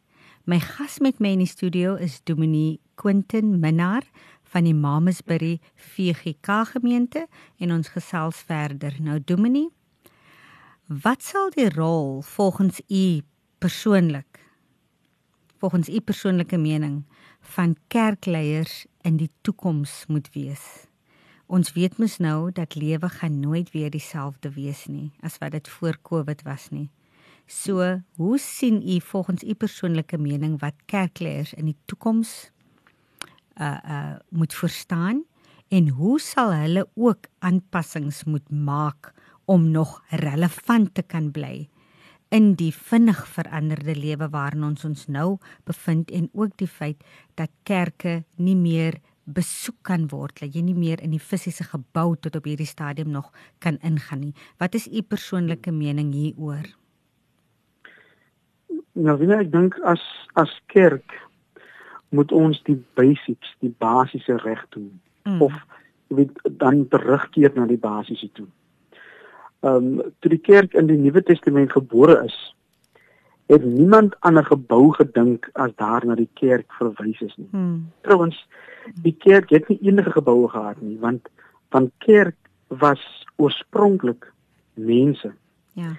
My 0.47 0.61
gas 0.63 1.01
met 1.03 1.19
my 1.19 1.35
in 1.35 1.43
die 1.43 1.51
studio 1.51 1.97
is 1.99 2.21
Dominee 2.23 2.79
Quentin 2.95 3.59
Minnar 3.59 4.07
van 4.55 4.63
die 4.63 4.75
Mamasbury 4.75 5.57
VGK 5.75 6.61
gemeente 6.69 7.25
en 7.59 7.73
ons 7.75 7.89
gesels 7.91 8.37
verder. 8.47 8.95
Nou 9.03 9.19
Dominie, 9.19 9.67
wat 10.87 11.25
sal 11.27 11.51
die 11.51 11.67
rol 11.73 12.21
volgens 12.23 12.79
u 12.87 13.19
persoonlik 13.59 14.39
volgens 15.59 15.89
u 15.89 15.99
persoonlike 15.99 16.57
mening 16.57 17.03
van 17.55 17.75
kerkleiers 17.87 18.85
in 19.01 19.17
die 19.17 19.31
toekoms 19.41 20.03
moet 20.07 20.29
wees? 20.35 20.85
Ons 21.47 21.73
weet 21.73 21.97
mos 21.97 22.19
nou 22.23 22.51
dat 22.51 22.75
lewe 22.75 23.09
gaan 23.09 23.39
nooit 23.39 23.71
weer 23.75 23.89
dieselfde 23.91 24.53
wees 24.55 24.85
nie 24.87 25.11
as 25.19 25.39
wat 25.43 25.51
dit 25.57 25.67
voor 25.67 25.99
Covid 26.01 26.47
was 26.47 26.69
nie. 26.69 26.87
So, 27.45 28.01
hoe 28.15 28.37
sien 28.39 28.79
u 28.87 29.01
volgens 29.01 29.43
u 29.43 29.53
persoonlike 29.53 30.17
mening 30.17 30.59
wat 30.59 30.79
kerkleiers 30.85 31.53
in 31.53 31.73
die 31.73 31.79
toekoms 31.85 32.54
uh 33.59 33.77
uh 33.85 34.15
moet 34.29 34.53
verstaan 34.53 35.23
en 35.69 35.87
hoe 35.89 36.19
sal 36.19 36.53
hulle 36.53 36.87
ook 36.95 37.27
aanpassings 37.39 38.23
moet 38.23 38.49
maak 38.49 39.13
om 39.45 39.71
nog 39.71 40.01
relevant 40.09 40.93
te 40.93 41.01
kan 41.01 41.31
bly 41.31 41.69
in 42.29 42.53
die 42.59 42.73
vinnig 42.73 43.19
veranderde 43.27 43.95
lewe 43.95 44.29
waarin 44.29 44.63
ons 44.63 44.85
ons 44.85 45.07
nou 45.07 45.37
bevind 45.63 46.11
en 46.11 46.29
ook 46.33 46.55
die 46.57 46.69
feit 46.69 47.03
dat 47.39 47.51
kerke 47.63 48.23
nie 48.35 48.55
meer 48.55 48.99
besoek 49.25 49.77
kan 49.81 50.07
word 50.11 50.37
dat 50.41 50.53
jy 50.53 50.61
nie 50.65 50.77
meer 50.77 51.01
in 51.01 51.13
die 51.15 51.21
fisiese 51.21 51.65
gebou 51.65 52.13
tot 52.21 52.35
op 52.37 52.45
hierdie 52.45 52.69
stadium 52.69 53.09
nog 53.13 53.31
kan 53.59 53.79
ingaan 53.81 54.21
nie. 54.27 54.33
Wat 54.61 54.75
is 54.75 54.87
u 54.87 55.01
persoonlike 55.01 55.71
mening 55.73 56.13
hieroor? 56.13 56.67
Nou, 58.95 59.17
ek 59.39 59.51
dink 59.51 59.79
as 59.83 60.03
as 60.39 60.51
kerk 60.71 61.17
moet 62.15 62.31
ons 62.31 62.61
die 62.67 62.77
basics, 62.97 63.55
die 63.63 63.73
basiese 63.77 64.37
reg 64.43 64.65
doen 64.75 64.91
mm. 65.23 65.41
of 65.41 65.53
weet 66.07 66.31
dan 66.61 66.87
terugkeer 66.87 67.51
na 67.55 67.65
die 67.69 67.81
basiese 67.81 68.29
toe. 68.33 68.47
Ehm 69.65 69.99
um, 69.99 70.13
toe 70.19 70.29
die 70.29 70.41
kerk 70.41 70.73
in 70.73 70.87
die 70.87 70.97
Nuwe 70.97 71.23
Testament 71.23 71.71
gebore 71.71 72.19
is, 72.25 72.37
het 73.45 73.63
niemand 73.65 74.15
aan 74.19 74.37
'n 74.37 74.45
gebou 74.45 74.93
gedink 74.93 75.49
as 75.53 75.71
daar 75.75 76.05
na 76.05 76.15
die 76.15 76.29
kerk 76.33 76.71
verwys 76.73 77.21
is 77.21 77.35
nie. 77.37 77.49
Mm. 77.51 77.91
Trouwens, 78.01 78.47
die 79.01 79.15
kerk 79.17 79.49
het 79.49 79.67
nie 79.67 79.79
enige 79.81 80.11
geboue 80.11 80.49
gehad 80.49 80.81
nie, 80.81 80.97
want 80.99 81.29
van 81.69 81.91
kerk 81.97 82.35
was 82.67 83.25
oorspronklik 83.35 84.33
mense. 84.73 85.33
Ja. 85.73 85.97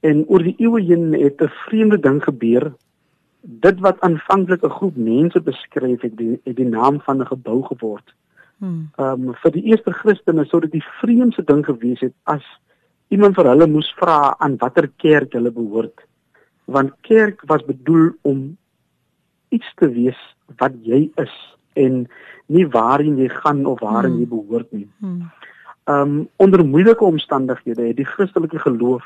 En 0.00 0.24
oor 0.26 0.42
die 0.42 0.54
eeue 0.58 0.82
heen 0.82 1.12
het 1.12 1.40
'n 1.40 1.48
vreemde 1.48 2.00
ding 2.00 2.22
gebeur. 2.22 2.72
Dit 3.44 3.80
wat 3.80 4.00
aanvanklik 4.00 4.62
'n 4.64 4.76
groep 4.78 4.96
mense 4.96 5.40
beskryf 5.40 6.00
het, 6.00 6.16
die, 6.16 6.40
het 6.44 6.56
die 6.56 6.68
naam 6.68 7.00
van 7.00 7.20
'n 7.20 7.26
gebou 7.26 7.62
geword. 7.62 8.14
Hmm. 8.58 8.90
Ehm 8.96 9.28
um, 9.28 9.34
vir 9.34 9.50
die 9.50 9.62
eerste 9.62 9.92
Christene 9.92 10.44
sou 10.44 10.60
dit 10.60 10.72
die 10.72 10.84
vreemdste 11.00 11.44
ding 11.44 11.64
gewees 11.66 12.00
het 12.00 12.14
as 12.22 12.44
iemand 13.08 13.34
vir 13.34 13.48
hulle 13.50 13.66
moes 13.66 13.90
vra 13.98 14.36
aan 14.38 14.56
watter 14.56 14.88
kerk 14.96 15.32
hulle 15.32 15.50
behoort. 15.50 16.06
Want 16.64 16.94
kerk 17.00 17.42
was 17.50 17.64
bedoel 17.64 18.12
om 18.22 18.56
iets 19.48 19.74
te 19.74 19.88
wees 19.88 20.20
wat 20.56 20.72
jy 20.82 21.10
is 21.20 21.34
en 21.72 22.06
nie 22.46 22.66
waarheen 22.66 23.18
jy 23.18 23.28
gaan 23.28 23.66
of 23.66 23.80
waarheen 23.80 24.12
hmm. 24.12 24.20
jy 24.20 24.28
behoort 24.28 24.72
nie. 24.72 24.88
Hmm. 24.98 25.30
Ehm 25.84 26.00
um, 26.00 26.28
onder 26.36 26.64
moeilike 26.64 27.04
omstandighede 27.04 27.82
het 27.82 27.96
die 27.96 28.12
Christelike 28.14 28.58
geloof 28.58 29.04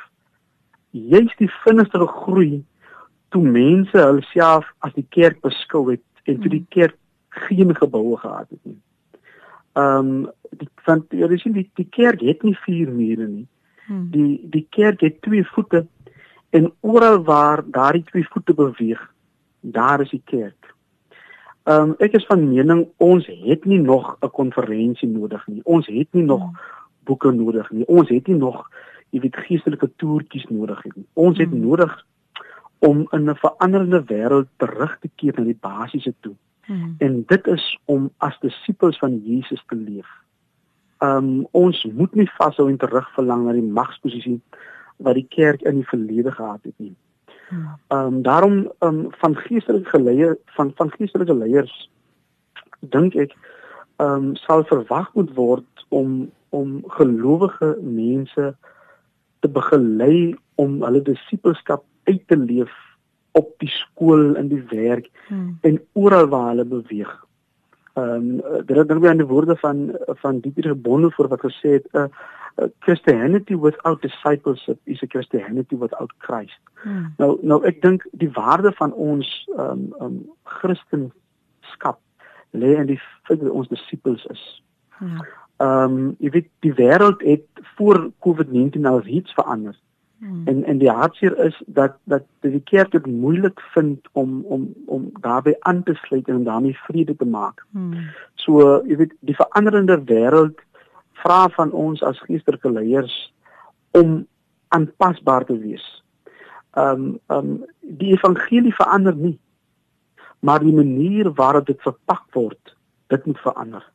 juist 0.90 1.38
die 1.38 1.50
vinnigste 1.64 2.06
groei 2.06 2.64
toe 3.28 3.42
mense 3.42 3.98
hulself 3.98 4.66
as 4.78 4.94
die 4.96 5.06
kerk 5.08 5.40
beskou 5.44 5.90
het 5.90 6.04
en 6.24 6.40
toe 6.40 6.50
die 6.50 6.64
hmm. 6.64 6.72
kerk 6.76 6.96
geen 7.48 7.74
geboue 7.76 8.16
gehad 8.16 8.48
het 8.50 8.60
nie. 8.62 8.80
Ehm 9.72 10.08
um, 10.08 10.30
die 10.50 10.68
van 10.86 11.04
jy 11.12 11.36
sien 11.36 11.52
die 11.52 11.66
die 11.76 11.88
kerk 11.90 12.24
het 12.24 12.42
nie 12.42 12.56
vier 12.64 12.88
mure 12.92 13.26
nie. 13.26 13.46
Hmm. 13.86 14.08
Die 14.10 14.40
die 14.50 14.66
kerk 14.70 15.04
het 15.04 15.20
twee 15.22 15.44
voete 15.52 15.86
en 16.50 16.72
oral 16.80 17.22
waar 17.24 17.62
daardie 17.66 18.04
twee 18.04 18.26
voete 18.32 18.54
beweeg, 18.54 19.00
daar 19.60 20.00
is 20.00 20.10
die 20.10 20.22
kerk. 20.24 20.74
Ehm 21.68 21.92
um, 21.92 21.94
ek 21.98 22.16
is 22.16 22.26
van 22.26 22.48
mening 22.48 22.86
ons 22.96 23.26
het 23.26 23.64
nie 23.64 23.80
nog 23.80 24.16
'n 24.20 24.30
konferensie 24.30 25.08
nodig 25.08 25.46
nie. 25.46 25.60
Ons 25.64 25.86
het 25.86 26.08
nie 26.12 26.24
nog 26.24 26.42
hmm. 26.42 26.58
boeke 27.04 27.32
nodig 27.32 27.70
nie. 27.70 27.86
Ons 27.86 28.08
het 28.08 28.26
nie 28.26 28.36
nog 28.36 28.70
jy 29.10 29.20
weet 29.20 29.36
geestelike 29.36 29.90
toertjies 29.96 30.46
nodig 30.48 30.84
nie. 30.84 31.04
Ons 31.12 31.38
het 31.38 31.50
hmm. 31.50 31.60
nodig 31.60 32.04
om 32.78 33.06
in 33.10 33.30
'n 33.30 33.34
veranderende 33.34 34.02
wêreld 34.06 34.48
terug 34.56 34.98
te 35.00 35.10
keer 35.14 35.34
na 35.36 35.44
die 35.44 35.58
basiese 35.60 36.14
toe. 36.20 36.34
Hmm. 36.64 36.94
En 36.98 37.24
dit 37.26 37.46
is 37.46 37.78
om 37.84 38.10
as 38.16 38.38
disippels 38.40 38.98
van 38.98 39.22
Jesus 39.24 39.64
te 39.66 39.74
leef. 39.74 40.08
Ehm 40.98 41.16
um, 41.16 41.46
ons 41.50 41.84
moet 41.84 42.14
nie 42.14 42.30
vashou 42.30 42.68
en 42.68 42.76
terugverlang 42.76 43.44
na 43.44 43.52
die 43.52 43.62
magsposisie 43.62 44.40
wat 44.96 45.14
die 45.14 45.26
kerk 45.28 45.62
in 45.62 45.74
die 45.74 45.88
verlede 45.88 46.32
gehad 46.32 46.60
het 46.62 46.74
nie. 46.76 46.96
Ehm 47.48 47.74
um, 47.88 48.22
daarom 48.22 48.72
um, 48.78 49.06
van 49.10 49.36
geestelike 49.36 50.00
leiers 50.02 50.36
van 50.44 50.72
van 50.74 50.90
geestelike 50.90 51.34
leiers 51.34 51.90
dink 52.80 53.14
ek 53.14 53.32
ehm 53.96 54.12
um, 54.12 54.34
sal 54.36 54.64
verwag 54.64 55.14
moet 55.14 55.34
word 55.34 55.86
om 55.88 56.30
om 56.48 56.82
gelowige 56.86 57.76
mense 57.82 58.56
te 59.40 59.48
begelei 59.48 60.36
om 60.54 60.82
hulle 60.82 61.02
disippelskap 61.02 61.84
uit 62.08 62.24
te 62.26 62.36
leef 62.36 62.74
op 63.38 63.54
die 63.62 63.70
skool 63.70 64.34
en 64.40 64.48
die 64.48 64.64
werk 64.70 65.08
hmm. 65.28 65.58
en 65.62 65.80
oral 65.92 66.28
waar 66.32 66.52
hulle 66.52 66.64
beweeg. 66.64 67.12
Ehm 67.98 68.40
um, 68.40 68.64
dit 68.66 68.76
het 68.76 68.88
dan 68.88 69.00
weer 69.00 69.10
aan 69.10 69.22
die 69.22 69.26
woorde 69.26 69.56
van 69.56 69.96
van 70.22 70.40
Dietrich 70.40 70.80
Bonhoeffer 70.80 71.28
wat 71.28 71.40
gesê 71.40 71.78
het 71.78 71.86
'n 71.92 71.98
uh, 71.98 72.66
Christianity 72.78 73.56
without 73.56 74.02
discipleship 74.02 74.78
is 74.84 75.02
a 75.02 75.06
Christianity 75.06 75.76
without 75.76 76.12
Christ. 76.18 76.60
Hmm. 76.82 77.14
Nou 77.16 77.38
nou 77.42 77.64
ek 77.66 77.82
dink 77.82 78.06
die 78.12 78.30
waarde 78.30 78.72
van 78.72 78.92
ons 78.92 79.48
um 79.56 79.94
um 80.00 80.30
Christenskap 80.42 82.00
lê 82.50 82.74
in 82.76 82.86
die 82.86 83.00
feit 83.22 83.40
dat 83.40 83.50
ons 83.50 83.68
disippels 83.68 84.26
is. 84.26 84.62
Ja. 84.98 85.26
Um 85.58 86.16
jy 86.18 86.30
weet 86.30 86.48
die 86.60 86.74
wêreld 86.74 87.22
het 87.22 87.46
voor 87.76 88.10
COVID-19 88.26 88.86
al 88.86 89.06
iets 89.06 89.34
verander. 89.34 89.78
Hmm. 90.18 90.42
En 90.46 90.64
en 90.64 90.78
die 90.78 90.90
hartseer 90.90 91.38
is 91.44 91.62
dat 91.66 91.92
dat 92.04 92.24
die 92.40 92.62
kerk 92.64 92.90
dit 92.90 93.06
moeilik 93.06 93.60
vind 93.60 94.08
om 94.12 94.42
om 94.44 94.72
om 94.86 95.10
daarbey 95.20 95.56
aan 95.58 95.82
te 95.82 95.94
sluit 95.94 96.28
en 96.28 96.44
daarmee 96.44 96.78
vrede 96.86 97.16
te 97.16 97.24
maak. 97.24 97.66
Hmm. 97.70 98.10
So 98.34 98.82
jy 98.86 98.96
weet 98.96 99.14
die 99.20 99.36
veranderende 99.38 100.00
wêreld 100.10 100.58
vra 101.22 101.48
van 101.54 101.70
ons 101.70 102.02
as 102.02 102.18
geestelike 102.26 102.70
leiers 102.70 103.14
om 103.90 104.26
aanpasbaar 104.68 105.44
te 105.44 105.58
wees. 105.58 105.86
Ehm 106.74 106.90
um, 106.90 107.20
ehm 107.26 107.38
um, 107.38 107.64
die 107.80 108.12
evangelie 108.16 108.74
verander 108.74 109.14
nie. 109.14 109.38
Maar 110.38 110.60
die 110.60 110.74
manier 110.74 111.32
waarop 111.32 111.66
dit 111.66 111.80
verpak 111.82 112.26
word, 112.34 112.76
dit 113.06 113.26
moet 113.26 113.38
verander. 113.38 113.92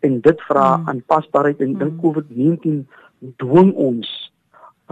En 0.00 0.20
dit 0.20 0.42
vra 0.50 0.74
hmm. 0.74 0.88
aanpasbaarheid 0.88 1.60
en 1.60 1.78
dink 1.78 2.00
hmm. 2.00 2.02
COVID-19 2.02 3.34
dwing 3.36 3.72
ons 3.74 4.32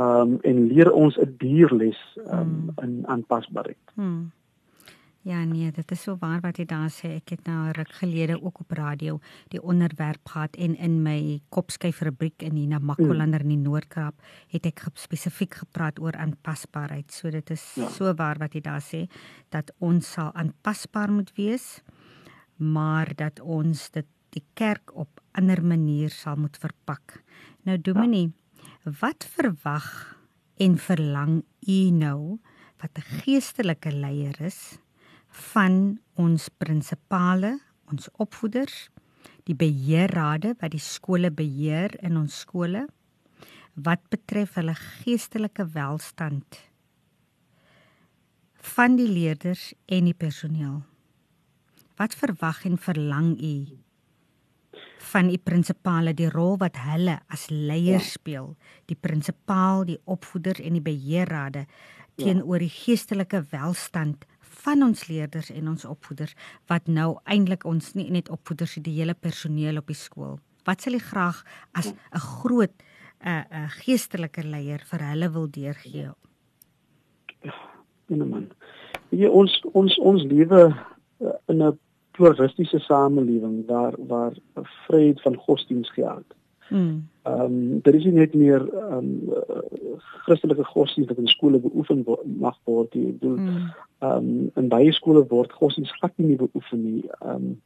um, 0.02 0.38
en 0.42 0.66
leer 0.66 0.92
ons 0.92 1.16
'n 1.18 1.34
dierles 1.38 2.00
ehm 2.26 2.38
um, 2.38 2.72
hmm. 2.76 2.84
in 2.84 3.02
aanpasbaarheid. 3.06 3.92
Hmm. 3.94 4.30
Ja 5.22 5.44
nee, 5.44 5.70
dit 5.70 5.90
is 5.90 6.02
so 6.02 6.16
waar 6.18 6.40
wat 6.42 6.56
jy 6.58 6.64
daar 6.66 6.90
sê. 6.90 7.12
Ek 7.20 7.30
het 7.36 7.44
nou 7.46 7.70
ruk 7.76 7.92
gelede 8.00 8.40
ook 8.42 8.58
op 8.64 8.74
radio 8.74 9.20
die 9.54 9.60
onderwerp 9.62 10.26
gehad 10.26 10.56
en 10.58 10.74
in 10.74 10.96
my 11.02 11.38
kopskyf 11.48 12.00
fabriek 12.02 12.42
in 12.42 12.56
die 12.58 12.66
Namakolander 12.66 13.44
in 13.46 13.52
die 13.54 13.60
Noord-Kaap 13.62 14.18
het 14.50 14.66
ek 14.66 14.82
spesifiek 14.98 15.54
gepraat 15.54 16.00
oor 16.02 16.18
aanpasbaarheid. 16.18 17.14
So 17.14 17.30
dit 17.30 17.54
is 17.54 17.62
ja. 17.78 17.88
so 17.94 18.10
waar 18.18 18.42
wat 18.42 18.58
jy 18.58 18.64
daar 18.66 18.82
sê 18.82 19.06
dat 19.54 19.70
ons 19.78 20.10
sal 20.10 20.32
aanpasbaar 20.34 21.14
moet 21.14 21.30
wees, 21.38 21.84
maar 22.58 23.14
dat 23.14 23.38
ons 23.40 23.90
dit 23.94 24.06
die 24.34 24.44
kerk 24.58 24.90
op 24.98 25.22
ander 25.38 25.62
manier 25.62 26.10
sal 26.10 26.36
moet 26.36 26.58
verpak. 26.58 27.22
Nou 27.62 27.78
Dominie, 27.78 28.26
ja. 28.26 28.41
Wat 28.84 29.24
verwag 29.24 30.16
en 30.56 30.78
verlang 30.78 31.44
u 31.66 31.90
nou 31.90 32.38
wat 32.82 32.98
'n 32.98 33.22
geestelike 33.22 33.92
leier 33.92 34.40
is? 34.40 34.78
van 35.32 35.98
ons 36.20 36.48
prinsipale, 36.60 37.56
ons 37.90 38.08
opvoeders, 38.20 38.88
die 39.48 39.56
beheerrade 39.58 40.54
wat 40.60 40.74
die 40.74 40.82
skole 40.82 41.32
beheer 41.34 41.94
in 42.04 42.18
ons 42.20 42.42
skole 42.44 42.86
wat 43.72 44.02
betref 44.12 44.58
hulle 44.58 44.74
geestelike 44.76 45.64
welstand 45.72 46.58
van 48.74 48.98
die 48.98 49.08
leerders 49.08 49.72
en 49.90 50.06
die 50.06 50.14
personeel. 50.14 50.82
Wat 51.98 52.14
verwag 52.14 52.60
en 52.68 52.76
verlang 52.78 53.32
u 53.40 53.56
van 55.12 55.30
u 55.30 55.38
prinsipale 55.38 56.14
die 56.16 56.30
rol 56.32 56.56
wat 56.60 56.78
hulle 56.86 57.18
as 57.32 57.48
leiers 57.50 58.12
ja. 58.12 58.18
speel, 58.18 58.52
die 58.88 58.96
prinsipaal, 58.96 59.84
die 59.88 59.98
opvoeder 60.04 60.60
en 60.62 60.78
die 60.78 60.84
beheerrade 60.84 61.66
ja. 61.66 62.24
teenoor 62.24 62.62
die 62.62 62.72
geestelike 62.72 63.42
welstand 63.52 64.26
van 64.62 64.84
ons 64.86 65.06
leerders 65.08 65.50
en 65.50 65.68
ons 65.72 65.84
opvoeders 65.88 66.34
wat 66.70 66.88
nou 66.88 67.16
eintlik 67.24 67.66
ons 67.68 67.92
nie 67.98 68.08
net 68.14 68.30
opvoeders 68.32 68.78
die 68.80 68.96
hele 69.00 69.14
personeel 69.14 69.80
op 69.80 69.90
die 69.90 69.98
skool. 69.98 70.38
Wat 70.66 70.84
sal 70.84 70.94
jy 70.94 71.02
graag 71.02 71.42
as 71.74 71.92
'n 71.92 72.18
groot 72.18 72.74
'n 73.22 73.28
uh, 73.28 73.44
'n 73.50 73.64
uh, 73.64 73.70
geestelike 73.84 74.42
leier 74.42 74.82
vir 74.90 75.00
hulle 75.10 75.30
wil 75.30 75.48
deurgee? 75.50 76.12
Ja, 77.42 77.54
man. 78.08 78.50
Jy 79.10 79.26
ons 79.26 79.60
ons 79.72 79.98
ons 79.98 80.22
lewe 80.22 80.60
uh, 81.20 81.32
in 81.48 81.62
'n 81.62 81.78
pluralistiese 82.12 82.78
samelewing 82.78 83.66
waar 83.66 83.94
waar 84.06 84.32
vryheid 84.52 85.22
van 85.22 85.36
godsdiens 85.36 85.92
geld. 85.92 86.34
Hmm. 86.68 87.08
Ehm 87.22 87.40
um, 87.40 87.80
daar 87.82 87.94
is 87.94 88.04
nie 88.04 88.12
net 88.12 88.34
meer 88.34 88.62
ehm 88.74 88.92
um, 88.92 89.32
Christelike 90.24 90.64
godsdienst 90.64 91.10
wat 91.10 91.18
in 91.18 91.26
skole 91.26 91.58
beoefen 91.58 92.04
mag 92.24 92.56
word 92.64 92.94
nie. 92.94 93.08
Ek 93.08 93.18
bedoel 93.18 93.36
hmm. 93.36 93.68
ehm 93.98 94.16
um, 94.16 94.50
in 94.54 94.68
baie 94.68 94.92
skole 94.92 95.24
word 95.28 95.52
godsdienst 95.52 95.98
glad 95.98 96.16
nie 96.16 96.36
beoefen 96.36 96.82
nie. 96.82 97.04
Ehm 97.20 97.34
um, 97.34 97.60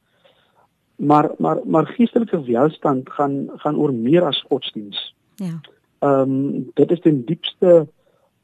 maar 0.96 1.30
maar 1.38 1.60
maar 1.64 1.86
geestelike 1.86 2.40
welstand 2.44 3.10
gaan 3.10 3.48
gaan 3.56 3.76
oor 3.76 3.92
meer 3.94 4.24
as 4.24 4.44
godsdienst. 4.48 5.14
Ja. 5.34 5.60
Ehm 5.98 6.20
um, 6.20 6.70
dit 6.74 6.90
is 6.90 7.00
ten 7.00 7.24
diepste 7.24 7.86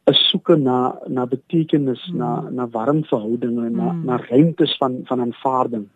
'n 0.04 0.14
soeke 0.14 0.56
na 0.56 0.98
na 1.06 1.26
betekenis, 1.26 2.02
hmm. 2.06 2.18
na 2.18 2.50
na 2.50 2.66
warm 2.66 3.04
verhoudinge, 3.04 3.66
hmm. 3.68 3.76
na 3.76 3.92
na 3.92 4.16
ruimtes 4.16 4.76
van 4.76 5.00
van 5.04 5.20
aanvaarding. 5.20 5.86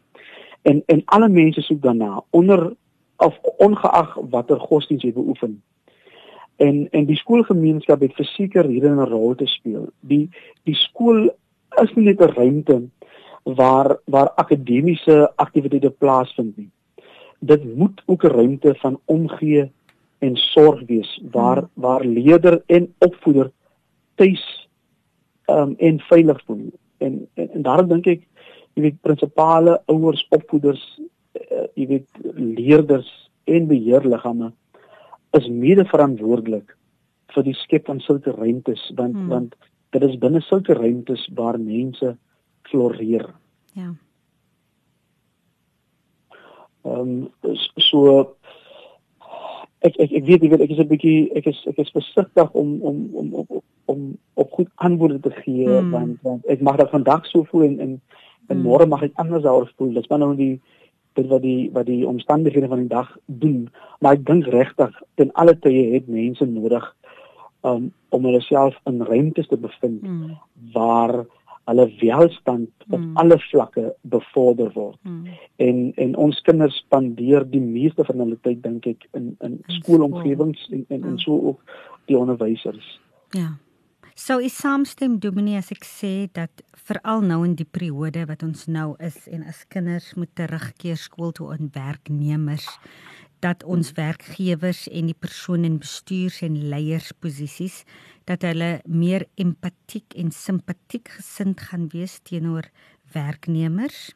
En 0.62 0.82
en 0.86 1.02
alle 1.04 1.28
mense 1.28 1.60
soek 1.62 1.82
daarna 1.82 2.22
onder 2.30 2.72
of 3.16 3.38
ongeag 3.58 4.14
watter 4.30 4.60
godsdienst 4.60 5.04
jy 5.04 5.12
beoefen. 5.12 5.62
En 6.56 6.88
en 6.90 7.04
die 7.06 7.16
skoolgemeenskap 7.16 8.00
het 8.00 8.14
verseker 8.14 8.68
hierin 8.68 9.00
'n 9.00 9.10
rol 9.10 9.34
te 9.34 9.46
speel. 9.46 9.90
Die 10.00 10.30
die 10.62 10.74
skool 10.74 11.30
is 11.82 11.94
nie 11.94 12.04
net 12.04 12.20
'n 12.20 12.34
ruimte 12.38 12.88
waar 13.42 13.98
waar 14.04 14.30
akademiese 14.36 15.32
aktiwiteite 15.36 15.90
plaasvind 15.90 16.56
nie. 16.56 16.70
Dit 17.40 17.76
moet 17.76 18.02
ook 18.06 18.24
'n 18.24 18.36
ruimte 18.38 18.74
van 18.74 19.00
omgee 19.04 19.70
en 20.18 20.36
sorg 20.36 20.80
wees 20.86 21.20
waar 21.30 21.58
hmm. 21.58 21.68
waar 21.74 22.04
leerder 22.04 22.62
en 22.66 22.94
opvoeder 22.98 23.50
tuis 24.20 24.44
um, 25.52 25.74
en 25.78 26.00
veilig 26.08 26.40
voel. 26.46 26.70
En 26.98 27.20
en, 27.34 27.48
en 27.50 27.62
daarom 27.62 27.88
dink 27.88 28.08
ek 28.10 28.24
jy 28.76 28.88
weet 28.88 29.02
prinsipale 29.04 29.78
ouers 29.92 30.24
opvoeders 30.36 30.82
uh, 31.00 31.66
jy 31.78 31.86
weet 31.94 32.08
leerders 32.36 33.08
en 33.46 33.68
beheerliggame 33.70 34.50
is 35.38 35.48
mede 35.52 35.84
verantwoordelik 35.88 36.74
vir 37.34 37.46
die 37.46 37.56
skep 37.62 37.88
van 37.90 38.00
sulke 38.04 38.34
ruimtes 38.36 38.82
want 38.98 39.16
hmm. 39.16 39.30
want 39.32 39.56
dit 39.96 40.04
is 40.04 40.18
binne 40.20 40.42
sulke 40.44 40.74
ruimtes 40.76 41.22
waar 41.38 41.56
mense 41.60 42.16
floreer. 42.68 43.30
Ja. 43.78 43.92
Ehm 46.84 47.22
um, 47.44 47.54
so 47.80 48.36
ek 49.84 49.96
ek 50.00 50.12
ek 50.12 50.24
weet 50.24 50.42
ek 50.44 50.50
weet 50.50 50.64
ek 50.64 50.70
is 50.70 50.78
'n 50.78 50.88
bietjie 50.88 51.30
ek 51.36 51.46
is 51.46 51.58
ek 51.68 51.78
is 51.78 51.90
versigtig 51.90 52.52
om 52.52 52.80
om 52.82 52.96
om 53.12 53.34
om 53.34 53.62
om 53.84 54.16
op 54.34 54.50
goed 54.52 54.68
antwoorde 54.74 55.20
te 55.20 55.30
gee 55.42 55.68
hmm. 55.68 55.90
want 55.90 56.18
want 56.22 56.46
ek 56.46 56.60
mag 56.60 56.76
dit 56.76 56.90
vandag 56.90 57.26
so 57.26 57.44
voel 57.50 57.64
en 57.68 57.80
en, 57.80 57.92
en 58.48 58.56
hmm. 58.56 58.64
môre 58.64 58.86
mag 58.86 59.02
ek 59.02 59.12
anders 59.14 59.42
daaroor 59.42 59.70
voel. 59.76 59.92
Dit 59.94 60.04
is 60.04 60.08
maar 60.08 60.18
nou 60.18 60.34
die 60.36 60.60
dit 61.16 61.26
wat 61.26 61.42
die 61.42 61.70
wat 61.72 61.86
die 61.86 62.06
omstandighede 62.06 62.68
van 62.68 62.84
die 62.84 62.92
dag 62.92 63.16
doen. 63.26 63.68
Maar 64.00 64.18
ek 64.18 64.26
dink 64.26 64.46
regtig 64.52 65.02
ten 65.14 65.32
alle 65.34 65.56
tye 65.58 65.92
het 65.94 66.08
mense 66.08 66.44
nodig 66.44 66.84
um, 67.62 67.92
om 68.10 68.24
hulle 68.24 68.40
self 68.40 68.76
in 68.86 69.02
ruimtes 69.02 69.48
te 69.48 69.56
bevind 69.56 70.02
hmm. 70.02 70.36
waar 70.72 71.24
hulle 71.66 71.86
welstand 72.00 72.70
op 72.88 72.98
mm. 72.98 73.16
alle 73.22 73.38
vlakke 73.48 73.90
bevorder 74.00 74.70
word. 74.74 74.98
Mm. 75.02 75.34
En 75.56 75.92
en 75.94 76.16
ons 76.16 76.40
kinders 76.46 76.76
spandeer 76.84 77.46
die 77.50 77.60
meeste 77.60 78.06
van 78.06 78.22
hulle 78.22 78.38
tyd 78.46 78.62
dink 78.62 78.86
ek 78.86 79.08
in 79.18 79.34
in 79.44 79.58
skoolomgewings 79.80 80.68
en 80.70 80.84
en, 80.88 81.04
en 81.12 81.18
so 81.22 81.38
ook 81.52 81.78
die 82.06 82.18
onderwysers. 82.18 82.96
Ja. 83.34 83.56
So 84.16 84.38
is 84.40 84.54
saamstem 84.56 85.18
Dominee 85.20 85.58
as 85.60 85.68
ek 85.74 85.84
sê 85.84 86.12
dat 86.32 86.62
veral 86.88 87.20
nou 87.26 87.42
in 87.44 87.56
die 87.58 87.66
periode 87.68 88.22
wat 88.30 88.40
ons 88.46 88.64
nou 88.70 88.94
is 89.02 89.18
en 89.28 89.42
as 89.44 89.66
kinders 89.68 90.14
moet 90.16 90.30
terugkeer 90.38 90.96
skool 90.96 91.34
toe 91.36 91.50
en 91.52 91.68
werknemers 91.74 92.68
dat 93.46 93.64
ons 93.64 93.92
werkgewers 93.94 94.86
en 94.88 95.10
die 95.10 95.18
persone 95.18 95.68
in 95.70 95.78
bestuurs 95.82 96.42
en 96.46 96.58
leiersposisies 96.72 97.84
dat 98.26 98.42
hulle 98.46 98.80
meer 98.90 99.26
empatiek 99.38 100.16
en 100.18 100.32
simpatiek 100.34 101.12
gesind 101.18 101.62
gaan 101.68 101.86
wees 101.94 102.18
teenoor 102.26 102.70
werknemers 103.14 104.08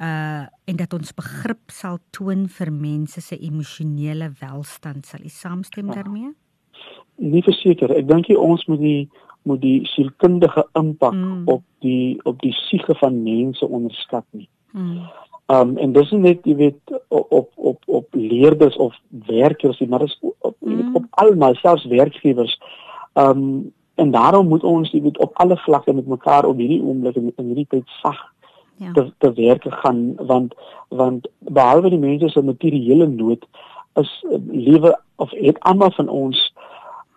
uh 0.00 0.46
en 0.70 0.76
dat 0.78 0.92
ons 0.94 1.10
begrip 1.16 1.72
sal 1.74 1.98
toon 2.16 2.46
vir 2.56 2.70
mense 2.72 3.20
se 3.20 3.36
emosionele 3.36 4.30
welstand 4.40 5.08
sal 5.08 5.24
u 5.24 5.32
saamstem 5.32 5.90
ja. 5.90 5.98
daarmee 5.98 6.30
nie 7.32 7.42
verseker 7.44 7.92
ek 7.96 8.06
dink 8.08 8.30
ons 8.36 8.64
moet 8.70 8.80
die 8.80 9.02
moet 9.48 9.60
die 9.64 9.80
sielkundige 9.92 10.64
impak 10.78 11.16
mm. 11.16 11.42
op 11.48 11.64
die 11.84 12.20
op 12.28 12.40
die 12.44 12.54
siege 12.68 12.96
van 13.02 13.22
mense 13.24 13.66
onderskat 13.66 14.24
nie 14.36 14.48
mm. 14.72 15.04
Um 15.50 15.76
en 15.82 15.92
dis 15.92 16.10
net 16.14 16.44
jy 16.46 16.54
weet 16.56 17.00
op 17.08 17.50
op 17.54 17.82
op 17.86 18.06
leerders 18.14 18.76
of 18.76 18.94
werkers, 19.26 19.80
maar 19.88 20.04
dis 20.06 20.18
op 20.38 20.56
mm. 20.58 20.94
op 20.94 21.06
almal 21.10 21.54
selfs 21.58 21.86
werkgewers. 21.90 22.58
Um 23.14 23.72
en 23.94 24.10
daarom 24.10 24.48
moet 24.48 24.64
ons 24.64 24.90
jy 24.90 25.02
weet 25.02 25.18
op 25.18 25.34
alle 25.42 25.56
vlakke 25.56 25.92
met 25.92 26.06
mekaar 26.06 26.46
op 26.48 26.56
hierdie 26.56 26.82
oomblik 26.82 27.16
in, 27.16 27.32
in 27.36 27.50
hierdie 27.52 27.66
tyd 27.68 27.88
sag 28.00 28.20
ja. 28.80 28.92
te 28.92 29.10
te 29.18 29.32
werk 29.32 29.66
gaan 29.82 30.14
want 30.16 30.54
want 30.88 31.28
behalwe 31.38 31.90
die 31.90 32.00
mense 32.00 32.28
se 32.28 32.42
materiële 32.42 33.06
nood 33.06 33.44
is 34.00 34.12
lewe 34.48 34.94
of 35.16 35.30
het 35.30 35.60
almal 35.60 35.92
van 35.98 36.08
ons 36.08 36.40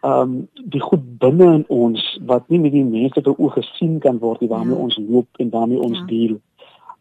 um 0.03 0.33
die 0.75 0.81
goed 0.81 1.03
binne 1.19 1.51
in 1.59 1.65
ons 1.67 2.01
wat 2.31 2.49
nie 2.51 2.59
met 2.59 2.75
die 2.75 2.83
mense 2.83 3.21
te 3.21 3.35
oë 3.35 3.53
gesien 3.59 3.99
kan 4.03 4.19
word 4.19 4.41
nie 4.43 4.51
waarmee 4.51 4.75
ja. 4.75 4.81
ons 4.87 4.99
loop 5.07 5.43
en 5.43 5.49
waarmee 5.49 5.79
ons 5.79 6.01
ja. 6.01 6.05
deel. 6.09 6.39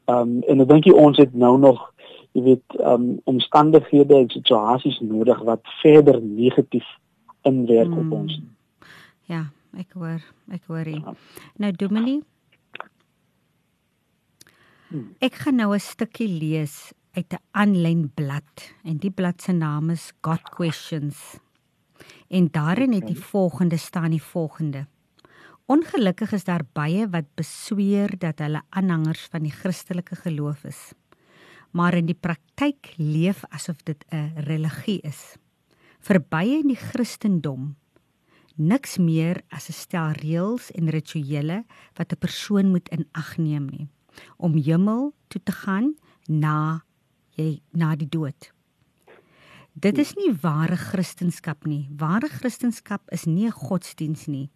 Ehm 0.04 0.18
um, 0.18 0.42
en 0.42 0.60
ek 0.60 0.68
dink 0.68 0.86
ons 0.94 1.18
het 1.18 1.34
nou 1.34 1.58
nog 1.58 1.92
jy 2.32 2.42
weet 2.42 2.78
ehm 2.80 2.92
um, 2.92 3.20
omstandighede 3.24 4.16
en 4.16 4.28
situasies 4.32 4.98
nodig 5.00 5.38
wat 5.48 5.60
verder 5.82 6.20
negatief 6.22 6.88
inwerk 7.42 7.88
mm. 7.88 7.98
op 7.98 8.10
hmm. 8.10 8.12
ons. 8.12 8.40
Ja, 9.30 9.46
ek 9.78 9.94
hoor, 9.98 10.20
ek 10.50 10.62
hoor 10.66 10.88
jy. 10.88 10.98
Ja. 10.98 11.14
Nou 11.56 11.72
Dominie. 11.72 12.20
Hmm. 14.88 15.14
Ek 15.24 15.38
gaan 15.44 15.56
nou 15.56 15.72
'n 15.74 15.80
stukkie 15.80 16.28
lees 16.28 16.92
uit 17.12 17.32
'n 17.32 17.42
aanlyn 17.50 18.10
blad 18.14 18.74
en 18.84 18.96
die 18.96 19.10
blad 19.10 19.42
se 19.42 19.52
naam 19.52 19.90
is 19.90 20.12
God 20.20 20.42
Questions. 20.50 21.38
En 22.28 22.48
daarin 22.50 22.92
het 22.92 23.06
die 23.06 23.18
volgende 23.18 23.76
staan 23.76 24.10
die 24.10 24.22
volgende. 24.22 24.86
Ongelukkig 25.70 26.32
is 26.32 26.44
daar 26.44 26.64
baie 26.74 27.06
wat 27.10 27.28
besweer 27.38 28.10
dat 28.18 28.40
hulle 28.42 28.62
aanhangers 28.70 29.28
van 29.30 29.44
die 29.46 29.54
Christelike 29.54 30.16
geloof 30.18 30.64
is, 30.64 30.80
maar 31.70 31.94
in 31.94 32.08
die 32.08 32.18
praktyk 32.18 32.94
leef 32.98 33.44
asof 33.50 33.82
dit 33.86 34.04
'n 34.10 34.42
religie 34.48 35.00
is. 35.02 35.36
Vir 36.00 36.18
baie 36.20 36.58
in 36.58 36.68
die 36.68 36.82
Christendom 36.90 37.76
niks 38.56 38.98
meer 38.98 39.42
as 39.50 39.68
'n 39.68 39.72
stel 39.72 40.10
reëls 40.18 40.70
en 40.70 40.90
rituele 40.90 41.64
wat 41.94 42.12
'n 42.12 42.18
persoon 42.18 42.70
moet 42.70 42.88
in 42.88 43.06
ag 43.12 43.38
neem 43.38 43.66
nie 43.66 43.88
om 44.36 44.54
hemel 44.54 45.14
toe 45.28 45.40
te 45.42 45.52
gaan 45.52 45.94
na 46.28 46.84
jy 47.36 47.60
na 47.72 47.96
die 47.96 48.08
dood. 48.08 48.52
Dit 49.72 49.98
is 49.98 50.14
nie 50.14 50.32
ware 50.42 50.76
Christendom 50.76 51.56
nie. 51.64 51.88
Ware 51.96 52.28
Christendom 52.28 53.00
is 53.08 53.24
nie 53.24 53.46
'n 53.46 53.52
godsdiens 53.52 54.26
nie. 54.26 54.50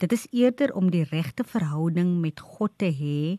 Dit 0.00 0.12
is 0.12 0.26
eerder 0.30 0.74
om 0.74 0.90
die 0.90 1.04
regte 1.04 1.44
verhouding 1.44 2.20
met 2.20 2.40
God 2.40 2.72
te 2.76 2.88
hê 2.88 3.38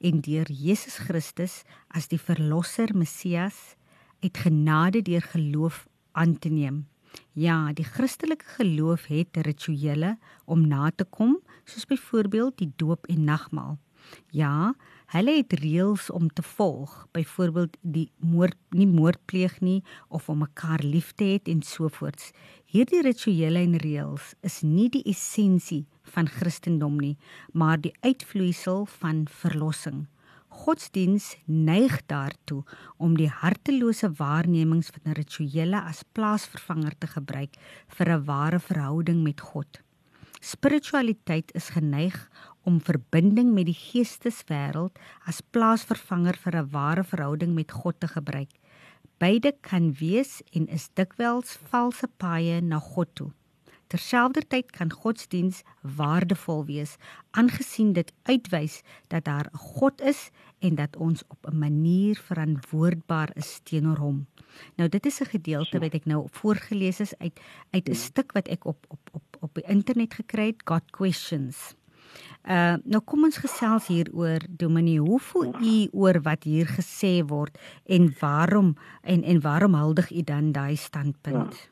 en 0.00 0.20
deur 0.24 0.48
Jesus 0.48 0.96
Christus 1.06 1.62
as 1.88 2.08
die 2.08 2.20
verlosser 2.20 2.92
Messias 2.96 3.76
uit 4.20 4.38
genade 4.38 5.02
deur 5.02 5.22
geloof 5.22 5.86
aan 6.12 6.38
te 6.38 6.48
neem. 6.48 6.86
Ja, 7.32 7.72
die 7.72 7.84
Christelike 7.84 8.44
geloof 8.56 9.06
het 9.10 9.36
rituele 9.36 10.16
om 10.44 10.66
na 10.68 10.90
te 10.90 11.04
kom, 11.04 11.38
soos 11.64 11.86
byvoorbeeld 11.86 12.58
die 12.58 12.72
doop 12.76 13.06
en 13.06 13.24
nagmaal. 13.24 13.78
Ja, 14.30 14.74
hulle 15.10 15.32
het 15.40 15.54
reëls 15.58 16.10
om 16.14 16.28
te 16.28 16.42
volg, 16.42 16.92
byvoorbeeld 17.12 17.76
die 17.82 18.06
moord 18.22 18.58
nie 18.70 18.86
moord 18.86 19.18
pleeg 19.26 19.56
nie 19.60 19.80
of 20.08 20.28
om 20.30 20.44
mekaar 20.44 20.84
lief 20.86 21.10
te 21.18 21.26
hê 21.32 21.40
en 21.50 21.64
so 21.66 21.90
voorts. 21.90 22.30
Hierdie 22.70 23.02
rituele 23.02 23.58
en 23.64 23.74
reëls 23.82 24.34
is 24.46 24.60
nie 24.62 24.86
die 24.88 25.02
essensie 25.10 25.82
van 26.14 26.30
Christendom 26.30 27.00
nie, 27.02 27.16
maar 27.52 27.80
die 27.82 27.94
uitvloeisel 28.06 28.86
van 29.00 29.26
verlossing. 29.42 30.06
Godsdiens 30.50 31.36
neig 31.46 32.00
daartoe 32.10 32.62
om 32.98 33.14
die 33.18 33.30
hartelose 33.30 34.10
waarnemings 34.18 34.90
van 34.94 35.14
rituele 35.18 35.78
as 35.82 36.02
plaasvervanger 36.14 36.98
te 36.98 37.06
gebruik 37.06 37.54
vir 37.98 38.08
'n 38.14 38.24
ware 38.24 38.58
verhouding 38.58 39.22
met 39.22 39.40
God. 39.40 39.80
Spiritualiteit 40.40 41.52
is 41.54 41.68
geneig 41.68 42.16
om 42.64 42.80
verbinding 42.80 43.52
met 43.52 43.66
die 43.66 43.76
geesteswêreld 43.76 44.98
as 45.26 45.40
plaasvervanger 45.50 46.36
vir 46.36 46.56
'n 46.56 46.70
ware 46.70 47.04
verhouding 47.04 47.54
met 47.54 47.72
God 47.72 48.00
te 48.00 48.08
gebruik. 48.08 48.52
Beide 49.18 49.52
kan 49.60 49.92
wees 49.92 50.42
en 50.52 50.66
is 50.68 50.88
dikwels 50.94 51.58
valse 51.70 52.08
paaie 52.16 52.60
na 52.60 52.78
God 52.78 53.08
toe. 53.14 53.30
Terselfdertyd 53.90 54.70
kan 54.70 54.92
godsdiens 54.92 55.62
waardevol 55.82 56.64
wees 56.68 56.92
aangesien 57.30 57.90
dit 57.92 58.12
uitwys 58.22 58.82
dat 59.08 59.24
daar 59.24 59.50
'n 59.52 59.58
God 59.58 60.00
is 60.00 60.30
en 60.58 60.74
dat 60.74 60.96
ons 60.96 61.22
op 61.28 61.46
'n 61.46 61.58
manier 61.58 62.16
verantwoordbaar 62.16 63.30
is 63.34 63.60
teenoor 63.62 63.96
hom. 63.96 64.26
Nou 64.76 64.88
dit 64.88 65.06
is 65.06 65.20
'n 65.20 65.32
gedeelte 65.34 65.78
wat 65.78 65.94
ek 65.94 66.04
nou 66.04 66.28
voorgeles 66.30 67.00
is 67.00 67.18
uit 67.18 67.40
uit 67.70 67.88
'n 67.88 67.94
stuk 67.94 68.32
wat 68.32 68.48
ek 68.48 68.64
op 68.64 68.86
op 68.88 69.10
op 69.12 69.22
op 69.40 69.54
die 69.54 69.64
internet 69.64 70.14
gekry 70.14 70.46
het, 70.46 70.62
God 70.64 70.90
Questions. 70.90 71.74
Uh 72.48 72.76
nou 72.84 73.02
kom 73.04 73.24
ons 73.24 73.36
gesels 73.36 73.86
hier 73.86 74.08
oor 74.16 74.40
Dominee, 74.48 75.00
hoe 75.00 75.18
voel 75.20 75.52
u 75.60 75.88
oor 75.92 76.20
wat 76.24 76.44
hier 76.44 76.66
gesê 76.66 77.20
word 77.26 77.58
en 77.84 78.08
waarom 78.20 78.76
en 79.02 79.22
en 79.22 79.40
waarom 79.40 79.74
huldig 79.74 80.10
u 80.10 80.22
dan 80.22 80.52
daai 80.52 80.76
standpunt? 80.76 81.52
Ja. 81.52 81.68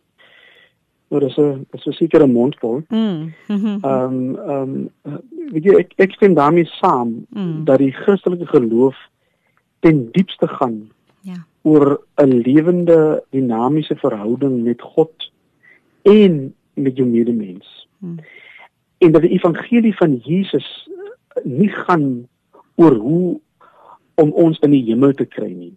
Nou 1.09 1.21
dis 1.25 1.37
'n 1.37 1.67
dis 1.71 1.87
'n 1.87 1.93
sekere 1.93 2.27
mondvol. 2.27 2.83
Mm. 2.89 3.33
Ehm 3.49 3.83
um, 3.85 4.37
ehm 4.37 4.91
um, 5.03 5.21
weet 5.53 5.65
jy 5.65 5.75
ek 5.79 5.93
ek 5.97 6.13
stem 6.13 6.35
daarmee 6.35 6.65
saam 6.65 7.27
mm. 7.31 7.65
dat 7.65 7.79
die 7.79 7.93
Christelike 7.93 8.47
geloof 8.47 8.97
ten 9.81 10.09
diepste 10.13 10.49
gaan 10.49 10.91
ja. 11.21 11.47
oor 11.63 12.01
'n 12.17 12.41
lewende 12.45 13.25
dinamiese 13.31 13.97
verhouding 13.97 14.63
met 14.63 14.83
God 14.83 15.33
en 16.03 16.55
met 16.75 16.97
jou 16.97 17.09
medemens. 17.09 17.89
Hmm. 17.99 18.19
En 18.99 19.13
dat 19.13 19.23
die 19.23 19.31
evangelie 19.37 19.97
van 19.97 20.17
Jesus 20.17 20.89
nie 21.45 21.69
gaan 21.69 22.29
oor 22.75 22.95
hoe 22.95 23.41
om 24.15 24.33
ons 24.33 24.59
in 24.59 24.75
die 24.75 24.83
hemel 24.91 25.15
te 25.15 25.27
kry 25.27 25.51
nie. 25.53 25.75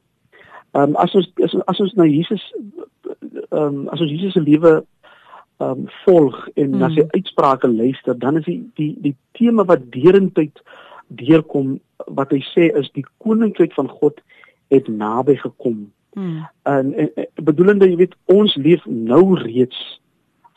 Ehm 0.72 0.93
um, 0.93 0.95
as 0.95 1.13
ons 1.17 1.28
as, 1.43 1.53
as 1.67 1.80
ons 1.84 1.93
na 1.99 2.07
Jesus 2.07 2.43
ehm 2.53 3.59
um, 3.59 3.88
as 3.93 4.01
ons 4.01 4.11
Jesus 4.11 4.34
se 4.38 4.43
lewe 4.43 4.74
ehm 4.80 5.84
um, 5.84 5.88
volg 6.05 6.38
en 6.55 6.72
hmm. 6.72 6.80
na 6.82 6.89
sy 6.93 7.05
uitsprake 7.11 7.69
luister, 7.69 8.17
dan 8.17 8.39
is 8.39 8.47
die 8.47 8.61
die 8.80 8.93
die 9.03 9.15
tema 9.38 9.65
wat 9.67 9.89
deurentyd 9.93 10.63
deurkom 11.22 11.76
wat 12.07 12.32
hy 12.32 12.39
sê 12.53 12.69
is 12.80 12.89
die 12.97 13.05
koninkryk 13.24 13.76
van 13.78 13.89
God 13.91 14.22
het 14.72 14.88
naby 14.88 15.36
gekom. 15.41 15.89
Hmm. 16.15 16.45
En, 16.63 16.93
en 16.95 17.28
bedoelende 17.43 17.89
jy 17.91 17.99
weet 18.05 18.15
ons 18.32 18.55
leef 18.55 18.86
nou 18.88 19.36
reeds 19.43 19.80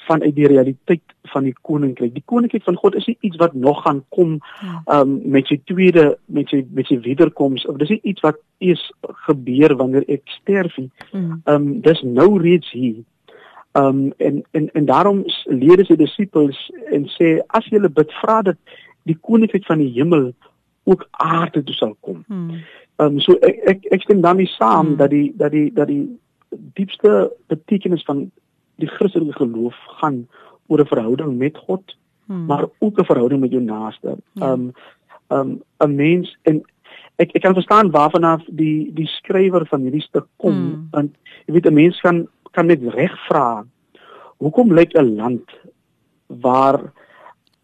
vanuit 0.07 0.35
die 0.35 0.47
realiteit 0.47 1.15
van 1.33 1.47
die 1.49 1.55
koninkryk. 1.61 2.15
Die 2.15 2.25
koninkryk 2.27 2.65
van 2.67 2.77
God 2.81 2.95
is 2.99 3.07
nie 3.07 3.17
iets 3.21 3.37
wat 3.41 3.55
nog 3.55 3.83
gaan 3.83 4.03
kom 4.15 4.37
um 4.93 5.17
met 5.25 5.49
sy 5.51 5.59
tweede 5.71 6.07
met 6.27 6.49
sy 6.53 6.63
met 6.75 6.89
sy 6.91 6.99
wederkoms. 7.05 7.65
Dit 7.65 7.87
is 7.89 7.95
nie 7.97 8.13
iets 8.13 8.25
wat 8.27 8.41
eers 8.65 8.85
gebeur 9.27 9.77
wanneer 9.81 10.07
ek 10.09 10.23
sterf 10.39 10.77
nie. 10.81 10.91
Hmm. 11.11 11.43
Um 11.51 11.69
dis 11.85 12.03
nou 12.07 12.31
reeds 12.43 12.71
hier. 12.73 13.03
Um 13.79 14.13
en 14.17 14.43
en 14.53 14.71
en 14.73 14.89
daarom 14.91 15.25
leer 15.51 15.85
sy 15.87 15.99
disippels 16.01 16.59
en 16.93 17.09
sê 17.17 17.37
as 17.59 17.69
julle 17.73 17.91
bid 17.91 18.13
vra 18.23 18.41
dat 18.51 18.61
die 19.05 19.19
koninkryk 19.21 19.67
van 19.69 19.83
die 19.83 19.93
hemel 19.97 20.33
ook 20.85 21.07
aarde 21.11 21.65
toe 21.65 21.77
sal 21.77 21.97
kom. 22.01 22.25
Hmm. 22.29 22.63
Um 23.03 23.21
so 23.21 23.39
ek 23.43 23.65
ek, 23.75 23.89
ek 23.99 24.07
stem 24.07 24.23
daarmee 24.25 24.53
saam 24.59 24.95
hmm. 24.95 25.01
dat 25.01 25.11
die 25.11 25.33
dat 25.37 25.53
die 25.57 25.71
dat 25.73 25.91
die 25.91 26.05
diepste 26.79 27.33
betekenis 27.51 28.05
van 28.07 28.31
die 28.77 28.89
Christelike 28.89 29.33
geloof 29.33 29.75
gaan 30.01 30.29
oor 30.67 30.81
'n 30.81 30.87
verhouding 30.87 31.39
met 31.39 31.57
God, 31.59 31.97
hmm. 32.27 32.47
maar 32.47 32.67
ook 32.79 32.99
'n 32.99 33.05
verhouding 33.05 33.41
met 33.41 33.51
jou 33.51 33.63
naaste. 33.63 34.17
Ja. 34.33 34.53
Um 34.53 34.73
um 35.29 35.63
'n 35.79 35.95
mens 35.95 36.37
en 36.43 36.63
ek 37.17 37.31
ek 37.35 37.43
kan 37.43 37.55
verstaan 37.55 37.91
waarvan 37.91 38.25
af 38.25 38.43
die 38.47 38.91
die 38.95 39.07
skrywer 39.07 39.67
van 39.67 39.81
hierdie 39.81 40.03
stuk 40.03 40.27
kom 40.37 40.55
hmm. 40.55 40.89
want 40.91 41.17
jy 41.47 41.53
weet 41.53 41.67
'n 41.67 41.75
mens 41.75 42.01
kan 42.01 42.29
kan 42.51 42.67
net 42.67 42.83
reg 42.83 43.15
vra 43.27 43.65
hoekom 44.37 44.73
lyk 44.73 44.95
'n 44.95 45.17
land 45.17 45.51
waar 46.27 46.93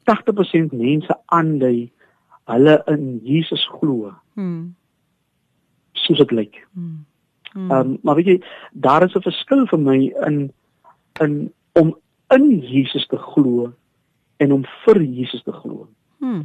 80% 0.05 0.73
mense 0.73 1.15
aandui 1.27 1.91
hulle 2.51 2.83
in 2.87 3.21
Jesus 3.23 3.69
glo. 3.79 4.15
Hmm. 4.35 4.75
Soos 5.93 6.19
dit 6.19 6.31
lyk. 6.31 6.67
Hmm. 6.75 7.05
Hmm. 7.53 7.71
Um, 7.71 7.99
maar 8.03 8.15
weet 8.15 8.27
jy, 8.27 8.39
daar 8.73 9.03
is 9.03 9.15
'n 9.15 9.23
verskil 9.23 9.67
vir 9.67 9.79
my 9.79 10.13
in 10.27 10.53
in 11.21 11.53
om 11.79 11.95
in 12.35 12.59
Jesus 12.61 13.07
te 13.07 13.19
glo 13.19 13.71
en 14.37 14.53
om 14.53 14.65
vir 14.85 15.03
Jesus 15.03 15.43
te 15.43 15.53
glo. 15.53 15.89
Hmm. 16.19 16.45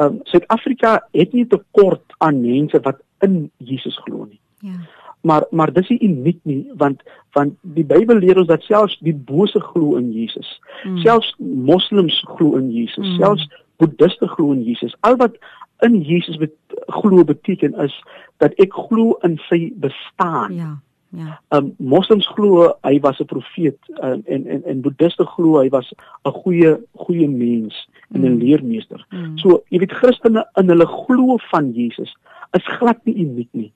Um 0.00 0.20
Suid-Afrika 0.30 0.98
het 1.12 1.32
nie 1.32 1.46
tekort 1.46 2.14
aan 2.18 2.40
mense 2.42 2.80
wat 2.82 3.02
in 3.24 3.50
Jesus 3.56 3.98
glo 4.06 4.24
nie. 4.24 4.40
Ja. 4.64 4.78
Maar 5.20 5.46
maar 5.50 5.72
dis 5.72 5.88
nie 5.88 6.00
uniek 6.02 6.40
nie 6.42 6.62
want 6.80 7.02
want 7.32 7.56
die 7.76 7.84
Bybel 7.84 8.18
leer 8.18 8.38
ons 8.38 8.50
dat 8.50 8.62
selfs 8.62 8.96
die 9.00 9.14
bose 9.14 9.60
glo 9.60 9.96
in 9.96 10.12
Jesus. 10.12 10.60
Hmm. 10.82 10.98
Selfs 11.04 11.34
moslems 11.38 12.22
glo 12.36 12.56
in 12.56 12.72
Jesus. 12.72 13.06
Hmm. 13.06 13.20
Selfs 13.22 13.48
boeddiste 13.76 14.28
glo 14.28 14.52
in 14.52 14.64
Jesus. 14.64 14.96
Al 15.00 15.16
wat 15.16 15.38
in 15.84 16.00
Jesus 16.02 16.36
bet 16.36 16.54
glo 16.86 17.24
beteken 17.24 17.74
is 17.82 17.94
dat 18.42 18.54
ek 18.62 18.74
glo 18.88 19.18
in 19.26 19.38
sy 19.48 19.68
bestaan. 19.80 20.54
Ja. 20.54 20.72
Ja. 21.16 21.38
Um 21.54 21.74
moslems 21.78 22.26
glo 22.34 22.72
hy 22.82 22.98
was 23.00 23.20
'n 23.20 23.24
profeet 23.30 23.78
um, 24.02 24.22
en 24.26 24.46
en 24.46 24.64
en 24.64 24.80
boeddiste 24.80 25.24
glo 25.24 25.60
hy 25.60 25.68
was 25.68 25.92
'n 26.24 26.30
goeie 26.30 26.78
goeie 26.94 27.28
mens 27.28 27.88
en 28.14 28.20
'n 28.20 28.32
mm. 28.32 28.38
leermeester. 28.38 29.06
Mm. 29.10 29.38
So, 29.38 29.62
jy 29.68 29.78
weet 29.78 29.92
Christene 29.92 30.44
in 30.58 30.68
hulle 30.68 30.86
glo 30.86 31.38
van 31.50 31.72
Jesus 31.72 32.16
is 32.52 32.66
glad 32.78 32.98
nie 33.04 33.14
uniek 33.14 33.48
nie. 33.52 33.72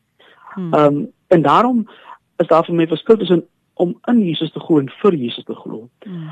Mm. 0.56 0.74
Um 0.74 1.12
en 1.28 1.42
daarom 1.42 1.86
is 2.38 2.46
daar 2.46 2.64
vir 2.64 2.74
my 2.74 2.86
verskil 2.86 3.16
tussen 3.16 3.44
om 3.74 3.94
in 4.08 4.24
Jesus 4.24 4.52
te 4.52 4.60
glo 4.60 4.78
en 4.78 4.90
vir 5.02 5.14
Jesus 5.14 5.44
te 5.44 5.54
glo. 5.54 5.88
Mm. 6.06 6.28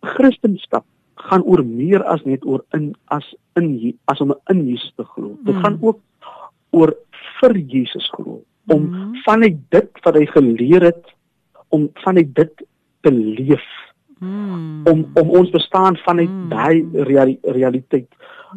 Christendom 0.00 0.82
gaan 1.14 1.42
oor 1.42 1.64
meer 1.64 2.02
as 2.04 2.22
net 2.24 2.44
oor 2.44 2.64
in 2.72 2.94
as 3.04 3.34
in 3.54 3.98
as 4.04 4.20
om 4.20 4.34
in 4.50 4.66
Jesus 4.66 4.92
te 4.96 5.04
glo. 5.04 5.38
Dit 5.44 5.54
mm. 5.54 5.62
gaan 5.62 5.78
ook 5.80 6.00
oor 6.70 6.94
vir 7.40 7.56
Jesus 7.56 8.10
glo 8.10 8.42
om 8.68 8.82
mm 8.82 8.92
-hmm. 8.92 9.16
vanuit 9.24 9.56
dit 9.68 9.90
wat 10.02 10.14
hy 10.14 10.26
geleer 10.26 10.82
het 10.82 11.04
om 11.68 11.90
vanuit 11.94 12.34
dit 12.34 12.66
te 13.00 13.12
leef. 13.12 13.66
Mm. 14.18 14.86
om 14.86 15.10
om 15.14 15.28
ons 15.30 15.50
bestaan 15.50 15.96
vanuit 15.96 16.30
mm. 16.30 16.48
daai 16.48 16.88
reali 16.92 17.38
realiteit 17.42 18.08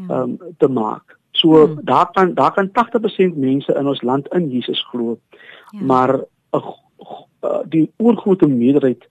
ja. 0.08 0.22
um 0.22 0.38
te 0.58 0.68
maak. 0.68 1.18
So 1.32 1.68
mm. 1.68 1.80
daar 1.84 2.12
kan 2.12 2.34
daar 2.34 2.54
kan 2.54 2.70
80% 2.70 3.36
mense 3.36 3.74
in 3.74 3.88
ons 3.88 4.02
land 4.02 4.28
in 4.34 4.50
Jesus 4.50 4.88
glo. 4.90 5.20
Ja. 5.70 5.82
Maar 5.82 6.24
uh, 6.52 6.72
die 7.70 7.92
oorgrootste 7.98 8.48
meerderheid 8.48 9.08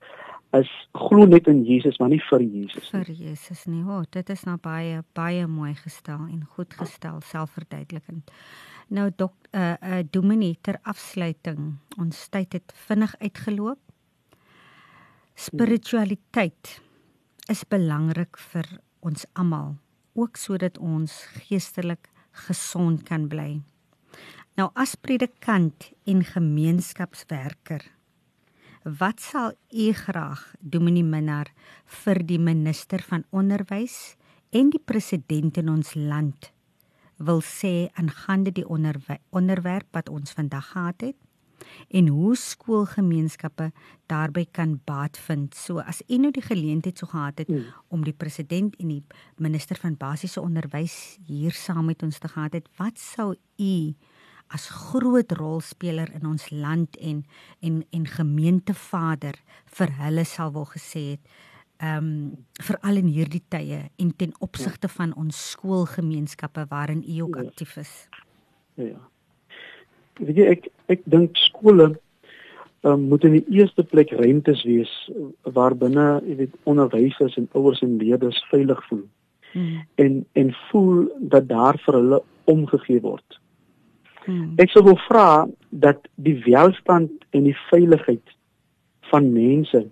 is 0.51 0.88
glo 0.92 1.24
net 1.26 1.46
in 1.46 1.62
Jesus 1.64 1.98
maar 1.98 2.09
nie 2.09 2.22
vir 2.30 2.42
Jesus 2.42 2.92
nie. 2.92 3.05
Vir 3.05 3.14
Jesus 3.14 3.64
nie. 3.66 3.84
O, 3.84 4.01
oh, 4.01 4.03
dit 4.11 4.30
is 4.30 4.42
nou 4.44 4.59
baie 4.62 5.05
baie 5.14 5.46
mooi 5.46 5.74
gestel 5.74 6.26
en 6.26 6.42
goed 6.57 6.74
gestel, 6.74 7.20
selfverduidelikend. 7.30 8.34
Nou 8.91 9.07
dok 9.14 9.34
uh 9.55 9.76
uh 9.78 10.01
Dominee 10.11 10.59
ter 10.61 10.80
afsluiting. 10.82 11.76
Ons 11.99 12.26
tyd 12.28 12.57
het 12.59 12.72
vinnig 12.88 13.14
uitgeloop. 13.20 13.78
Spiritualiteit 15.38 16.80
is 17.47 17.62
belangrik 17.70 18.34
vir 18.51 18.66
ons 19.07 19.24
almal, 19.38 19.76
ook 20.18 20.36
sodat 20.36 20.78
ons 20.78 21.22
geestelik 21.47 22.11
gesond 22.49 23.07
kan 23.07 23.28
bly. 23.30 23.62
Nou 24.59 24.68
as 24.74 24.97
predikant 24.99 25.93
en 26.05 26.26
gemeenskapswerker, 26.26 27.86
wat 28.82 29.22
sal 29.22 29.55
u 29.70 29.93
graag 29.95 30.49
Dominee 30.59 31.07
Minnar 31.07 31.55
vir 32.03 32.26
die 32.26 32.43
minister 32.43 33.07
van 33.07 33.22
onderwys 33.30 34.16
en 34.51 34.74
die 34.74 34.82
president 34.82 35.62
in 35.62 35.70
ons 35.70 35.95
land 35.95 36.51
wil 37.21 37.43
sê 37.45 37.91
aangaande 38.01 38.53
die 38.57 38.66
onderwerp 38.68 39.89
wat 39.97 40.09
ons 40.09 40.33
vandag 40.33 40.73
gehad 40.73 41.01
het 41.11 41.18
en 41.89 42.07
hoe 42.09 42.37
skoolgemeenskappe 42.37 43.71
daarbey 44.07 44.47
kan 44.51 44.79
baat 44.85 45.18
vind. 45.18 45.55
So 45.55 45.79
as 45.79 46.03
u 46.09 46.16
nou 46.16 46.31
die 46.35 46.45
geleentheid 46.45 46.99
sou 46.99 47.11
gehad 47.11 47.43
het 47.43 47.49
mm. 47.49 47.66
om 47.89 48.05
die 48.05 48.16
president 48.16 48.77
en 48.81 48.95
die 48.95 49.03
minister 49.37 49.77
van 49.77 49.99
basiese 50.01 50.41
onderwys 50.41 51.18
hier 51.27 51.53
saam 51.53 51.91
met 51.91 52.03
ons 52.03 52.18
te 52.18 52.29
gehad 52.29 52.57
het, 52.57 52.68
wat 52.81 52.99
sou 52.99 53.35
u 53.59 53.75
as 54.51 54.66
groot 54.66 55.33
rolspeler 55.39 56.11
in 56.14 56.27
ons 56.27 56.49
land 56.51 56.97
en 56.99 57.23
en 57.61 57.85
en 57.91 58.07
gemeentevader 58.07 59.39
vir 59.79 59.95
hulle 60.01 60.25
sal 60.27 60.51
wil 60.57 60.66
gesê 60.73 61.05
het 61.12 61.39
ehm 61.81 62.05
um, 62.05 62.47
veral 62.61 62.97
in 63.01 63.09
hierdie 63.09 63.43
tye 63.49 63.78
en 63.97 64.11
ten 64.16 64.35
opsigte 64.39 64.89
ja. 64.89 64.95
van 64.99 65.14
ons 65.16 65.39
skoolgemeenskappe 65.51 66.66
waarin 66.68 67.01
u 67.09 67.20
ook 67.20 67.37
ja. 67.37 67.43
aktief 67.47 67.76
is. 67.76 67.93
Ja. 68.74 69.01
Weet 70.20 70.37
jy 70.37 70.49
ek 70.53 70.68
ek 70.93 71.07
dink 71.09 71.37
skole 71.41 71.95
um, 72.83 73.07
moet 73.09 73.24
in 73.24 73.39
die 73.39 73.61
eerste 73.61 73.85
plek 73.85 74.12
ruimtes 74.12 74.64
wees 74.68 74.93
waar 75.57 75.76
binne 75.76 76.20
jy 76.26 76.37
weet 76.43 76.59
onderwysers 76.68 77.39
en 77.41 77.49
ouers 77.57 77.81
en 77.87 77.97
leerders 78.03 78.41
veilig 78.51 78.83
voel. 78.89 79.07
Hmm. 79.53 79.81
En 79.95 80.24
en 80.33 80.53
voel 80.70 81.09
dat 81.33 81.49
daar 81.49 81.81
vir 81.87 81.99
hulle 81.99 82.20
omgegee 82.45 83.01
word. 83.01 83.41
Hmm. 84.26 84.53
Ek 84.61 84.70
sou 84.70 84.85
wil 84.85 85.01
vra 85.09 85.49
dat 85.70 86.05
die 86.16 86.37
welstand 86.45 87.24
en 87.33 87.49
die 87.49 87.57
veiligheid 87.70 88.37
van 89.11 89.33
mense 89.33 89.87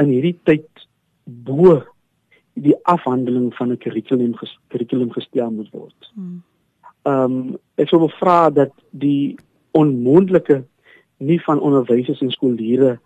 in 0.00 0.10
hierdie 0.10 0.38
tyd 0.48 0.86
bo 1.24 1.82
die 2.54 2.76
afhandeling 2.82 3.54
van 3.54 3.72
'n 3.72 3.78
kurrikulum 3.78 4.34
kurrikulum 4.68 5.10
gestel 5.12 5.50
moet 5.50 5.70
word. 5.72 6.10
Hmm. 6.14 6.42
Ehm 7.02 7.32
um, 7.32 7.58
ek 7.76 7.88
sou 7.88 8.08
vra 8.20 8.50
dat 8.50 8.72
die 8.90 9.36
onmoontlike 9.72 10.64
nie 11.18 11.40
van 11.42 11.60
onderwysers 11.60 12.20
en 12.20 12.30
skoolleerders 12.30 13.00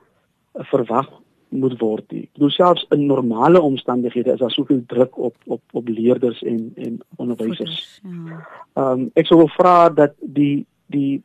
verwag 0.53 1.09
moet 1.49 1.79
word 1.81 2.13
nie. 2.13 2.23
Ek 2.23 2.33
bedoel 2.37 2.51
selfs 2.51 2.87
in 2.95 3.07
normale 3.07 3.61
omstandighede 3.61 4.33
is 4.33 4.43
daar 4.43 4.53
soveel 4.53 4.83
druk 4.87 5.19
op 5.19 5.37
op 5.47 5.63
op 5.73 5.89
leerders 5.89 6.43
en 6.43 6.73
en 6.77 7.01
onderwysers. 7.17 8.01
Ja. 8.03 8.11
Ehm 8.11 8.29
ja. 8.29 8.93
um, 8.93 9.11
ek 9.15 9.27
sou 9.27 9.49
vra 9.57 9.89
dat 9.89 10.15
die 10.21 10.67
die 10.87 11.23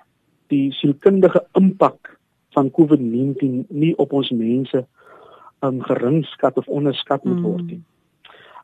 die 0.47 0.72
sielkundige 0.72 1.45
impak 1.59 2.18
van 2.53 2.72
COVID-19 2.72 3.66
nie 3.70 3.93
op 3.97 4.14
ons 4.14 4.30
mense 4.30 4.86
um, 5.64 5.82
geringskat 5.82 6.57
of 6.57 6.68
onderskat 6.68 7.24
moet 7.24 7.41
word 7.41 7.66
nie. 7.72 7.84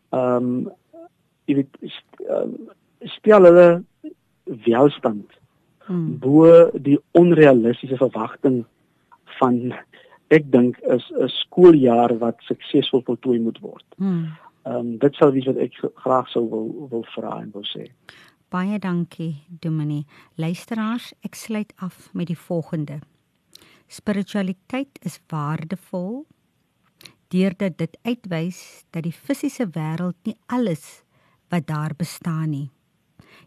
Ehm 0.10 0.36
um, 0.36 0.72
jy 1.50 1.56
weet 1.58 1.78
um, 2.30 2.52
stel 3.18 3.47
hulle 3.47 3.70
welstand 4.66 5.39
mm. 5.88 6.20
bo 6.22 6.70
die 6.78 7.00
onrealistiese 7.18 7.97
verwagting 7.97 8.60
van 9.39 9.74
ek 10.30 10.52
dink 10.54 10.78
is 10.93 11.06
'n 11.18 11.28
skooljaar 11.41 12.18
wat 12.22 12.38
suksesvol 12.45 13.02
voltooi 13.06 13.39
moet 13.39 13.60
word. 13.60 13.86
Hmm. 13.97 14.38
Ehm 14.64 14.74
mm. 14.74 14.80
um, 14.80 14.97
dit 14.97 15.16
sou 15.16 15.32
wees 15.34 15.45
wat 15.45 15.58
ek 15.58 15.74
graag 16.06 16.28
sou 16.30 16.50
wil 16.50 16.68
wil 16.89 17.06
vra 17.16 17.41
en 17.41 17.50
wil 17.54 17.66
sê. 17.66 17.89
Baie 18.50 18.80
dankie 18.80 19.36
Dominee. 19.62 20.06
Luisteraars, 20.36 21.14
ek 21.22 21.36
sluit 21.36 21.74
af 21.78 22.10
met 22.14 22.28
die 22.28 22.38
volgende. 22.38 23.00
Spiritualiteit 23.88 25.00
is 25.06 25.20
waardevol 25.30 26.26
deurdat 27.34 27.78
dit 27.78 27.98
uitwys 28.02 28.84
dat 28.90 29.06
die 29.06 29.14
fisiese 29.14 29.70
wêreld 29.76 30.18
nie 30.26 30.36
alles 30.48 31.04
wat 31.50 31.68
daar 31.68 31.94
bestaan 31.98 32.50
nie. 32.50 32.70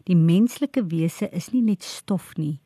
Die 0.07 0.15
menslike 0.15 0.85
wese 0.91 1.29
is 1.31 1.51
nie 1.51 1.63
net 1.63 1.83
stof 1.83 2.33
nie, 2.39 2.59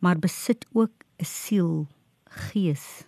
maar 0.00 0.18
besit 0.18 0.66
ook 0.72 1.04
'n 1.18 1.24
siel, 1.24 1.86
gees. 2.24 3.04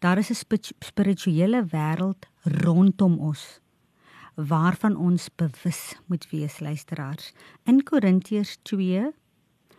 Daar 0.00 0.18
is 0.18 0.30
'n 0.30 0.58
spirituele 0.78 1.64
wêreld 1.72 2.28
rondom 2.42 3.18
ons 3.18 3.60
waarvan 4.34 4.96
ons 4.96 5.28
bewus 5.34 5.94
moet 6.06 6.30
wees 6.30 6.60
luisteraars. 6.60 7.32
In 7.64 7.82
Korintiërs 7.82 8.58
2 8.62 9.12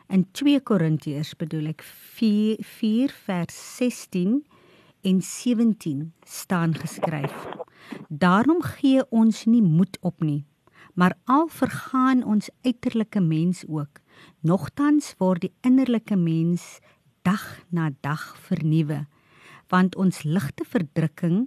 in 0.08 0.28
2 0.32 0.62
Korintiërs 0.62 1.36
bedoel 1.36 1.72
ek 1.74 1.82
4, 1.84 2.58
4 2.62 3.14
vers 3.26 3.56
16 3.78 4.46
en 5.06 5.22
17 5.22 6.14
staan 6.26 6.74
geskryf. 6.76 7.48
Daarom 8.10 8.62
gee 8.62 9.06
ons 9.10 9.46
nie 9.46 9.62
moed 9.62 9.98
op 10.02 10.24
nie, 10.26 10.46
maar 10.94 11.14
al 11.24 11.48
vergaan 11.48 12.24
ons 12.24 12.50
uiterlike 12.62 13.22
mens 13.22 13.64
ook, 13.68 14.02
nogtans 14.42 15.14
word 15.22 15.46
die 15.46 15.54
innerlike 15.62 16.18
mens 16.18 16.80
dag 17.22 17.44
na 17.70 17.92
dag 18.02 18.24
vernuwe, 18.48 19.06
want 19.70 19.96
ons 19.96 20.24
ligte 20.24 20.66
verdrukking 20.66 21.46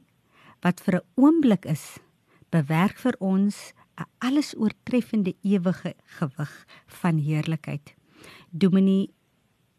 wat 0.63 0.81
vir 0.81 0.95
'n 0.95 1.07
oomblik 1.15 1.65
is 1.65 1.99
bewerk 2.51 2.99
vir 2.99 3.17
ons 3.19 3.73
'n 3.99 4.07
alles 4.19 4.55
oortreffende 4.57 5.35
ewige 5.43 5.95
gewig 6.19 6.67
van 6.87 7.19
heerlikheid. 7.19 7.95
Dominee 8.51 9.11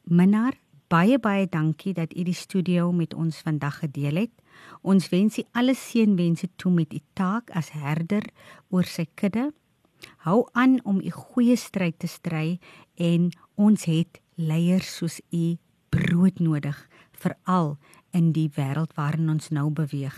Minnar, 0.03 0.53
baie 0.89 1.19
baie 1.21 1.45
dankie 1.45 1.93
dat 1.93 2.15
u 2.17 2.23
die 2.25 2.33
studio 2.33 2.91
met 2.91 3.13
ons 3.13 3.41
vandag 3.45 3.79
gedeel 3.83 4.25
het. 4.25 4.31
Ons 4.81 5.09
wens 5.13 5.37
u 5.37 5.43
alle 5.53 5.75
seënwense 5.77 6.49
toe 6.55 6.71
met 6.73 6.93
u 6.93 6.99
taak 7.13 7.53
as 7.53 7.71
herder 7.71 8.25
oor 8.69 8.89
sy 8.89 9.05
kudde. 9.15 9.51
Hou 10.25 10.47
aan 10.57 10.79
om 10.83 11.01
u 11.03 11.11
goeie 11.11 11.55
stryd 11.55 11.99
te 11.99 12.07
stry 12.07 12.57
en 12.95 13.29
ons 13.55 13.85
het 13.85 14.21
leiers 14.35 14.89
soos 14.97 15.19
u 15.29 15.57
broodnodig 15.89 16.77
veral 17.11 17.77
in 18.15 18.31
die 18.33 18.49
wêreld 18.55 18.95
waarin 18.97 19.29
ons 19.29 19.49
nou 19.53 19.69
beweeg. 19.69 20.17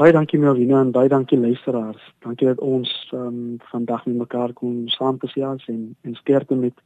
Baie 0.00 0.14
dankie 0.16 0.38
Melvina 0.40 0.80
en 0.80 0.94
baie 0.96 1.10
dankie 1.12 1.36
luisteraars. 1.38 2.00
Dankie 2.24 2.46
dat 2.48 2.60
ons 2.64 2.88
um, 3.12 3.58
vandag 3.68 4.06
met 4.06 4.16
mekaar 4.16 4.54
kon 4.56 4.86
saamgesels 4.88 5.66
en 5.68 5.96
en 6.08 6.14
sterkte 6.14 6.56
met 6.56 6.78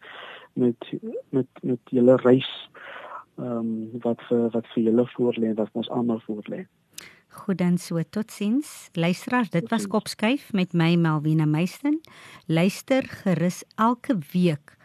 met 0.54 0.92
met 1.28 1.46
met 1.62 1.80
julle 1.90 2.16
reis 2.16 2.70
ehm 3.36 3.58
um, 3.58 3.90
wat 4.02 4.20
vir 4.28 4.50
wat 4.50 4.66
vir 4.74 4.82
julle 4.82 5.06
voorlê 5.16 5.54
wat 5.54 5.70
ons 5.72 5.90
almal 5.90 6.20
voorlê. 6.28 6.64
Goed 7.34 7.58
dan 7.58 7.78
so 7.78 8.02
totsiens. 8.10 8.88
Luisteraars, 8.92 9.50
dit 9.50 9.68
was 9.70 9.86
Kopskuif 9.86 10.52
met 10.52 10.72
my 10.72 10.94
Melvina 10.94 11.44
Meisten. 11.44 12.00
Luister 12.46 13.02
gerus 13.02 13.64
elke 13.74 14.18
week 14.32 14.76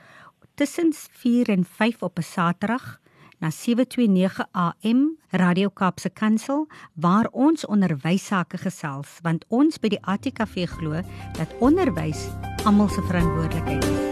tussen 0.56 0.94
4 0.94 1.50
en 1.50 1.66
5 1.66 2.02
op 2.04 2.18
'n 2.18 2.22
Saterdag 2.22 3.00
na 3.40 3.50
729 3.50 4.48
AM 4.52 5.18
Radio 5.30 5.70
Kaapse 5.70 6.10
Kansel 6.10 6.68
waar 6.94 7.28
ons 7.32 7.66
onderwys 7.66 8.26
sake 8.26 8.58
gesels 8.58 9.20
want 9.22 9.46
ons 9.48 9.80
by 9.80 9.88
die 9.96 10.02
ATKV 10.02 10.68
glo 10.68 11.02
dat 11.38 11.58
onderwys 11.60 12.28
almal 12.66 12.90
se 12.90 13.02
verantwoordelikheid 13.02 13.84
is. 13.84 14.09